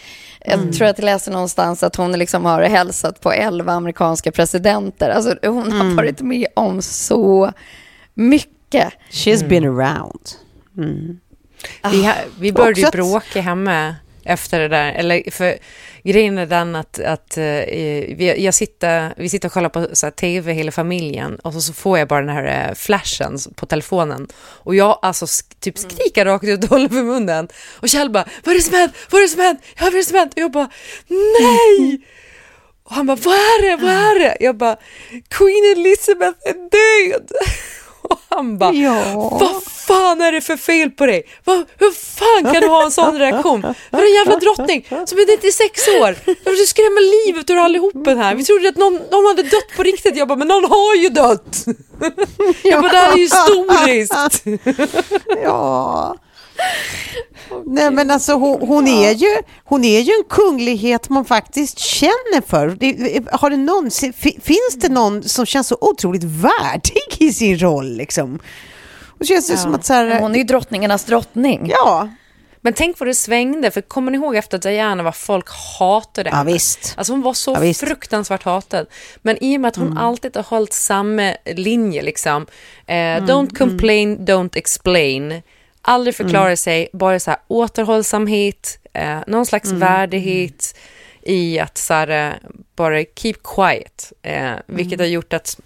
Jag 0.45 0.73
tror 0.73 0.89
att 0.89 0.99
jag 0.99 1.05
läste 1.05 1.31
någonstans 1.31 1.83
att 1.83 1.97
hon 1.97 2.13
liksom 2.13 2.45
har 2.45 2.63
hälsat 2.63 3.21
på 3.21 3.33
11 3.33 3.73
amerikanska 3.73 4.33
presidenter. 4.33 5.11
Alltså 5.11 5.37
hon 5.43 5.73
har 5.73 5.95
varit 5.95 6.21
med 6.21 6.47
om 6.55 6.83
så 6.83 7.53
mycket. 8.15 8.93
She's 9.11 9.49
been 9.49 9.65
around. 9.65 10.21
Vi, 11.91 12.05
ha, 12.07 12.15
vi 12.41 12.53
började 12.53 12.81
ju 12.81 12.87
bråka 12.91 13.41
hemma 13.41 13.97
efter 14.25 14.61
det 14.61 14.69
där. 14.69 14.93
Eller 14.93 15.31
för 15.31 15.59
grejen 16.05 16.39
är 16.39 16.47
den 16.47 16.77
att, 16.77 16.99
att 17.01 17.37
eh, 17.37 17.45
vi, 17.45 18.35
jag 18.39 18.55
sitter, 18.55 19.15
vi 19.17 19.29
sitter 19.29 19.49
och 19.49 19.53
kollar 19.53 19.69
på 19.69 19.89
så 19.93 20.07
här, 20.07 20.11
tv 20.11 20.53
hela 20.53 20.73
familjen 20.73 21.37
och 21.37 21.53
så, 21.53 21.61
så 21.61 21.73
får 21.73 21.99
jag 21.99 22.09
bara 22.09 22.21
den 22.21 22.29
här 22.37 22.69
eh, 22.69 22.75
flashen 22.75 23.39
på 23.57 23.67
telefonen. 23.67 24.29
Och 24.37 24.75
jag 24.75 24.99
alltså 25.03 25.25
sk- 25.25 25.55
typ 25.61 25.79
skriker 25.79 26.25
rakt 26.25 26.45
ut 26.45 26.65
och 26.65 26.71
håller 26.71 26.89
för 26.89 27.03
munnen. 27.03 27.49
Och 27.81 27.89
Kjell 27.89 28.11
bara, 28.11 28.25
vad 28.45 28.55
är 28.55 28.59
det 28.59 28.65
som 28.65 28.75
hänt? 28.75 28.93
Vad 29.11 29.19
är 29.19 29.23
det 29.23 29.29
som 29.29 29.41
hänt? 29.41 29.61
Ja, 29.77 29.85
vad 29.85 29.95
är 29.95 29.99
det 29.99 30.05
som 30.05 30.17
hänt? 30.19 30.33
Och 30.35 30.41
jag 30.41 30.51
bara, 30.53 30.71
nej! 31.09 32.01
Och 32.85 32.95
han 32.95 33.07
bara, 33.07 33.17
vad 33.17 33.35
är 33.35 33.63
det? 33.71 33.83
Vad 33.83 33.93
är 33.95 34.19
det? 34.19 34.37
Jag 34.41 34.57
bara, 34.57 34.77
Queen 35.29 35.73
Elizabeth 35.77 36.39
är 36.45 36.55
död! 36.55 37.31
Och 38.03 38.21
han 38.29 38.59
bara, 38.59 38.73
vad 39.31 39.63
fan 39.65 40.21
är 40.21 40.33
det 40.33 40.41
för 40.41 40.57
fel 40.57 40.91
på 40.91 41.07
dig? 41.07 41.23
Vad, 41.45 41.57
hur 41.79 41.91
fan 41.93 42.53
kan 42.53 42.63
du 42.63 42.69
ha 42.69 42.85
en 42.85 42.91
sån 42.91 43.19
reaktion? 43.19 43.63
Vad 43.91 44.01
är 44.03 44.07
en 44.07 44.15
jävla 44.15 44.37
drottning 44.37 44.87
som 45.07 45.19
är 45.19 45.37
96 45.37 45.89
år? 45.89 46.17
Du 46.45 46.67
skrämmer 46.67 47.27
livet 47.27 47.51
ur 47.51 47.57
allihopen 47.57 48.19
här. 48.19 48.35
Vi 48.35 48.45
trodde 48.45 48.69
att 48.69 48.77
någon, 48.77 48.95
någon 48.95 49.27
hade 49.27 49.43
dött 49.43 49.69
på 49.77 49.83
riktigt. 49.83 50.17
Jag 50.17 50.29
bara, 50.29 50.39
men 50.39 50.49
någon 50.49 50.65
har 50.65 50.95
ju 50.95 51.09
dött! 51.09 51.65
Jag 52.65 52.83
bara, 52.83 52.93
det 52.93 52.99
här 52.99 53.13
är 53.13 53.17
ju 53.17 53.23
historiskt! 53.23 54.45
Ja. 55.43 56.17
Nej 57.67 57.91
men 57.91 58.11
alltså 58.11 58.33
hon, 58.33 58.69
hon, 58.69 58.89
är 58.89 59.11
ju, 59.11 59.37
hon 59.65 59.85
är 59.85 60.01
ju 60.01 60.13
en 60.13 60.25
kunglighet 60.29 61.09
man 61.09 61.25
faktiskt 61.25 61.79
känner 61.79 62.47
för. 62.47 62.69
Det, 62.69 63.23
har 63.33 63.51
det 63.51 63.57
någonsin, 63.57 64.13
finns 64.43 64.77
det 64.77 64.89
någon 64.89 65.23
som 65.23 65.47
känns 65.47 65.69
så 65.69 65.79
otroligt 65.81 66.25
värdig 66.25 67.17
i 67.19 67.33
sin 67.33 67.59
roll 67.59 67.97
liksom? 67.97 68.39
Och 69.07 69.27
känns 69.27 69.47
det 69.47 69.53
ja. 69.53 69.59
som 69.59 69.75
att 69.75 69.85
så 69.85 69.93
här, 69.93 70.21
Hon 70.21 70.35
är 70.35 70.39
ju 70.39 70.45
drottningarnas 70.45 71.05
drottning. 71.05 71.67
Ja, 71.71 72.09
men 72.65 72.73
tänk 72.73 72.99
vad 72.99 73.09
det 73.09 73.15
svängde, 73.15 73.71
för 73.71 73.81
kommer 73.81 74.13
ni 74.13 74.19
ihåg 74.19 74.37
efter 74.37 74.59
Diana 74.59 75.03
vad 75.03 75.17
folk 75.17 75.49
hatade 75.79 76.31
henne? 76.31 76.51
Ja, 76.51 76.55
visst. 76.55 76.95
Alltså 76.97 77.13
hon 77.13 77.23
var 77.23 77.35
så 77.35 77.57
ja, 77.61 77.75
fruktansvärt 77.75 78.43
hatad. 78.43 78.87
Men 79.23 79.45
i 79.45 79.57
och 79.57 79.61
med 79.61 79.69
att 79.69 79.77
hon 79.77 79.87
mm. 79.87 79.99
alltid 79.99 80.37
har 80.37 80.43
hållit 80.43 80.73
samma 80.73 81.35
linje, 81.45 82.03
liksom. 82.03 82.47
Eh, 82.87 82.97
mm. 82.97 83.25
Don't 83.25 83.41
mm. 83.41 83.55
complain, 83.55 84.13
mm. 84.13 84.25
don't 84.25 84.57
explain. 84.57 85.43
Aldrig 85.83 86.15
förklara 86.15 86.47
mm. 86.47 86.57
sig, 86.57 86.89
bara 86.93 87.21
så 87.21 87.31
här 87.31 87.41
återhållsamhet, 87.49 88.79
eh, 88.93 89.19
någon 89.27 89.47
slags 89.47 89.69
mm. 89.69 89.81
värdighet 89.81 90.79
i 91.23 91.59
att 91.59 91.79
så 91.79 91.95
här, 91.95 92.09
eh, 92.09 92.33
bara 92.77 93.05
keep 93.17 93.35
quiet. 93.55 94.13
Eh, 94.23 94.53
vilket 94.67 95.01
har 95.01 95.07
gjort 95.07 95.33
att 95.33 95.61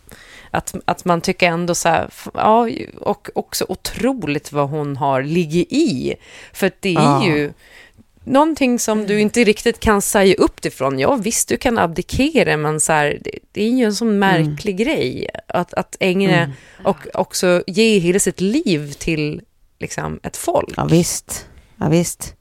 att, 0.51 0.75
att 0.85 1.05
man 1.05 1.21
tycker 1.21 1.47
ändå 1.47 1.75
så 1.75 1.89
här, 1.89 2.11
ja, 2.35 2.69
och 3.01 3.29
också 3.35 3.67
otroligt 3.69 4.53
vad 4.53 4.69
hon 4.69 4.97
har 4.97 5.23
ligger 5.23 5.65
i. 5.73 6.15
För 6.53 6.73
det 6.81 6.89
är 6.89 6.95
ja. 6.95 7.27
ju 7.27 7.53
någonting 8.25 8.79
som 8.79 9.07
du 9.07 9.21
inte 9.21 9.45
riktigt 9.45 9.81
kan 9.81 10.03
säga 10.03 10.35
upp 10.35 10.65
ifrån. 10.65 10.99
Ja, 10.99 11.15
visst, 11.15 11.49
du 11.49 11.57
kan 11.57 11.79
abdikera, 11.79 12.57
men 12.57 12.81
så 12.81 12.93
här, 12.93 13.19
det, 13.25 13.39
det, 13.53 13.65
är 13.65 13.71
ju 13.71 13.85
en 13.85 13.95
sån 13.95 14.19
märklig 14.19 14.81
mm. 14.81 14.85
grej 14.85 15.29
att, 15.47 15.75
att 15.75 15.97
ägna 16.01 16.39
mm. 16.39 16.51
och 16.85 16.97
också 17.15 17.63
ge 17.67 17.99
hela 17.99 18.19
sitt 18.19 18.41
liv 18.41 18.93
till 18.93 19.43
liksom, 19.79 20.21
ett 20.23 20.37
folk. 20.37 20.75
Ja, 20.77 20.85
visst. 20.85 21.47
Ja, 21.77 21.89
visst. 21.89 22.35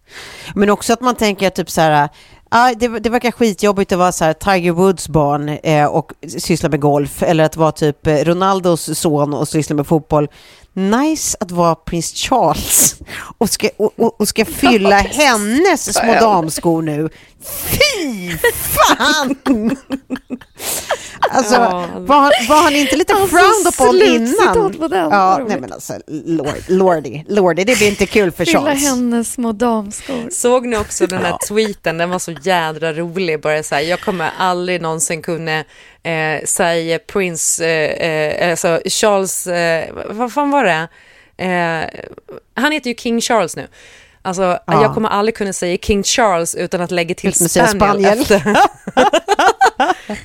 Men 0.55 0.69
också 0.69 0.93
att 0.93 1.01
man 1.01 1.15
tänker 1.15 1.49
typ 1.49 1.69
så 1.69 1.81
här, 1.81 2.09
Ja, 2.51 2.73
det, 2.77 2.88
det 2.88 3.09
verkar 3.09 3.31
skitjobbigt 3.31 3.91
att 3.91 3.97
vara 3.97 4.11
så 4.11 4.25
här, 4.25 4.33
Tiger 4.33 4.71
Woods 4.71 5.09
barn 5.09 5.49
eh, 5.49 5.86
och 5.86 6.11
syssla 6.38 6.69
med 6.69 6.79
golf 6.79 7.23
eller 7.23 7.43
att 7.43 7.55
vara 7.55 7.71
typ 7.71 8.07
eh, 8.07 8.15
Ronaldos 8.15 8.99
son 8.99 9.33
och 9.33 9.47
syssla 9.47 9.75
med 9.75 9.88
fotboll. 9.88 10.27
Nice 10.73 11.38
att 11.39 11.51
vara 11.51 11.75
prins 11.75 12.13
Charles 12.13 12.95
och 13.38 13.49
ska, 13.49 13.69
och, 13.77 14.21
och 14.21 14.27
ska 14.27 14.45
fylla 14.45 14.95
hennes 14.97 15.93
små 15.95 16.13
damskor 16.13 16.81
nu. 16.81 17.09
Fy 17.65 18.38
fan! 18.38 19.36
Alltså, 21.30 21.55
ja. 21.55 21.88
var, 21.95 22.47
var 22.49 22.63
han 22.63 22.76
inte 22.76 22.95
lite 22.95 23.13
alltså, 23.13 23.38
frowned 23.38 23.67
upon 23.73 24.01
innan? 24.01 24.73
På 24.73 24.88
den. 24.88 25.09
Ja, 25.11 25.41
nej 25.47 25.59
men 25.59 25.73
alltså, 25.73 25.93
lord, 26.07 26.63
lordy, 26.67 27.23
lordy, 27.28 27.63
det 27.63 27.78
blir 27.78 27.88
inte 27.88 28.05
kul 28.05 28.32
för 28.32 28.45
Charles. 28.45 28.80
Fylla 28.80 28.89
hennes 28.89 29.34
små 29.34 29.51
damskor. 29.51 30.30
Såg 30.32 30.65
ni 30.65 30.78
också 30.78 31.07
den 31.07 31.21
här 31.21 31.30
ja. 31.30 31.39
tweeten? 31.47 31.97
Den 31.97 32.09
var 32.09 32.19
så 32.19 32.32
jädra 32.32 32.93
rolig. 32.93 33.41
Bara 33.41 33.63
så 33.63 33.76
här, 33.76 33.82
jag 33.82 34.01
kommer 34.01 34.32
aldrig 34.38 34.82
någonsin 34.82 35.21
kunna 35.21 35.63
eh, 36.03 36.43
säga 36.45 36.99
Prince, 36.99 37.65
eh, 37.65 38.09
eh, 38.09 38.51
alltså 38.51 38.82
Charles, 38.86 39.47
eh, 39.47 39.89
vad 40.09 40.34
fan 40.34 40.51
var 40.51 40.63
det? 40.63 40.88
Eh, 41.38 42.01
han 42.53 42.71
heter 42.71 42.89
ju 42.89 42.95
King 42.95 43.21
Charles 43.21 43.55
nu. 43.55 43.67
Alltså, 44.26 44.41
ja. 44.41 44.82
jag 44.82 44.93
kommer 44.93 45.09
aldrig 45.09 45.36
kunna 45.36 45.53
säga 45.53 45.78
King 45.78 46.03
Charles 46.03 46.55
utan 46.55 46.82
att 46.82 46.91
lägga 46.91 47.15
till 47.15 47.34
Spaniel, 47.34 47.76
Spaniel. 47.76 48.21
efter. 48.21 48.57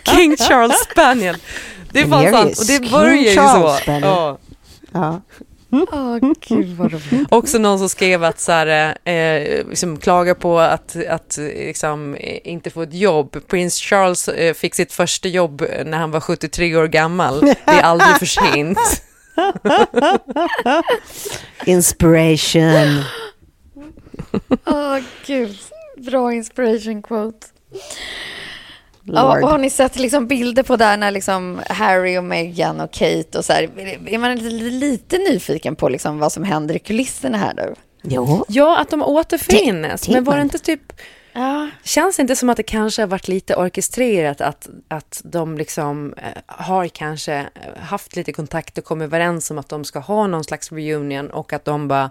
King 0.17 0.37
Charles 0.37 0.79
Spaniel. 0.91 1.37
Det 1.93 2.01
är 2.01 2.07
fan 2.07 2.33
sant. 2.33 2.59
Och 2.59 2.67
det 2.67 2.91
börjar 2.91 3.15
ju 3.15 3.35
så. 3.35 3.77
Ja. 3.87 4.39
ja. 4.93 5.21
Oh, 5.71 6.33
Gud 6.49 6.77
vad 6.77 7.03
Också 7.31 7.59
någon 7.59 7.79
som 7.79 7.89
skrev 7.89 8.25
att 8.25 8.41
så 8.41 8.53
här, 8.53 8.97
eh, 9.05 9.67
liksom, 9.69 9.97
klagar 9.97 10.35
på 10.35 10.59
att, 10.59 10.97
att 11.09 11.39
liksom, 11.39 12.17
inte 12.45 12.71
få 12.71 12.83
ett 12.83 12.95
jobb. 12.95 13.37
Prins 13.49 13.81
Charles 13.81 14.29
eh, 14.29 14.55
fick 14.55 14.75
sitt 14.75 14.93
första 14.93 15.29
jobb 15.29 15.65
när 15.85 15.99
han 15.99 16.11
var 16.11 16.21
73 16.21 16.77
år 16.77 16.87
gammal. 16.87 17.41
Det 17.41 17.57
är 17.67 17.83
aldrig 17.83 18.19
för 18.19 18.27
sent. 18.27 19.03
Inspiration. 21.65 23.05
Åh, 24.67 24.97
oh, 24.97 25.03
gud. 25.27 25.59
Bra 25.97 26.33
inspiration 26.33 27.03
quote. 27.03 27.47
Ja, 29.03 29.49
har 29.49 29.59
ni 29.59 29.71
sett 29.71 29.97
liksom 29.99 30.27
bilder 30.27 30.63
på 30.63 30.77
där 30.77 30.97
när 30.97 31.11
liksom 31.11 31.61
Harry 31.69 32.19
och 32.19 32.25
Meghan 32.25 32.81
och 32.81 32.93
Kate 32.93 33.39
och 33.39 33.45
så 33.45 33.53
här, 33.53 33.63
är 34.07 34.19
man 34.19 34.37
lite, 34.37 34.71
lite 34.71 35.19
nyfiken 35.19 35.77
på 35.77 35.89
liksom 35.89 36.19
vad 36.19 36.33
som 36.33 36.45
händer 36.45 36.77
i 36.77 36.79
kulisserna 36.79 37.39
här 37.39 37.55
nu? 37.55 37.75
Jo. 38.03 38.45
Ja, 38.49 38.79
att 38.79 38.91
de 38.91 39.03
återfinns. 39.03 40.09
Men 40.09 40.25
var 40.25 40.37
det 40.37 40.43
inte 40.43 40.59
typ... 40.59 40.93
Ja. 41.33 41.71
Känns 41.83 42.17
det 42.17 42.23
inte 42.23 42.37
som 42.37 42.49
att 42.49 42.57
det 42.57 42.63
kanske 42.63 43.03
har 43.03 43.07
varit 43.07 43.29
lite 43.29 43.57
orkestrerat 43.57 44.41
att, 44.41 44.69
att 44.89 45.21
de 45.25 45.59
liksom 45.59 46.15
eh, 46.17 46.43
har 46.47 46.89
kanske 46.89 47.47
haft 47.77 48.17
lite 48.17 48.33
kontakt 48.33 48.79
och 48.79 48.85
kommit 48.85 49.07
överens 49.07 49.51
om 49.51 49.59
att 49.59 49.69
de 49.69 49.85
ska 49.85 49.99
ha 49.99 50.27
någon 50.27 50.45
slags 50.45 50.73
reunion 50.73 51.31
och 51.31 51.53
att 51.53 51.65
de 51.65 51.89
bara 51.89 52.11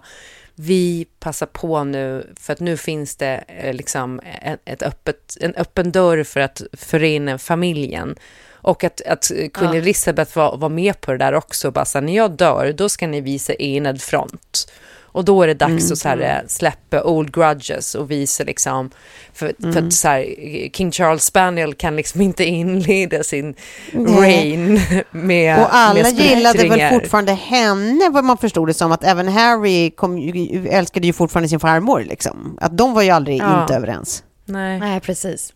vi 0.60 1.06
passar 1.18 1.46
på 1.46 1.84
nu 1.84 2.34
för 2.36 2.52
att 2.52 2.60
nu 2.60 2.76
finns 2.76 3.16
det 3.16 3.44
eh, 3.46 3.74
liksom 3.74 4.20
ett 4.64 4.82
öppet, 4.82 5.36
en 5.40 5.54
öppen 5.54 5.92
dörr 5.92 6.24
för 6.24 6.40
att 6.40 6.62
förena 6.72 7.38
familjen. 7.38 8.16
Och 8.62 8.84
att, 8.84 9.00
att 9.00 9.30
Queen. 9.54 9.74
Elizabeth 9.74 10.36
var, 10.36 10.56
var 10.56 10.68
med 10.68 11.00
på 11.00 11.12
det 11.12 11.18
där 11.18 11.32
också. 11.34 11.70
Bara 11.70 11.84
så 11.84 12.00
när 12.00 12.16
jag 12.16 12.30
dör, 12.30 12.72
då 12.72 12.88
ska 12.88 13.06
ni 13.06 13.20
visa 13.20 13.54
enad 13.54 14.02
front. 14.02 14.72
Och 15.12 15.24
då 15.24 15.42
är 15.42 15.46
det 15.46 15.54
dags 15.54 15.70
mm. 15.70 15.92
att 15.92 15.98
så 15.98 16.08
här, 16.08 16.16
mm. 16.16 16.48
släppa 16.48 17.02
old 17.02 17.34
grudges 17.34 17.94
och 17.94 18.10
visa 18.10 18.44
liksom, 18.44 18.90
för, 19.32 19.52
mm. 19.58 19.72
för 19.72 19.86
att 19.86 19.92
så 19.92 20.08
här, 20.08 20.24
King 20.72 20.92
Charles 20.92 21.24
Spaniel 21.24 21.74
kan 21.74 21.96
liksom 21.96 22.20
inte 22.20 22.44
inleda 22.44 23.22
sin 23.22 23.54
Nej. 23.92 24.20
reign 24.20 24.80
med 25.10 25.58
Och 25.58 25.74
alla 25.74 26.02
med 26.02 26.12
gillade 26.12 26.68
väl 26.68 27.00
fortfarande 27.00 27.32
henne, 27.32 28.10
vad 28.10 28.24
man 28.24 28.38
förstod 28.38 28.68
det 28.68 28.74
som, 28.74 28.92
att 28.92 29.04
även 29.04 29.28
Harry 29.28 29.90
kom, 29.90 30.32
älskade 30.70 31.06
ju 31.06 31.12
fortfarande 31.12 31.48
sin 31.48 31.60
farmor 31.60 32.00
liksom. 32.00 32.58
Att 32.60 32.78
de 32.78 32.94
var 32.94 33.02
ju 33.02 33.10
aldrig 33.10 33.40
ja. 33.40 33.62
inte 33.62 33.74
överens. 33.74 34.24
Nej. 34.44 34.80
Nej, 34.80 35.00
precis. 35.00 35.52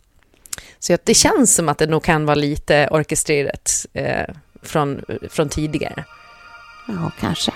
Så 0.79 0.97
det 1.05 1.15
känns 1.15 1.55
som 1.55 1.69
att 1.69 1.79
det 1.79 1.87
nog 1.87 2.03
kan 2.03 2.27
vara 2.27 2.35
lite 2.35 2.89
orkestrerat 2.91 3.87
eh, 3.93 4.35
från, 4.63 5.03
från 5.31 5.49
tidigare. 5.49 6.05
Ja, 6.89 7.13
kanske. 7.21 7.53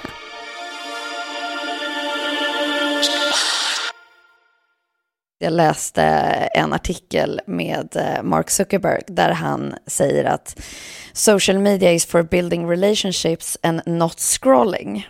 Jag 5.41 5.53
läste 5.53 6.03
en 6.55 6.73
artikel 6.73 7.41
med 7.47 7.97
eh, 7.97 8.23
Mark 8.23 8.51
Zuckerberg 8.51 9.03
där 9.07 9.31
han 9.31 9.75
säger 9.87 10.25
att 10.25 10.61
social 11.13 11.59
media 11.59 11.93
is 11.93 12.07
for 12.07 12.23
building 12.23 12.71
relationships 12.71 13.59
and 13.63 13.83
not 13.87 14.21
scrolling. 14.21 15.09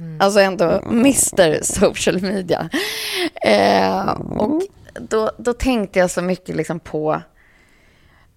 Mm. 0.00 0.20
Alltså 0.20 0.40
ändå 0.40 0.82
Mr 0.86 1.62
social 1.62 2.22
media. 2.22 2.68
Eh, 3.44 4.10
och 4.10 4.62
då, 4.94 5.30
då 5.38 5.52
tänkte 5.52 5.98
jag 5.98 6.10
så 6.10 6.22
mycket 6.22 6.56
liksom 6.56 6.80
på 6.80 7.22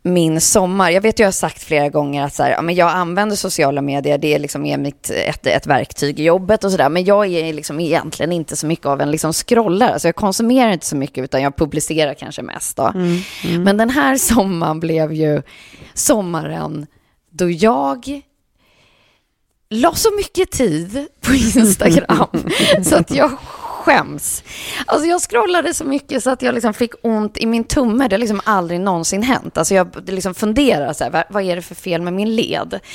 min 0.04 0.41
sommar. 0.41 0.89
Jag 0.89 1.02
vet, 1.02 1.20
jag 1.20 1.28
har 1.28 1.32
sagt 1.32 1.64
flera 1.64 1.89
gånger 1.89 2.26
att 2.26 2.34
så 2.34 2.43
här, 2.43 2.52
ja, 2.52 2.62
men 2.62 2.76
jag 2.76 2.89
använder 2.91 3.36
sociala 3.36 3.82
medier, 3.82 4.18
det 4.18 4.34
är 4.34 4.39
liksom 4.39 4.66
är 4.66 4.78
mitt, 4.78 5.10
ett, 5.10 5.47
ett 5.47 5.68
verktyg 5.68 6.20
i 6.20 6.24
jobbet 6.24 6.64
och 6.64 6.72
sådär. 6.72 6.89
Men 6.89 7.04
jag 7.04 7.28
är 7.28 7.54
liksom 7.54 7.80
egentligen 7.80 8.32
inte 8.32 8.56
så 8.56 8.68
mycket 8.68 8.86
av 8.86 9.02
en 9.02 9.12
liksom 9.12 9.34
scrollare. 9.34 9.93
Alltså 9.93 10.08
jag 10.08 10.16
konsumerar 10.16 10.72
inte 10.72 10.86
så 10.86 10.95
mycket 10.95 11.24
utan 11.24 11.41
jag 11.41 11.56
publicerar 11.56 12.14
kanske 12.14 12.41
mest. 12.41 12.78
Då. 12.78 12.88
Mm, 12.88 13.18
mm. 13.43 13.64
Men 13.64 13.78
den 13.78 13.89
här 13.89 14.18
sommaren 14.18 14.80
blev 14.80 15.14
ju 15.14 15.41
sommaren 15.93 16.88
då 17.30 17.49
jag 17.49 18.22
la 19.70 19.93
så 19.93 20.10
mycket 20.18 20.52
tid 20.52 21.08
på 21.22 21.34
Instagram 21.60 22.28
så 22.84 22.95
att 22.95 23.12
jag 23.12 23.32
skäms. 23.82 24.43
Alltså 24.86 25.07
jag 25.07 25.21
scrollade 25.21 25.73
så 25.73 25.84
mycket 25.84 26.23
så 26.23 26.29
att 26.29 26.41
jag 26.41 26.53
liksom 26.55 26.73
fick 26.73 26.91
ont 27.01 27.38
i 27.38 27.45
min 27.45 27.63
tumme. 27.63 28.07
Det 28.07 28.15
har 28.15 28.19
liksom 28.19 28.41
aldrig 28.43 28.79
någonsin 28.79 29.23
hänt. 29.23 29.57
Alltså 29.57 29.73
jag 29.73 30.09
liksom 30.09 30.34
funderar 30.34 30.93
så 30.93 31.03
här, 31.03 31.11
vad, 31.11 31.23
vad 31.29 31.43
är 31.43 31.55
det 31.55 31.61
för 31.61 31.75
fel 31.75 32.01
med 32.01 32.13
min 32.13 32.36
led? 32.36 32.79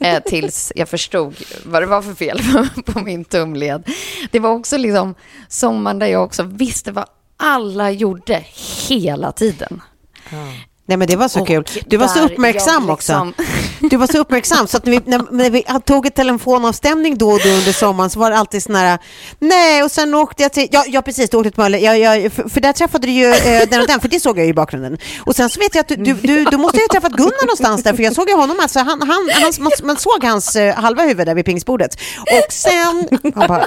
Eh, 0.00 0.22
tills 0.22 0.72
jag 0.76 0.88
förstod 0.88 1.36
vad 1.64 1.82
det 1.82 1.86
var 1.86 2.02
för 2.02 2.14
fel 2.14 2.40
på 2.84 3.00
min 3.00 3.24
tumled. 3.24 3.90
Det 4.30 4.38
var 4.38 4.50
också 4.50 4.76
liksom 4.76 5.14
sommaren 5.48 5.98
där 5.98 6.06
jag 6.06 6.24
också 6.24 6.42
visste 6.42 6.92
vad 6.92 7.06
alla 7.36 7.90
gjorde 7.90 8.44
hela 8.88 9.32
tiden. 9.32 9.82
Ja. 10.30 10.38
Nej 10.86 10.98
men 10.98 11.08
det 11.08 11.16
var 11.16 11.28
så 11.28 11.40
och 11.40 11.46
kul. 11.46 11.64
Du 11.86 11.96
var 11.96 12.08
så 12.08 12.20
uppmärksam 12.20 12.88
liksom, 12.88 12.90
också. 12.90 13.32
du 13.90 13.96
var 13.96 14.06
så 14.06 14.18
uppmärksam 14.18 14.66
så 14.66 14.76
att 14.76 14.86
när 14.86 14.92
vi, 14.92 15.00
när, 15.04 15.32
när 15.32 15.50
vi 15.50 15.64
tog 15.84 16.06
ett 16.06 16.14
telefonavstämning 16.14 17.18
då 17.18 17.30
och 17.30 17.40
då 17.44 17.48
under 17.48 17.72
sommaren 17.72 18.10
så 18.10 18.18
var 18.18 18.30
det 18.30 18.36
alltid 18.36 18.62
sån 18.62 18.74
här, 18.74 18.98
nej 19.38 19.82
och 19.82 19.90
sen 19.90 20.14
åkte 20.14 20.42
jag 20.42 20.52
till, 20.52 20.68
ja, 20.70 20.84
ja 20.88 21.02
precis, 21.02 21.30
du 21.30 21.36
åkte 21.36 21.50
till 21.50 21.60
Mölle, 21.60 21.78
ja, 21.78 21.96
ja, 21.96 22.30
för, 22.30 22.48
för 22.48 22.60
där 22.60 22.72
träffade 22.72 23.06
du 23.06 23.12
ju 23.12 23.30
eh, 23.30 23.68
den 23.70 23.80
och 23.80 23.86
den, 23.86 24.00
för 24.00 24.08
det 24.08 24.20
såg 24.20 24.38
jag 24.38 24.44
ju 24.44 24.50
i 24.50 24.54
bakgrunden. 24.54 24.98
Och 25.20 25.36
sen 25.36 25.50
så 25.50 25.60
vet 25.60 25.74
jag 25.74 25.80
att 25.80 25.88
du, 25.88 25.96
du, 25.96 26.14
du, 26.14 26.44
du 26.44 26.56
måste 26.56 26.78
ju 26.78 26.82
ha 26.82 26.88
träffat 26.88 27.12
Gunnar 27.12 27.46
någonstans 27.46 27.82
där, 27.82 27.92
för 27.92 28.02
jag 28.02 28.14
såg 28.14 28.28
ju 28.28 28.36
honom, 28.36 28.56
alltså, 28.60 28.78
han, 28.78 29.02
han, 29.02 29.30
hans, 29.42 29.58
man, 29.58 29.72
man 29.82 29.96
såg 29.96 30.24
hans 30.24 30.56
eh, 30.56 30.74
halva 30.74 31.02
huvud 31.02 31.26
där 31.26 31.34
vid 31.34 31.44
pingisbordet. 31.44 32.00
Och 32.20 32.52
sen, 32.52 33.08
han 33.34 33.48
bara, 33.48 33.66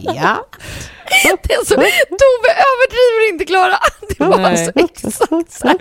ja. 0.00 0.46
Det 1.42 1.52
är 1.52 1.64
så, 1.64 1.74
Tove 1.74 2.50
överdriver 2.70 3.28
inte 3.32 3.44
Klara. 3.44 3.78
Det 4.18 4.24
var 4.24 4.38
Nej. 4.38 4.56
så 4.64 4.72
exakt 4.74 5.52
så 5.52 5.68
här. 5.68 5.76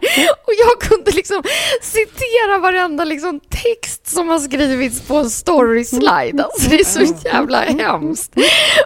Och 0.45 0.53
jag 0.57 0.89
kunde 0.89 1.11
liksom 1.11 1.43
citera 1.81 2.57
varenda 2.57 3.03
liksom 3.03 3.39
text 3.39 4.07
som 4.07 4.29
har 4.29 4.39
skrivits 4.39 5.01
på 5.01 5.15
en 5.15 5.29
story-slide. 5.29 6.43
Alltså 6.43 6.69
det 6.69 6.79
är 6.79 6.83
så 6.83 7.15
jävla 7.25 7.61
hemskt. 7.61 8.33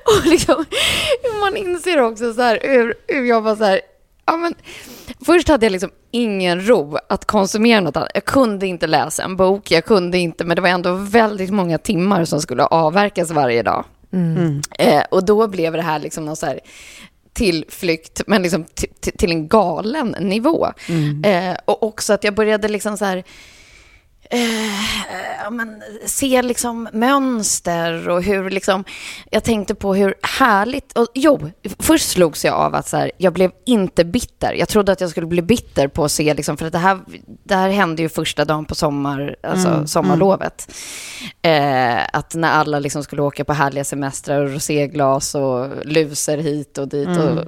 Och 0.05 0.25
liksom, 0.25 0.65
man 1.39 1.57
inser 1.57 2.01
också 2.01 2.33
så 2.33 2.41
här 2.41 2.59
hur, 2.61 2.93
hur 3.07 3.25
jag 3.25 3.41
var 3.41 3.55
så 3.55 3.63
här, 3.63 3.81
ja 4.25 4.37
men 4.37 4.55
Först 5.25 5.47
hade 5.47 5.65
jag 5.65 5.71
liksom 5.71 5.89
ingen 6.11 6.67
ro 6.67 6.97
att 7.09 7.25
konsumera 7.25 7.79
något 7.79 7.97
annat. 7.97 8.11
Jag 8.13 8.25
kunde 8.25 8.67
inte 8.67 8.87
läsa 8.87 9.23
en 9.23 9.35
bok, 9.35 9.71
jag 9.71 9.85
kunde 9.85 10.17
inte, 10.17 10.43
men 10.43 10.55
det 10.55 10.61
var 10.61 10.69
ändå 10.69 10.93
väldigt 10.93 11.51
många 11.51 11.77
timmar 11.77 12.25
som 12.25 12.41
skulle 12.41 12.65
avverkas 12.65 13.31
varje 13.31 13.63
dag. 13.63 13.85
Eh, 14.79 15.03
och 15.11 15.25
då 15.25 15.47
blev 15.47 15.73
det 15.73 15.81
här 15.81 15.99
liksom 15.99 16.25
någon 16.25 16.35
så 16.35 16.45
här 16.45 16.59
tillflykt, 17.33 18.21
men 18.27 18.41
liksom 18.41 18.65
till 19.17 19.31
en 19.31 19.47
galen 19.47 20.15
nivå. 20.19 20.67
Eh, 21.23 21.55
och 21.65 21.83
också 21.83 22.13
att 22.13 22.23
jag 22.23 22.35
började 22.35 22.67
liksom 22.67 22.97
så 22.97 23.05
här 23.05 23.23
eh, 24.29 25.51
men, 25.51 25.83
se 26.05 26.41
liksom 26.41 26.89
mönster 26.93 28.09
och 28.09 28.23
hur 28.23 28.49
liksom, 28.49 28.83
jag 29.31 29.43
tänkte 29.43 29.75
på 29.75 29.95
hur 29.95 30.15
härligt, 30.39 30.97
och 30.97 31.07
jo, 31.13 31.49
först 31.79 32.09
slogs 32.09 32.45
jag 32.45 32.55
av 32.55 32.75
att 32.75 32.87
så 32.87 32.97
här, 32.97 33.11
jag 33.17 33.33
blev 33.33 33.51
inte 33.65 34.05
bitter. 34.05 34.53
Jag 34.53 34.69
trodde 34.69 34.91
att 34.91 35.01
jag 35.01 35.09
skulle 35.09 35.27
bli 35.27 35.41
bitter 35.41 35.87
på 35.87 36.05
att 36.05 36.11
se, 36.11 36.33
liksom, 36.33 36.57
för 36.57 36.65
att 36.65 36.71
det 36.71 36.79
här, 36.79 36.99
det 37.43 37.55
här 37.55 37.69
hände 37.69 38.01
ju 38.01 38.09
första 38.09 38.45
dagen 38.45 38.65
på 38.65 38.75
sommar, 38.75 39.35
alltså 39.43 39.87
sommarlovet. 39.87 40.73
Eh, 41.41 42.03
att 42.13 42.35
när 42.35 42.51
alla 42.51 42.79
liksom 42.79 43.03
skulle 43.03 43.21
åka 43.21 43.45
på 43.45 43.53
härliga 43.53 43.83
semestrar 43.83 44.45
och 44.45 44.53
roséglas 44.53 45.35
och 45.35 45.69
luser 45.85 46.37
hit 46.37 46.77
och 46.77 46.87
dit 46.87 47.07
och 47.07 47.39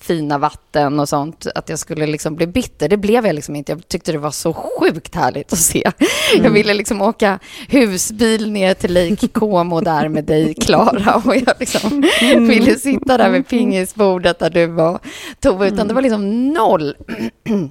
fina 0.00 0.38
vatten 0.38 1.00
och 1.00 1.08
sånt, 1.08 1.46
att 1.54 1.68
jag 1.68 1.78
skulle 1.78 2.06
liksom 2.06 2.36
bli 2.36 2.46
bitter. 2.46 2.88
Det 2.88 2.96
blev 2.96 3.26
jag 3.26 3.34
liksom 3.34 3.56
inte. 3.56 3.72
Jag 3.72 3.88
tyckte 3.88 4.12
det 4.12 4.18
var 4.18 4.30
så 4.30 4.52
sjukt 4.52 5.14
härligt 5.14 5.52
att 5.52 5.58
se. 5.58 5.92
Jag 6.42 6.50
ville 6.50 6.74
liksom 6.74 7.02
åka 7.02 7.38
husbil 7.68 8.52
ner 8.52 8.74
till 8.74 8.94
Lake 8.94 9.28
Como 9.28 9.80
där 9.80 10.08
med 10.08 10.24
dig, 10.24 10.54
Klara, 10.54 11.22
och 11.24 11.36
jag 11.36 11.54
liksom 11.60 12.04
ville 12.48 12.76
sitta 12.78 13.16
där 13.16 13.30
vid 13.30 13.48
pingisbordet 13.48 14.38
där 14.38 14.50
du 14.50 14.66
var, 14.66 14.98
Tove, 15.40 15.68
utan 15.68 15.88
det 15.88 15.94
var 15.94 16.02
liksom 16.02 16.52
noll 16.52 16.96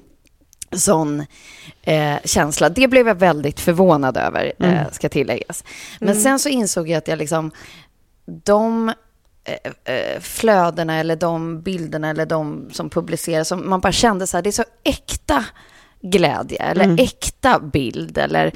sån 0.72 1.26
eh, 1.82 2.16
känsla. 2.24 2.68
Det 2.68 2.88
blev 2.88 3.08
jag 3.08 3.14
väldigt 3.14 3.60
förvånad 3.60 4.16
över, 4.16 4.52
eh, 4.58 4.90
ska 4.92 5.08
tilläggas. 5.08 5.64
Men 6.00 6.16
sen 6.16 6.38
så 6.38 6.48
insåg 6.48 6.88
jag 6.88 6.98
att 6.98 7.08
jag 7.08 7.18
liksom, 7.18 7.50
de 8.44 8.92
eh, 9.44 9.94
eh, 9.94 10.20
flödena 10.20 10.94
eller 11.00 11.16
de 11.16 11.62
bilderna 11.62 12.10
eller 12.10 12.26
de 12.26 12.68
som 12.72 12.90
publiceras, 12.90 13.48
som 13.48 13.68
man 13.68 13.80
bara 13.80 13.92
kände 13.92 14.26
så 14.26 14.36
här, 14.36 14.42
det 14.42 14.50
är 14.50 14.52
så 14.52 14.64
äkta 14.84 15.44
glädje 16.10 16.58
eller 16.58 17.00
äkta 17.00 17.60
bild 17.72 18.18
eller 18.18 18.52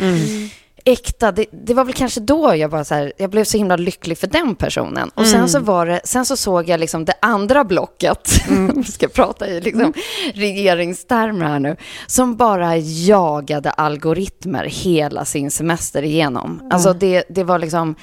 äkta, 0.84 1.32
det, 1.32 1.46
det 1.52 1.74
var 1.74 1.84
väl 1.84 1.94
kanske 1.94 2.20
då 2.20 2.56
jag 2.56 2.70
bara 2.70 2.84
så 2.84 2.94
här, 2.94 3.12
jag 3.16 3.30
blev 3.30 3.44
så 3.44 3.56
himla 3.56 3.76
lycklig 3.76 4.18
för 4.18 4.26
den 4.26 4.54
personen. 4.54 5.10
Och 5.14 5.26
sen 5.26 5.48
så 5.48 5.60
var 5.60 5.86
det, 5.86 6.00
sen 6.04 6.26
så 6.26 6.36
såg 6.36 6.68
jag 6.68 6.80
liksom 6.80 7.04
det 7.04 7.14
andra 7.22 7.64
blocket, 7.64 8.28
vi 8.76 8.84
ska 8.84 9.08
prata 9.08 9.48
i 9.48 9.60
liksom 9.60 9.92
regeringstermer 10.34 11.46
här 11.46 11.58
nu, 11.58 11.76
som 12.06 12.36
bara 12.36 12.76
jagade 12.76 13.70
algoritmer 13.70 14.64
hela 14.64 15.24
sin 15.24 15.50
semester 15.50 16.02
igenom. 16.02 16.68
Alltså 16.70 16.92
det, 16.92 17.24
det 17.28 17.44
var 17.44 17.58
liksom, 17.58 17.94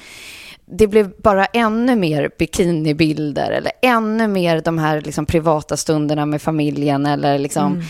det 0.70 0.86
blev 0.86 1.12
bara 1.22 1.44
ännu 1.44 1.96
mer 1.96 2.30
bikinibilder 2.38 3.50
eller 3.50 3.72
ännu 3.82 4.28
mer 4.28 4.60
de 4.60 4.78
här 4.78 5.00
liksom 5.00 5.26
privata 5.26 5.76
stunderna 5.76 6.26
med 6.26 6.42
familjen 6.42 7.06
eller 7.06 7.38
liksom 7.38 7.82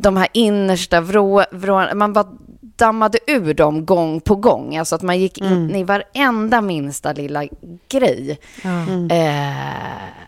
de 0.00 0.16
här 0.16 0.28
innersta 0.32 1.00
vrå, 1.00 1.44
vrå, 1.50 1.94
man 1.94 2.12
bara 2.12 2.26
dammade 2.60 3.18
ur 3.26 3.54
dem 3.54 3.86
gång 3.86 4.20
på 4.20 4.36
gång. 4.36 4.76
Alltså 4.76 4.94
att 4.94 5.02
man 5.02 5.20
gick 5.20 5.38
in 5.38 5.74
i 5.76 5.84
varenda 5.84 6.60
minsta 6.60 7.12
lilla 7.12 7.44
grej. 7.88 8.38
Eh, 9.10 10.27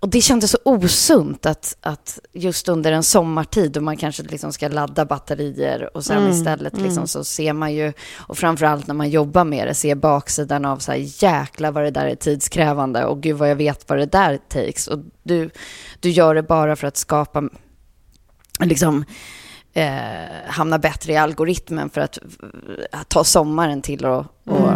och 0.00 0.08
det 0.08 0.20
kändes 0.20 0.50
så 0.50 0.58
osunt 0.64 1.46
att, 1.46 1.76
att 1.80 2.18
just 2.32 2.68
under 2.68 2.92
en 2.92 3.02
sommartid 3.02 3.72
då 3.72 3.80
man 3.80 3.96
kanske 3.96 4.22
liksom 4.22 4.52
ska 4.52 4.68
ladda 4.68 5.04
batterier 5.04 5.96
och 5.96 6.04
sen 6.04 6.28
istället 6.28 6.76
liksom 6.80 7.06
så 7.06 7.24
ser 7.24 7.52
man 7.52 7.74
ju, 7.74 7.92
och 8.16 8.38
framförallt 8.38 8.86
när 8.86 8.94
man 8.94 9.10
jobbar 9.10 9.44
med 9.44 9.66
det, 9.66 9.74
ser 9.74 9.94
baksidan 9.94 10.64
av 10.64 10.78
så 10.78 10.92
här 10.92 11.24
jäkla 11.24 11.70
vad 11.70 11.84
det 11.84 11.90
där 11.90 12.06
är 12.06 12.14
tidskrävande 12.14 13.04
och 13.04 13.22
gud 13.22 13.36
vad 13.36 13.50
jag 13.50 13.56
vet 13.56 13.88
vad 13.88 13.98
det 13.98 14.06
där 14.06 14.38
takes. 14.48 14.86
Och 14.86 14.98
du, 15.22 15.50
du 16.00 16.10
gör 16.10 16.34
det 16.34 16.42
bara 16.42 16.76
för 16.76 16.86
att 16.86 16.96
skapa, 16.96 17.42
liksom, 18.60 19.04
eh, 19.72 19.88
hamna 20.46 20.78
bättre 20.78 21.12
i 21.12 21.16
algoritmen 21.16 21.90
för 21.90 22.00
att, 22.00 22.18
att 22.92 23.08
ta 23.08 23.24
sommaren 23.24 23.82
till 23.82 24.04
och, 24.04 24.26
och 24.46 24.70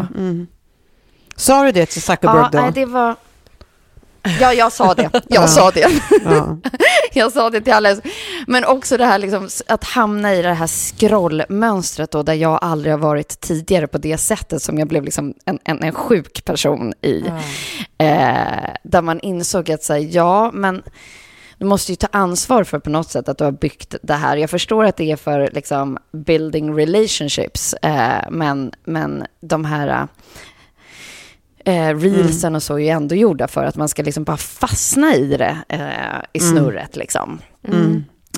Sa 1.37 1.64
du 1.64 1.72
det 1.72 1.87
till 1.87 2.03
Zuckerberg 2.03 2.39
Ja, 2.39 2.49
då? 2.53 2.61
nej, 2.61 2.72
det 2.75 2.85
var... 2.87 3.16
Ja, 4.41 4.53
jag 4.53 4.72
sa 4.72 4.95
det. 4.95 5.11
Jag 5.29 5.51
sa 5.51 5.70
det. 5.70 6.01
Ja. 6.25 6.59
Jag 7.16 7.33
sa 7.33 7.51
det 7.51 7.61
till 7.61 7.72
alla. 7.72 7.97
Men 8.47 8.64
också 8.64 8.97
det 8.97 9.05
här 9.05 9.18
liksom, 9.18 9.49
att 9.66 9.85
hamna 9.85 10.35
i 10.35 10.43
det 10.43 10.53
här 10.53 10.66
scrollmönstret 10.66 12.11
då, 12.11 12.22
där 12.22 12.35
jag 12.35 12.59
aldrig 12.62 12.93
har 12.93 12.99
varit 12.99 13.41
tidigare 13.41 13.87
på 13.87 13.99
det 13.99 14.18
sättet 14.18 14.62
som 14.62 14.79
jag 14.79 14.89
blev 14.89 15.05
liksom 15.05 15.35
en, 15.45 15.59
en, 15.64 15.83
en 15.83 15.93
sjuk 15.93 16.45
person 16.45 16.93
i. 17.03 17.25
Eh, 17.99 18.70
där 18.83 19.03
man 19.03 19.20
insåg 19.20 19.70
att 19.70 19.83
säga 19.83 20.09
ja, 20.11 20.51
men 20.55 20.83
du 21.59 21.66
måste 21.66 21.93
ju 21.93 21.97
ta 21.97 22.09
ansvar 22.12 22.64
för 22.64 22.79
på 22.79 22.91
något 22.91 23.11
sätt 23.11 23.29
att 23.29 23.39
du 23.39 23.45
har 23.45 23.53
byggt 23.53 23.95
det 24.03 24.14
här. 24.14 24.37
Jag 24.37 24.51
förstår 24.51 24.85
att 24.85 24.97
det 24.97 25.11
är 25.11 25.16
för 25.16 25.51
liksom 25.53 25.99
building 26.12 26.75
relationships, 26.79 27.75
eh, 27.75 28.31
men, 28.31 28.72
men 28.85 29.25
de 29.41 29.64
här 29.64 30.09
eh, 31.64 31.96
reelsen 31.98 32.54
och 32.54 32.62
så 32.62 32.74
är 32.74 32.78
ju 32.78 32.88
ändå 32.88 33.14
gjorda 33.14 33.48
för 33.48 33.64
att 33.64 33.76
man 33.76 33.88
ska 33.88 34.02
liksom 34.02 34.24
bara 34.24 34.36
fastna 34.36 35.14
i 35.14 35.36
det, 35.36 35.56
eh, 35.68 35.80
i 36.32 36.40
snurret 36.40 36.96
liksom. 36.96 37.38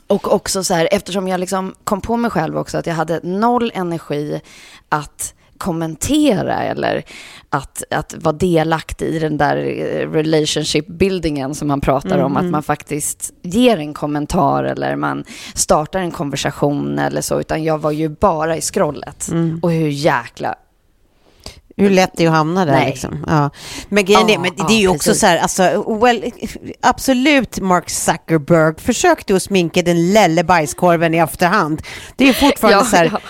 Och 0.06 0.32
också 0.34 0.64
så 0.64 0.74
här, 0.74 0.88
eftersom 0.92 1.28
jag 1.28 1.40
liksom 1.40 1.74
kom 1.84 2.00
på 2.00 2.16
mig 2.16 2.30
själv 2.30 2.58
också 2.58 2.78
att 2.78 2.86
jag 2.86 2.94
hade 2.94 3.20
noll 3.22 3.72
energi 3.74 4.40
att 4.88 5.34
kommentera 5.58 6.62
eller 6.62 7.04
att, 7.50 7.82
att 7.90 8.14
vara 8.18 8.36
delaktig 8.36 9.06
i 9.06 9.18
den 9.18 9.36
där 9.36 9.56
eh, 9.56 10.10
relationship 10.10 10.86
buildingen 10.86 11.54
som 11.54 11.68
man 11.68 11.80
pratar 11.80 12.18
om, 12.18 12.36
att 12.36 12.44
man 12.50 12.62
faktiskt 12.62 13.32
ger 13.42 13.78
en 13.78 13.94
kommentar 13.94 14.64
eller 14.64 14.96
man 14.96 15.24
startar 15.54 16.00
en 16.00 16.10
konversation 16.10 16.98
eller 16.98 17.20
så, 17.20 17.40
utan 17.40 17.64
jag 17.64 17.78
var 17.78 17.90
ju 17.90 18.08
bara 18.08 18.56
i 18.56 18.60
scrollet. 18.60 19.28
Och 19.62 19.72
hur 19.72 19.88
jäkla 19.88 20.54
Hur 21.78 21.90
lätt 21.90 22.10
det 22.16 22.24
är 22.24 22.28
att 22.28 22.34
hamna 22.34 22.64
där 22.64 22.72
Nej. 22.72 22.86
liksom. 22.90 23.24
Ja. 23.26 23.50
Men 23.88 24.04
grejen 24.04 24.28
Ja, 24.28 24.38
men 24.40 24.50
det 24.56 24.62
ja, 24.62 24.70
är 24.70 24.76
ju 24.80 24.88
också 24.88 25.10
precis. 25.10 25.20
så 25.20 25.26
här, 25.26 25.38
alltså, 25.38 25.98
well, 26.00 26.32
absolut 26.82 27.60
Mark 27.60 27.90
Zuckerberg, 27.90 28.74
försök 28.78 29.26
du 29.26 29.36
att 29.36 29.42
sminka 29.42 29.82
den 29.82 30.12
lille 30.12 30.44
bajskorven 30.44 31.14
i 31.14 31.18
efterhand. 31.18 31.82
Det 32.16 32.28
är 32.28 32.32
fortfarande 32.32 32.78
Ja, 32.78 32.84
så 32.84 32.96
här, 32.96 33.04
ja. 33.12 33.20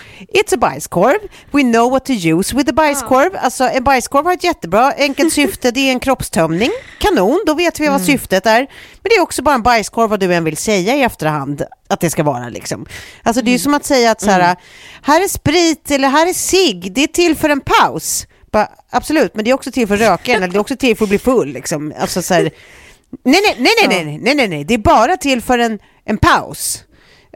it's 0.40 0.55
a 0.55 0.59
bajskorv, 0.61 1.18
we 1.51 1.62
know 1.62 1.90
what 1.90 2.05
to 2.05 2.12
use 2.12 2.57
with 2.57 2.70
a 2.70 2.72
bajskorv. 2.72 3.30
Alltså 3.40 3.64
en 3.64 3.84
bajskorv 3.84 4.24
har 4.26 4.32
ett 4.32 4.44
jättebra 4.44 4.92
enkelt 4.99 5.32
syfte, 5.32 5.70
det 5.70 5.80
är 5.80 5.90
en 5.92 6.01
kroppstömning. 6.01 6.70
Kanon, 6.99 7.42
då 7.47 7.55
vet 7.55 7.80
vi 7.80 7.86
vad 7.86 7.94
Mm. 7.97 8.07
syftet 8.07 8.47
är. 8.47 8.59
Men 8.61 9.11
det 9.11 9.14
är 9.14 9.20
också 9.20 9.42
bara 9.42 9.55
en 9.55 9.62
bajskorv 9.62 10.11
vad 10.11 10.20
du 10.20 10.34
än 10.34 10.44
vill 10.44 10.57
säga 10.57 10.94
i 10.97 11.03
efterhand 11.03 11.62
att 11.88 12.01
det 12.01 12.11
ska 12.11 12.22
vara 12.22 12.49
liksom. 12.49 12.86
Alltså 13.22 13.42
det 13.42 13.51
är 13.51 13.53
ju 13.53 13.59
som 13.59 13.74
att 13.74 13.84
säga 13.84 14.11
att 14.11 14.20
så 14.20 14.30
här, 14.30 14.57
här 15.03 15.24
är 15.24 15.28
sprit 15.28 15.90
eller 15.90 16.09
här 16.09 16.26
är 16.26 16.32
cigg, 16.32 16.92
det 16.94 17.03
är 17.03 17.07
till 17.07 17.36
för 17.36 17.49
en 17.49 17.61
paus. 17.61 18.26
Bara, 18.51 18.68
absolut, 18.90 19.34
men 19.34 19.44
det 19.44 19.51
är 19.51 19.55
också 19.55 19.70
till 19.70 19.88
för 19.88 19.94
att 19.94 20.01
röka 20.01 20.32
eller 20.32 20.49
det 20.49 20.57
är 20.57 20.61
också 20.61 20.76
till 20.76 20.97
för 20.97 21.05
att 21.05 21.09
bli 21.09 21.18
full 21.18 21.49
liksom. 21.53 21.92
Alltså 21.99 22.22
så 22.22 22.34
här, 22.34 22.42
nej, 22.42 23.40
nej, 23.42 23.57
nej, 23.59 24.05
nej, 24.05 24.18
nej, 24.22 24.34
nej, 24.34 24.49
nej, 24.49 24.64
det 24.64 24.74
är 24.74 24.78
bara 24.78 25.16
till 25.16 25.42
för 25.42 25.59
en, 25.59 25.78
en 26.05 26.18
paus. 26.18 26.84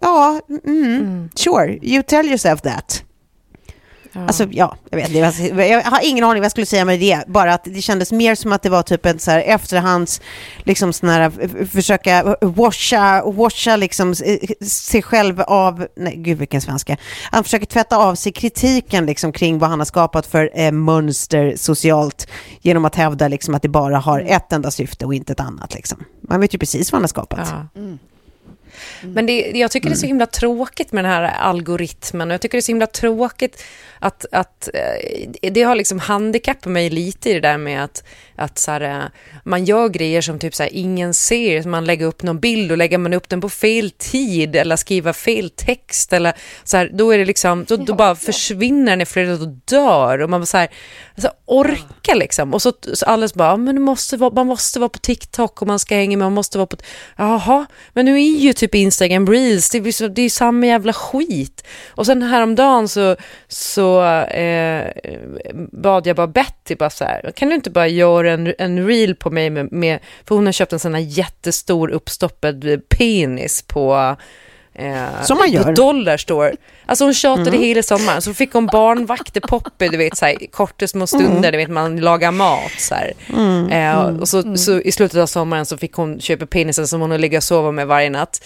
Ja, 0.00 0.40
mm, 0.66 1.28
sure, 1.34 1.78
you 1.82 2.02
tell 2.02 2.26
yourself 2.26 2.61
that. 2.61 3.04
Alltså, 4.12 4.46
ja, 4.50 4.76
jag, 4.90 4.98
vet, 4.98 5.11
jag 5.70 5.82
har 5.82 6.00
ingen 6.02 6.24
aning 6.24 6.40
vad 6.40 6.44
jag 6.44 6.50
skulle 6.50 6.66
säga 6.66 6.84
med 6.84 7.00
det. 7.00 7.24
Bara 7.26 7.54
att 7.54 7.64
det 7.64 7.82
kändes 7.82 8.12
mer 8.12 8.34
som 8.34 8.52
att 8.52 8.62
det 8.62 8.68
var 8.68 8.82
typ 8.82 9.06
en 9.06 9.18
så 9.18 9.30
här 9.30 9.40
efterhands, 9.40 10.20
liksom 10.58 10.92
sån 10.92 11.08
här, 11.08 11.66
försöka 11.66 12.36
washa, 12.40 13.22
washa 13.22 13.76
liksom 13.76 14.14
sig 14.62 15.02
själv 15.02 15.40
av, 15.40 15.86
nej 15.96 16.16
gud 16.16 16.38
vilken 16.38 16.61
svenska. 16.61 16.96
Han 17.30 17.44
försöker 17.44 17.66
tvätta 17.66 17.96
av 17.96 18.14
sig 18.14 18.32
kritiken 18.32 19.06
liksom 19.06 19.32
kring 19.32 19.58
vad 19.58 19.70
han 19.70 19.80
har 19.80 19.86
skapat 19.86 20.26
för 20.26 20.50
eh, 20.54 20.72
mönster 20.72 21.54
socialt 21.56 22.28
genom 22.61 22.84
att 22.84 22.94
hävda 22.94 23.28
liksom 23.28 23.54
att 23.54 23.62
det 23.62 23.68
bara 23.68 23.98
har 23.98 24.20
mm. 24.20 24.36
ett 24.36 24.52
enda 24.52 24.70
syfte 24.70 25.06
och 25.06 25.14
inte 25.14 25.32
ett 25.32 25.40
annat. 25.40 25.74
Liksom. 25.74 26.04
Man 26.28 26.40
vet 26.40 26.54
ju 26.54 26.58
precis 26.58 26.92
vad 26.92 26.96
han 26.96 27.02
har 27.02 27.08
skapat. 27.08 27.48
Ja. 27.50 27.80
Mm. 27.80 27.98
Mm. 29.03 29.14
Men 29.14 29.26
det, 29.26 29.51
jag 29.55 29.70
tycker 29.70 29.88
det 29.88 29.94
är 29.94 29.96
så 29.96 30.07
mm. 30.07 30.09
himla 30.09 30.26
tråkigt 30.26 30.92
med 30.92 31.05
den 31.05 31.12
här 31.12 31.22
algoritmen 31.22 32.30
och 32.30 32.34
jag 32.34 32.40
tycker 32.40 32.59
det 32.59 32.61
är 32.61 32.62
så 32.62 32.72
himla 32.72 32.86
tråkigt 32.86 33.64
att, 33.98 34.26
att 34.32 34.68
eh, 34.74 35.51
det 35.51 35.62
har 35.62 35.74
liksom 35.74 35.98
handikappat 35.98 36.72
mig 36.72 36.90
lite 36.90 37.30
i 37.30 37.34
det 37.34 37.40
där 37.40 37.59
med 37.59 37.84
att, 37.84 38.05
att 38.41 38.59
så 38.59 38.70
här, 38.70 39.11
man 39.45 39.64
gör 39.64 39.88
grejer 39.88 40.20
som 40.20 40.38
typ 40.38 40.55
så 40.55 40.62
här, 40.62 40.70
ingen 40.74 41.14
ser, 41.14 41.62
man 41.64 41.84
lägger 41.84 42.07
upp 42.07 42.22
någon 42.22 42.41
bild 42.41 42.72
och 42.72 42.78
lägger 42.78 42.99
man 42.99 43.12
upp 43.12 43.28
den 43.28 43.41
på 43.41 43.49
fel 43.49 43.91
tid 43.91 44.57
eller 44.57 44.76
skriver 44.76 45.12
fel 45.12 45.51
text 45.51 46.12
eller 46.12 46.32
så 46.64 46.76
här, 46.76 46.91
då 46.93 47.14
är 47.14 47.18
det 47.18 47.24
liksom, 47.24 47.64
då, 47.68 47.76
då 47.76 47.95
bara 47.95 48.14
försvinner 48.14 48.93
den 48.93 49.01
i 49.01 49.07
flödet 49.07 49.41
och 49.41 49.49
dör. 49.49 50.22
Och 50.22 50.30
man 50.30 50.47
så 50.47 50.57
här, 50.57 50.68
alltså, 51.14 51.30
orkar 51.47 52.14
liksom. 52.14 52.55
Och 52.55 52.62
så, 52.62 52.72
så 52.93 53.07
alldeles 53.07 53.34
bara, 53.34 53.57
men 53.57 53.82
måste 53.82 54.16
vara, 54.16 54.34
man 54.34 54.47
måste 54.47 54.78
vara 54.78 54.88
på 54.88 54.99
TikTok 54.99 55.62
och 55.62 55.68
man 55.68 55.78
ska 55.78 55.95
hänga 55.95 56.18
med, 56.18 56.26
man 56.26 56.32
måste 56.32 56.59
vara 56.59 56.66
på, 56.66 56.76
jaha, 57.16 57.66
men 57.93 58.05
nu 58.05 58.14
är 58.14 58.38
ju 58.38 58.53
typ 58.53 58.74
Instagram 58.74 59.26
reels, 59.26 59.70
det 59.70 59.78
är, 59.78 60.09
det 60.09 60.22
är 60.22 60.30
samma 60.30 60.66
jävla 60.66 60.93
skit. 60.93 61.66
Och 61.88 62.07
sen 62.07 62.22
häromdagen 62.22 62.88
så, 62.88 63.16
så 63.49 64.05
eh, 64.22 64.91
bad 65.72 66.07
jag 66.07 66.16
bara 66.16 66.26
Betty, 66.26 66.74
bara 66.74 66.91
så 66.91 67.05
här, 67.05 67.32
kan 67.36 67.49
du 67.49 67.55
inte 67.55 67.70
bara 67.70 67.88
göra 67.88 68.30
en, 68.31 68.55
en 68.59 68.87
reel 68.87 69.14
på 69.14 69.31
mig 69.31 69.51
med, 69.51 69.72
med 69.72 69.99
för 70.28 70.35
hon 70.35 70.47
har 70.47 70.53
köpt 70.53 70.72
en 70.72 70.78
sån 70.78 70.95
här 70.95 71.03
jättestor 71.03 71.91
uppstoppad 71.91 72.81
penis 72.89 73.62
på 73.62 74.16
Eh, 74.74 75.22
Som 75.22 75.39
man 75.39 75.51
gör. 75.51 75.64
På 75.64 75.72
Dollarstore. 75.72 76.57
Alltså 76.87 77.05
hon 77.05 77.14
tjatade 77.14 77.49
mm. 77.49 77.62
hela 77.62 77.83
sommaren. 77.83 78.22
Så 78.22 78.35
fick 78.35 78.53
hon 78.53 78.66
barnvakter 78.66 79.41
Poppy, 79.41 79.89
du 79.89 79.97
vet, 79.97 80.16
så 80.16 80.26
här, 80.26 80.37
korta 80.51 80.89
små 80.89 81.07
stunder, 81.07 81.31
mm. 81.31 81.53
du 81.53 81.59
vet, 81.59 81.70
man 81.70 81.97
lagar 81.97 82.33
mat. 82.33 82.72
Så 82.78 82.95
mm. 83.35 83.70
eh, 83.70 84.20
och 84.20 84.28
så, 84.28 84.39
mm. 84.39 84.57
så 84.57 84.81
i 84.81 84.93
slutet 84.93 85.18
av 85.18 85.26
sommaren 85.26 85.66
så 85.66 85.76
fick 85.76 85.93
hon 85.93 86.20
köpa 86.20 86.47
penisen 86.47 86.87
som 86.87 87.01
hon 87.01 87.20
ligger 87.20 87.39
och 87.39 87.45
sover 87.45 87.72
med 87.72 87.87
varje 87.87 88.11
natt. 88.11 88.45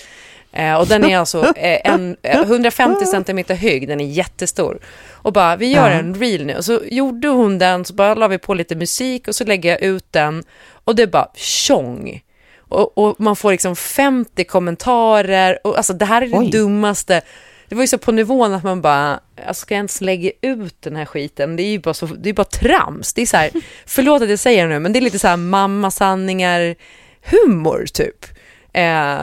Eh, 0.56 0.74
och 0.74 0.86
den 0.86 1.04
är 1.04 1.18
alltså 1.18 1.44
eh, 1.56 1.80
en, 1.84 2.16
150 2.22 3.02
eh, 3.02 3.08
centimeter 3.08 3.54
hög, 3.54 3.88
den 3.88 4.00
är 4.00 4.04
jättestor. 4.04 4.78
Och 5.12 5.32
bara, 5.32 5.56
vi 5.56 5.66
gör 5.66 5.90
en 5.90 6.14
reel 6.14 6.46
nu. 6.46 6.56
Och 6.56 6.64
så 6.64 6.80
gjorde 6.90 7.28
hon 7.28 7.58
den, 7.58 7.84
så 7.84 7.94
bara 7.94 8.14
la 8.14 8.28
vi 8.28 8.38
på 8.38 8.54
lite 8.54 8.76
musik 8.76 9.28
och 9.28 9.34
så 9.34 9.44
lägger 9.44 9.70
jag 9.70 9.82
ut 9.82 10.06
den. 10.10 10.44
Och 10.84 10.94
det 10.94 11.06
bara 11.06 11.28
tjong. 11.34 12.22
Och, 12.58 12.98
och 12.98 13.16
man 13.18 13.36
får 13.36 13.50
liksom 13.50 13.76
50 13.76 14.44
kommentarer. 14.44 15.58
Och, 15.64 15.76
alltså 15.76 15.92
det 15.92 16.04
här 16.04 16.22
är 16.22 16.26
det 16.26 16.38
Oj. 16.38 16.50
dummaste. 16.50 17.22
Det 17.68 17.74
var 17.74 17.82
ju 17.82 17.88
så 17.88 17.98
på 17.98 18.12
nivån 18.12 18.52
att 18.52 18.64
man 18.64 18.80
bara, 18.80 19.20
alltså, 19.46 19.62
ska 19.62 19.74
jag 19.74 19.78
ens 19.78 20.00
lägga 20.00 20.30
ut 20.40 20.82
den 20.82 20.96
här 20.96 21.04
skiten? 21.04 21.56
Det 21.56 21.62
är 21.62 21.70
ju 21.70 21.78
bara, 21.78 21.94
så, 21.94 22.06
det 22.06 22.28
är 22.28 22.34
bara 22.34 22.44
trams. 22.44 23.12
Det 23.12 23.22
är 23.22 23.26
så 23.26 23.36
här, 23.36 23.50
förlåt 23.86 24.22
att 24.22 24.30
jag 24.30 24.38
säger 24.38 24.62
det 24.62 24.74
nu, 24.74 24.80
men 24.80 24.92
det 24.92 24.98
är 24.98 25.00
lite 25.00 25.18
så 25.18 25.28
här 25.28 25.36
mammasanningar, 25.36 26.74
humor 27.22 27.86
typ. 27.92 28.26
Eh, 28.72 29.22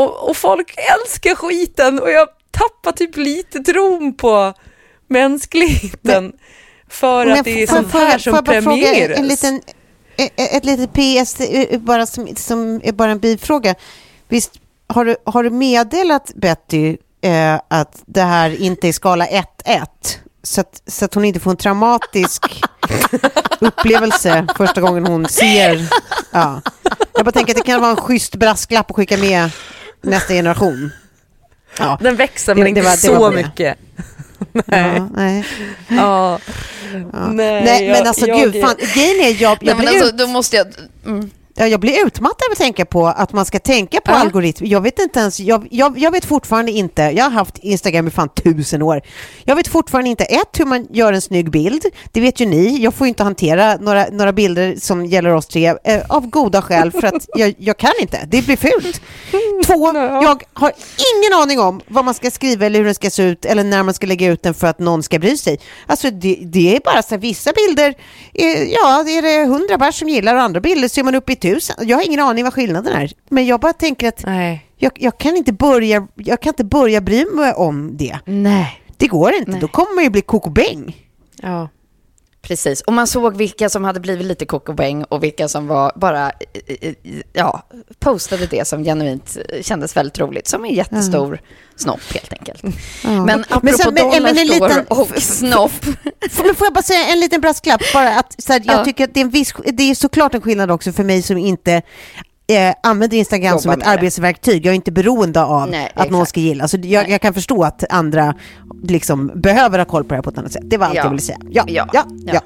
och, 0.00 0.30
och 0.30 0.36
folk 0.36 0.74
älskar 0.76 1.34
skiten 1.34 1.98
och 1.98 2.10
jag 2.10 2.28
tappar 2.50 2.92
typ 2.92 3.16
lite 3.16 3.58
tron 3.58 4.14
på 4.14 4.54
mänskligheten 5.08 6.24
men, 6.24 6.32
för 6.88 7.26
att 7.26 7.44
det 7.44 7.62
är 7.62 7.66
sånt 7.66 7.92
här 7.92 8.18
som 8.18 8.44
premieras. 8.44 9.18
En 9.18 9.28
liten, 9.28 9.60
ett 10.36 10.64
litet 10.64 10.92
PS, 10.92 11.40
eh, 11.40 11.80
bara 11.80 12.06
som, 12.06 12.28
som 12.36 12.80
är 12.84 12.92
bara 12.92 13.10
en 13.10 13.18
bifråga. 13.18 13.74
Visst, 14.28 14.52
har 14.86 15.04
du, 15.04 15.16
har 15.24 15.42
du 15.42 15.50
meddelat 15.50 16.32
Betty 16.34 16.96
eh, 17.22 17.60
att 17.68 18.02
det 18.06 18.22
här 18.22 18.62
inte 18.62 18.88
är 18.88 18.92
skala 18.92 19.26
1-1? 19.26 19.44
Så 20.42 20.60
att, 20.60 20.82
så 20.86 21.04
att 21.04 21.14
hon 21.14 21.24
inte 21.24 21.40
får 21.40 21.50
en 21.50 21.56
traumatisk 21.56 22.62
upplevelse 23.60 24.46
första 24.56 24.80
gången 24.80 25.06
hon 25.06 25.28
ser... 25.28 25.88
Ja. 26.30 26.62
Jag 27.14 27.24
bara 27.24 27.32
tänker 27.32 27.52
att 27.52 27.56
det 27.56 27.62
kan 27.62 27.80
vara 27.80 27.90
en 27.90 27.96
schysst 27.96 28.36
brasklapp 28.36 28.90
att 28.90 28.96
skicka 28.96 29.16
med 29.16 29.50
nästa 30.02 30.34
generation. 30.34 30.90
Ja. 31.78 31.98
Den 32.00 32.16
växer 32.16 32.54
men 32.54 32.64
det, 32.64 32.68
inte 32.68 32.80
det 32.80 32.86
var, 32.86 32.96
så 32.96 33.18
var 33.18 33.32
mycket. 33.32 33.78
nej. 34.52 34.94
Ja, 34.96 35.08
nej. 35.14 35.44
Ja. 35.88 36.38
Ja. 37.12 37.28
Nej, 37.28 37.64
nej, 37.64 37.88
men 37.90 38.06
alltså 38.06 38.26
jag, 38.26 38.52
gud, 38.52 38.62
fan, 38.62 38.76
grejen 38.94 39.20
är 39.20 39.42
jag, 39.42 39.58
jag 39.60 39.76
nej, 39.76 39.86
blir 39.86 39.88
alltså, 39.88 40.16
då 40.16 40.26
måste 40.26 40.56
jag... 40.56 40.66
Mm. 41.06 41.30
Ja, 41.60 41.66
jag 41.66 41.80
blir 41.80 42.06
utmattad 42.06 42.46
av 42.48 42.52
att 42.52 42.58
tänka 42.58 42.84
på 42.84 43.06
att 43.06 43.32
man 43.32 43.46
ska 43.46 43.58
tänka 43.58 44.00
på 44.00 44.12
ja. 44.12 44.16
algoritm. 44.16 44.66
Jag 44.66 44.80
vet 44.80 44.98
inte 44.98 45.20
ens, 45.20 45.40
jag, 45.40 45.68
jag, 45.70 45.98
jag, 45.98 46.10
vet 46.10 46.24
fortfarande 46.24 46.72
inte, 46.72 47.02
jag 47.02 47.24
har 47.24 47.30
haft 47.30 47.58
Instagram 47.58 48.08
i 48.08 48.10
fan 48.10 48.28
tusen 48.28 48.82
år. 48.82 49.02
Jag 49.44 49.56
vet 49.56 49.68
fortfarande 49.68 50.10
inte, 50.10 50.24
ett, 50.24 50.60
hur 50.60 50.64
man 50.64 50.86
gör 50.90 51.12
en 51.12 51.20
snygg 51.20 51.50
bild. 51.50 51.84
Det 52.12 52.20
vet 52.20 52.40
ju 52.40 52.46
ni. 52.46 52.82
Jag 52.82 52.94
får 52.94 53.06
inte 53.06 53.22
hantera 53.22 53.76
några, 53.76 54.06
några 54.12 54.32
bilder 54.32 54.74
som 54.78 55.06
gäller 55.06 55.34
oss 55.34 55.46
tre 55.46 55.74
eh, 55.84 56.00
av 56.08 56.26
goda 56.30 56.62
skäl 56.62 56.92
för 56.92 57.06
att 57.06 57.26
jag, 57.34 57.54
jag 57.58 57.76
kan 57.76 57.92
inte. 58.00 58.18
Det 58.28 58.42
blir 58.46 58.56
fult. 58.56 59.00
Två, 59.66 59.94
jag 59.96 60.42
har 60.52 60.72
ingen 61.16 61.42
aning 61.42 61.60
om 61.60 61.80
vad 61.88 62.04
man 62.04 62.14
ska 62.14 62.30
skriva 62.30 62.66
eller 62.66 62.78
hur 62.78 62.86
den 62.86 62.94
ska 62.94 63.10
se 63.10 63.22
ut 63.22 63.44
eller 63.44 63.64
när 63.64 63.82
man 63.82 63.94
ska 63.94 64.06
lägga 64.06 64.32
ut 64.32 64.42
den 64.42 64.54
för 64.54 64.66
att 64.66 64.78
någon 64.78 65.02
ska 65.02 65.18
bry 65.18 65.36
sig. 65.36 65.60
Alltså 65.86 66.10
det, 66.10 66.38
det 66.42 66.76
är 66.76 66.80
bara 66.80 67.02
så 67.02 67.10
här, 67.10 67.18
vissa 67.18 67.52
bilder, 67.52 67.94
är, 68.34 68.64
ja, 68.64 69.02
det 69.02 69.18
är 69.18 69.22
det 69.22 69.46
hundra 69.46 69.78
bärs 69.78 69.98
som 69.98 70.08
gillar 70.08 70.34
och 70.34 70.42
andra 70.42 70.60
bilder 70.60 70.88
ser 70.88 71.02
man 71.02 71.14
upp 71.14 71.30
i 71.30 71.36
tusen. 71.36 71.49
Jag 71.78 71.96
har 71.96 72.06
ingen 72.06 72.20
aning 72.20 72.44
vad 72.44 72.54
skillnaden 72.54 72.92
är. 72.92 73.12
Men 73.28 73.46
jag 73.46 73.60
bara 73.60 73.72
tänker 73.72 74.08
att 74.08 74.24
Jag, 74.76 74.92
jag, 74.94 75.18
kan 75.18 75.36
inte 75.36 75.52
börja, 75.52 76.06
jag 76.14 76.40
kan 76.40 76.50
inte 76.50 76.64
börja 76.64 77.00
bry 77.00 77.24
mig 77.24 77.52
om 77.52 77.96
det. 77.96 78.18
Nej. 78.24 78.82
Det 78.96 79.06
går 79.06 79.32
inte. 79.32 79.50
Nej. 79.50 79.60
Då 79.60 79.68
kommer 79.68 79.94
man 79.94 80.04
ju 80.04 80.10
bli 80.10 80.22
kokobäng. 80.22 80.96
Ja. 81.42 81.68
Precis, 82.42 82.80
och 82.80 82.92
man 82.92 83.06
såg 83.06 83.36
vilka 83.36 83.68
som 83.68 83.84
hade 83.84 84.00
blivit 84.00 84.26
lite 84.26 84.46
kokobäng 84.46 85.04
och 85.04 85.24
vilka 85.24 85.48
som 85.48 85.66
var 85.66 85.92
bara, 85.96 86.32
ja, 87.32 87.62
postade 87.98 88.46
det 88.46 88.68
som 88.68 88.84
genuint 88.84 89.38
kändes 89.60 89.96
väldigt 89.96 90.18
roligt, 90.18 90.48
som 90.48 90.64
en 90.64 90.74
jättestor 90.74 91.26
mm. 91.26 91.38
snopp 91.76 92.12
helt 92.12 92.32
enkelt. 92.32 92.62
Mm. 92.62 93.24
Men 93.24 93.40
apropå 93.40 93.60
men 93.62 93.74
sen, 93.74 93.94
men, 93.94 94.22
men 94.22 94.38
en 94.38 94.46
liten, 94.46 94.86
och 94.86 95.08
snopp. 95.22 95.84
Får, 96.30 96.54
får 96.54 96.66
jag 96.66 96.74
bara 96.74 96.82
säga 96.82 97.06
en 97.12 97.20
liten 97.20 97.40
brasklapp? 97.40 97.80
Bara 97.94 98.18
att, 98.18 98.34
så 98.42 98.52
här, 98.52 98.62
jag 98.64 98.84
tycker 98.84 99.04
att 99.04 99.14
det 99.14 99.20
är, 99.20 99.24
en 99.24 99.30
viss, 99.30 99.54
det 99.72 99.82
är 99.82 99.94
såklart 99.94 100.34
en 100.34 100.40
skillnad 100.40 100.70
också 100.70 100.92
för 100.92 101.04
mig 101.04 101.22
som 101.22 101.38
inte 101.38 101.82
eh, 102.50 102.74
använder 102.82 103.16
Instagram 103.16 103.58
som 103.58 103.70
ett 103.70 103.86
arbetsverktyg. 103.86 104.66
Jag 104.66 104.72
är 104.72 104.76
inte 104.76 104.92
beroende 104.92 105.42
av 105.44 105.70
Nej, 105.70 105.84
att 105.84 105.90
exakt. 105.90 106.10
någon 106.10 106.26
ska 106.26 106.40
gilla. 106.40 106.68
Så 106.68 106.78
jag, 106.82 107.10
jag, 107.10 107.20
kan 107.20 107.34
förstå 107.34 107.62
att 107.62 107.84
andra 107.90 108.34
liksom 108.82 109.32
behöver 109.34 109.78
ha 109.78 109.84
koll 109.84 110.04
på 110.04 110.08
det 110.08 110.14
här 110.14 110.22
på 110.22 110.30
ett 110.30 110.38
annat 110.38 110.52
sätt. 110.52 110.62
Det 110.64 110.76
var 110.76 110.86
allt 110.86 110.94
ja. 110.94 111.02
jag 111.02 111.10
ville 111.10 111.22
säga. 111.22 111.38
Ja, 111.50 111.64
ja, 111.68 111.88
ja. 111.92 112.04
ja. 112.26 112.32
ja. 112.32 112.40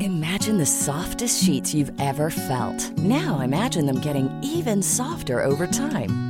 Imagine 0.00 0.58
the 0.58 0.66
softest 0.66 1.44
sheets 1.44 1.74
you've 1.74 1.92
ever 2.00 2.30
felt. 2.30 2.98
Now 2.98 3.40
imagine 3.40 3.86
them 3.86 4.00
getting 4.00 4.28
even 4.42 4.82
softer 4.82 5.44
over 5.44 5.66
time. 5.66 6.29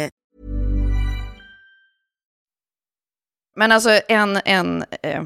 Men 3.55 3.71
alltså 3.71 3.99
en, 4.07 4.39
en 4.45 4.83
eh, 5.03 5.23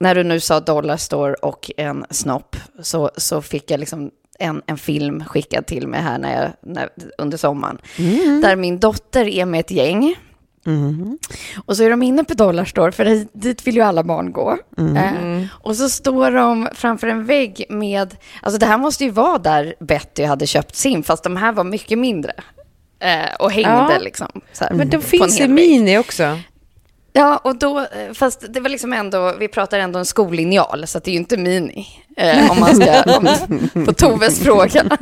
när 0.00 0.14
du 0.14 0.24
nu 0.24 0.40
sa 0.40 0.60
Dollarstore 0.60 1.34
och 1.34 1.70
en 1.76 2.06
snopp 2.10 2.56
så, 2.82 3.10
så 3.16 3.42
fick 3.42 3.70
jag 3.70 3.80
liksom 3.80 4.10
en, 4.38 4.62
en 4.66 4.76
film 4.78 5.24
skickad 5.24 5.66
till 5.66 5.88
mig 5.88 6.00
här 6.00 6.18
när 6.18 6.42
jag, 6.42 6.50
när, 6.72 6.88
under 7.18 7.36
sommaren. 7.36 7.78
Där 8.42 8.56
min 8.56 8.80
dotter 8.80 9.24
är 9.28 9.44
med 9.46 9.60
ett 9.60 9.70
gäng. 9.70 10.14
Och 11.66 11.76
så 11.76 11.82
är 11.84 11.90
de 11.90 12.02
inne 12.02 12.24
på 12.24 12.34
Dollarstore, 12.34 12.92
för 12.92 13.04
dit, 13.04 13.28
dit 13.32 13.66
vill 13.66 13.74
ju 13.76 13.80
alla 13.82 14.04
barn 14.04 14.32
gå. 14.32 14.58
Eh, 14.78 15.46
och 15.52 15.76
så 15.76 15.88
står 15.88 16.30
de 16.30 16.68
framför 16.74 17.06
en 17.06 17.24
vägg 17.24 17.64
med, 17.68 18.16
alltså 18.42 18.58
det 18.58 18.66
här 18.66 18.78
måste 18.78 19.04
ju 19.04 19.10
vara 19.10 19.38
där 19.38 19.74
Betty 19.80 20.24
hade 20.24 20.46
köpt 20.46 20.76
sin, 20.76 21.02
fast 21.02 21.24
de 21.24 21.36
här 21.36 21.52
var 21.52 21.64
mycket 21.64 21.98
mindre. 21.98 22.32
Eh, 23.00 23.34
och 23.38 23.52
hängde 23.52 23.70
Ja. 23.92 23.98
liksom. 24.00 24.28
Så 24.52 24.64
här, 24.64 24.72
Men 24.74 24.88
de 24.90 25.02
finns 25.02 25.40
i 25.40 25.48
mini 25.48 25.98
också. 25.98 26.38
Ja, 27.16 27.40
och 27.44 27.56
då, 27.56 27.78
eh, 27.78 28.12
fast 28.14 28.44
det 28.48 28.60
var 28.60 28.68
liksom 28.68 28.92
ändå, 28.92 29.34
vi 29.38 29.48
pratar 29.48 29.78
ändå 29.78 29.98
en 29.98 30.04
skollinjal, 30.04 30.86
så 30.86 30.98
att 30.98 31.04
det 31.04 31.10
är 31.10 31.12
ju 31.12 31.18
inte 31.18 31.36
mini. 31.36 31.86
Eh, 32.16 32.50
om 32.50 32.60
man 32.60 32.76
ska, 32.76 33.02
om, 33.02 33.28
på 33.86 33.92
Toves 33.92 34.40
fråga. 34.40 34.84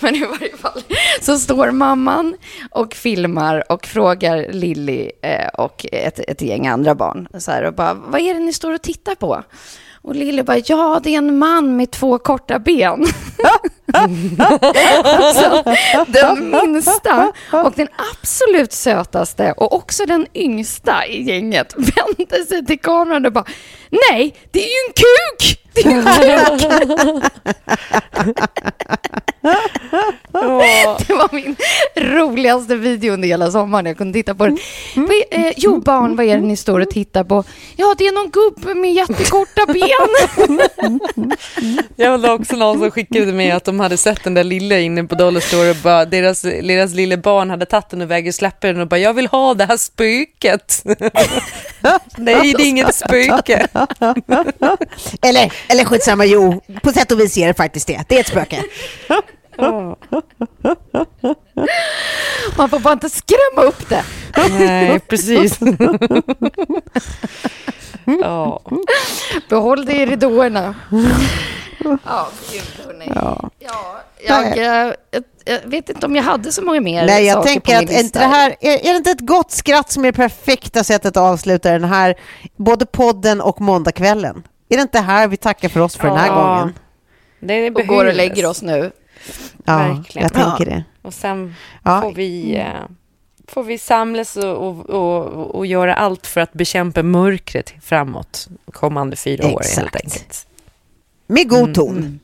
Men 0.00 0.14
i 0.14 0.24
varje 0.24 0.56
fall, 0.56 0.82
så 1.20 1.38
står 1.38 1.70
mamman 1.70 2.36
och 2.70 2.94
filmar 2.94 3.72
och 3.72 3.86
frågar 3.86 4.52
Lilly 4.52 5.10
eh, 5.22 5.48
och 5.48 5.86
ett, 5.92 6.18
ett 6.18 6.42
gäng 6.42 6.66
andra 6.66 6.94
barn, 6.94 7.28
så 7.38 7.50
här, 7.50 7.62
och 7.62 7.74
bara, 7.74 7.94
vad 7.94 8.20
är 8.20 8.34
det 8.34 8.40
ni 8.40 8.52
står 8.52 8.74
och 8.74 8.82
tittar 8.82 9.14
på? 9.14 9.42
Och 10.02 10.14
Lilly 10.14 10.42
bara, 10.42 10.58
ja, 10.58 11.00
det 11.04 11.14
är 11.14 11.18
en 11.18 11.38
man 11.38 11.76
med 11.76 11.90
två 11.90 12.18
korta 12.18 12.58
ben. 12.58 13.06
alltså, 13.92 15.62
den 16.06 16.50
minsta 16.50 17.32
och 17.50 17.72
den 17.76 17.88
absolut 18.12 18.72
sötaste 18.72 19.52
och 19.52 19.72
också 19.72 20.06
den 20.06 20.26
yngsta 20.34 21.06
i 21.06 21.22
gänget 21.22 21.74
vände 21.76 22.44
sig 22.44 22.66
till 22.66 22.80
kameran 22.80 23.26
och 23.26 23.32
bara, 23.32 23.46
nej, 23.90 24.34
det 24.50 24.58
är 24.58 24.68
ju 24.68 24.88
en 24.88 24.92
kuk! 24.92 25.65
Kuk! 25.82 26.04
Det 31.06 31.14
var 31.14 31.34
min 31.34 31.56
roligaste 31.96 32.76
video 32.76 33.12
under 33.12 33.28
hela 33.28 33.50
sommaren. 33.50 33.86
Jag 33.86 33.98
kunde 33.98 34.12
titta 34.18 34.34
på 34.34 34.46
den. 34.46 34.58
Vad 34.96 35.10
är- 35.10 35.26
Eh, 35.46 35.52
jo, 35.56 35.80
barn, 35.80 36.16
vad 36.16 36.26
är 36.26 36.36
det 36.36 36.42
ni 36.42 36.56
står 36.56 36.80
och 36.80 36.90
tittar 36.90 37.24
på? 37.24 37.44
Ja, 37.76 37.94
det 37.98 38.06
är 38.06 38.12
någon 38.12 38.30
gubbe 38.30 38.74
med 38.74 38.92
jättekorta 38.94 39.66
ben. 39.66 39.88
Jag 41.96 42.10
hade 42.10 42.32
också 42.32 42.56
någon 42.56 42.78
som 42.78 42.90
skickade 42.90 43.32
mig 43.32 43.50
att 43.50 43.64
de 43.64 43.80
hade 43.80 43.96
sett 43.96 44.24
den 44.24 44.34
där 44.34 44.44
lilla 44.44 44.78
inne 44.78 45.04
på 45.04 45.14
Dollar 45.14 45.40
Store 45.40 45.70
och 45.70 45.76
bara, 45.76 46.04
deras, 46.04 46.42
deras 46.42 46.94
lilla 46.94 47.16
barn 47.16 47.50
hade 47.50 47.66
tagit 47.66 47.88
den 47.90 48.02
och 48.02 48.10
väger 48.10 48.32
släppa 48.32 48.66
den 48.66 48.80
och 48.80 48.88
bara, 48.88 48.98
jag 49.00 49.14
vill 49.14 49.26
ha 49.26 49.54
det 49.54 49.64
här 49.64 49.76
spöket. 49.76 50.82
Nej, 52.16 52.54
det 52.56 52.62
är 52.62 52.68
inget 52.68 52.94
spöke. 52.94 53.66
Eller, 55.22 55.52
eller 55.68 55.84
skitsamma, 55.84 56.24
jo, 56.24 56.62
på 56.82 56.92
sätt 56.92 57.12
och 57.12 57.20
vis 57.20 57.38
är 57.38 57.46
det 57.46 57.54
faktiskt 57.54 57.86
det. 57.86 58.04
Det 58.08 58.16
är 58.16 58.20
ett 58.20 58.28
spöke. 58.28 58.62
Man 62.56 62.68
får 62.70 62.78
bara 62.78 62.92
inte 62.92 63.10
skrämma 63.10 63.62
upp 63.62 63.88
det. 63.88 64.04
Nej, 64.50 65.00
precis. 65.00 65.58
ja. 68.20 68.62
Behåll 69.48 69.84
det 69.84 69.92
i 69.92 70.06
ridåerna. 70.06 70.74
Ja, 72.04 72.28
gud 72.52 72.86
hörni. 72.86 73.12
Ja. 73.14 73.50
jag, 74.26 74.58
eh, 74.58 74.92
jag, 75.10 75.24
jag 75.46 75.60
vet 75.70 75.88
inte 75.88 76.06
om 76.06 76.16
jag 76.16 76.22
hade 76.22 76.52
så 76.52 76.62
många 76.62 76.80
mer 76.80 77.06
Nej, 77.06 77.24
jag 77.26 77.34
saker 77.34 77.48
tänker 77.48 77.72
på 77.72 77.78
att 77.78 77.80
min 77.80 77.88
är 77.88 78.02
lista. 78.02 78.04
inte 78.06 78.18
det 78.18 78.24
här, 78.34 78.56
är, 78.60 78.86
är 78.86 78.90
det 78.92 78.96
inte 78.96 79.10
ett 79.10 79.20
gott 79.20 79.50
skratt 79.50 79.90
som 79.92 80.04
är 80.04 80.12
det 80.12 80.16
perfekta 80.16 80.84
sättet 80.84 81.16
att 81.16 81.22
avsluta 81.22 81.72
den 81.72 81.84
här, 81.84 82.14
både 82.56 82.86
podden 82.86 83.40
och 83.40 83.60
måndagskvällen? 83.60 84.42
Är 84.68 84.76
det 84.76 84.82
inte 84.82 85.00
här 85.00 85.28
vi 85.28 85.36
tackar 85.36 85.68
för 85.68 85.80
oss 85.80 85.96
för 85.96 86.08
den 86.08 86.16
här 86.16 86.26
Ja. 86.26 86.34
gången? 86.58 86.74
Det 87.40 87.70
och 87.70 87.86
går 87.86 88.04
och 88.06 88.14
lägger 88.14 88.46
oss 88.46 88.62
nu. 88.62 88.92
Ja, 89.64 89.76
Verkligen. 89.78 90.22
jag 90.22 90.32
tänker 90.32 90.70
det. 90.76 90.84
Och 91.02 91.14
sen 91.14 91.54
Ja. 91.84 92.00
får, 92.00 92.12
vi, 92.12 92.56
eh, 92.56 92.66
får 93.48 93.62
vi 93.64 93.78
samlas 93.78 94.36
och, 94.36 94.56
och, 94.56 94.90
och, 94.90 95.54
och 95.54 95.66
göra 95.66 95.94
allt 95.94 96.26
för 96.26 96.40
att 96.40 96.52
bekämpa 96.52 97.02
mörkret 97.02 97.72
framåt 97.82 98.48
kommande 98.72 99.16
fyra 99.16 99.44
år 99.46 99.50
helt 99.50 99.66
Exakt. 99.66 99.96
enkelt. 99.96 100.46
Med 101.26 101.48
god 101.48 101.74
ton. 101.74 102.20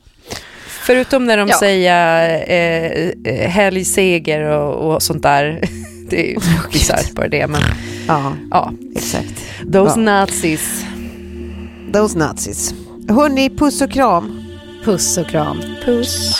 Förutom 0.85 1.25
när 1.25 1.37
de 1.37 1.47
Ja. 1.49 1.59
säger 1.59 2.27
eh, 2.47 3.09
eh, 3.33 3.49
helgseger 3.49 4.41
och, 4.41 4.93
och 4.93 5.01
sånt 5.03 5.23
där. 5.23 5.61
Det 6.09 6.21
är 6.21 6.29
ju 6.33 6.37
bisarrt 6.71 7.11
bara 7.11 7.27
det, 7.27 7.47
men 7.47 7.61
Ja, 8.07 8.33
ja. 8.51 8.71
exakt. 8.95 9.33
Those 9.73 9.93
Ja. 9.99 10.03
nazis. 10.03 10.83
Those 11.93 12.17
nazis. 12.17 12.73
Hörni, 13.09 13.49
puss 13.49 13.81
och 13.81 13.91
kram. 13.91 14.41
Puss 14.85 15.17
och 15.17 15.27
kram. 15.27 15.61
Puss. 15.85 16.39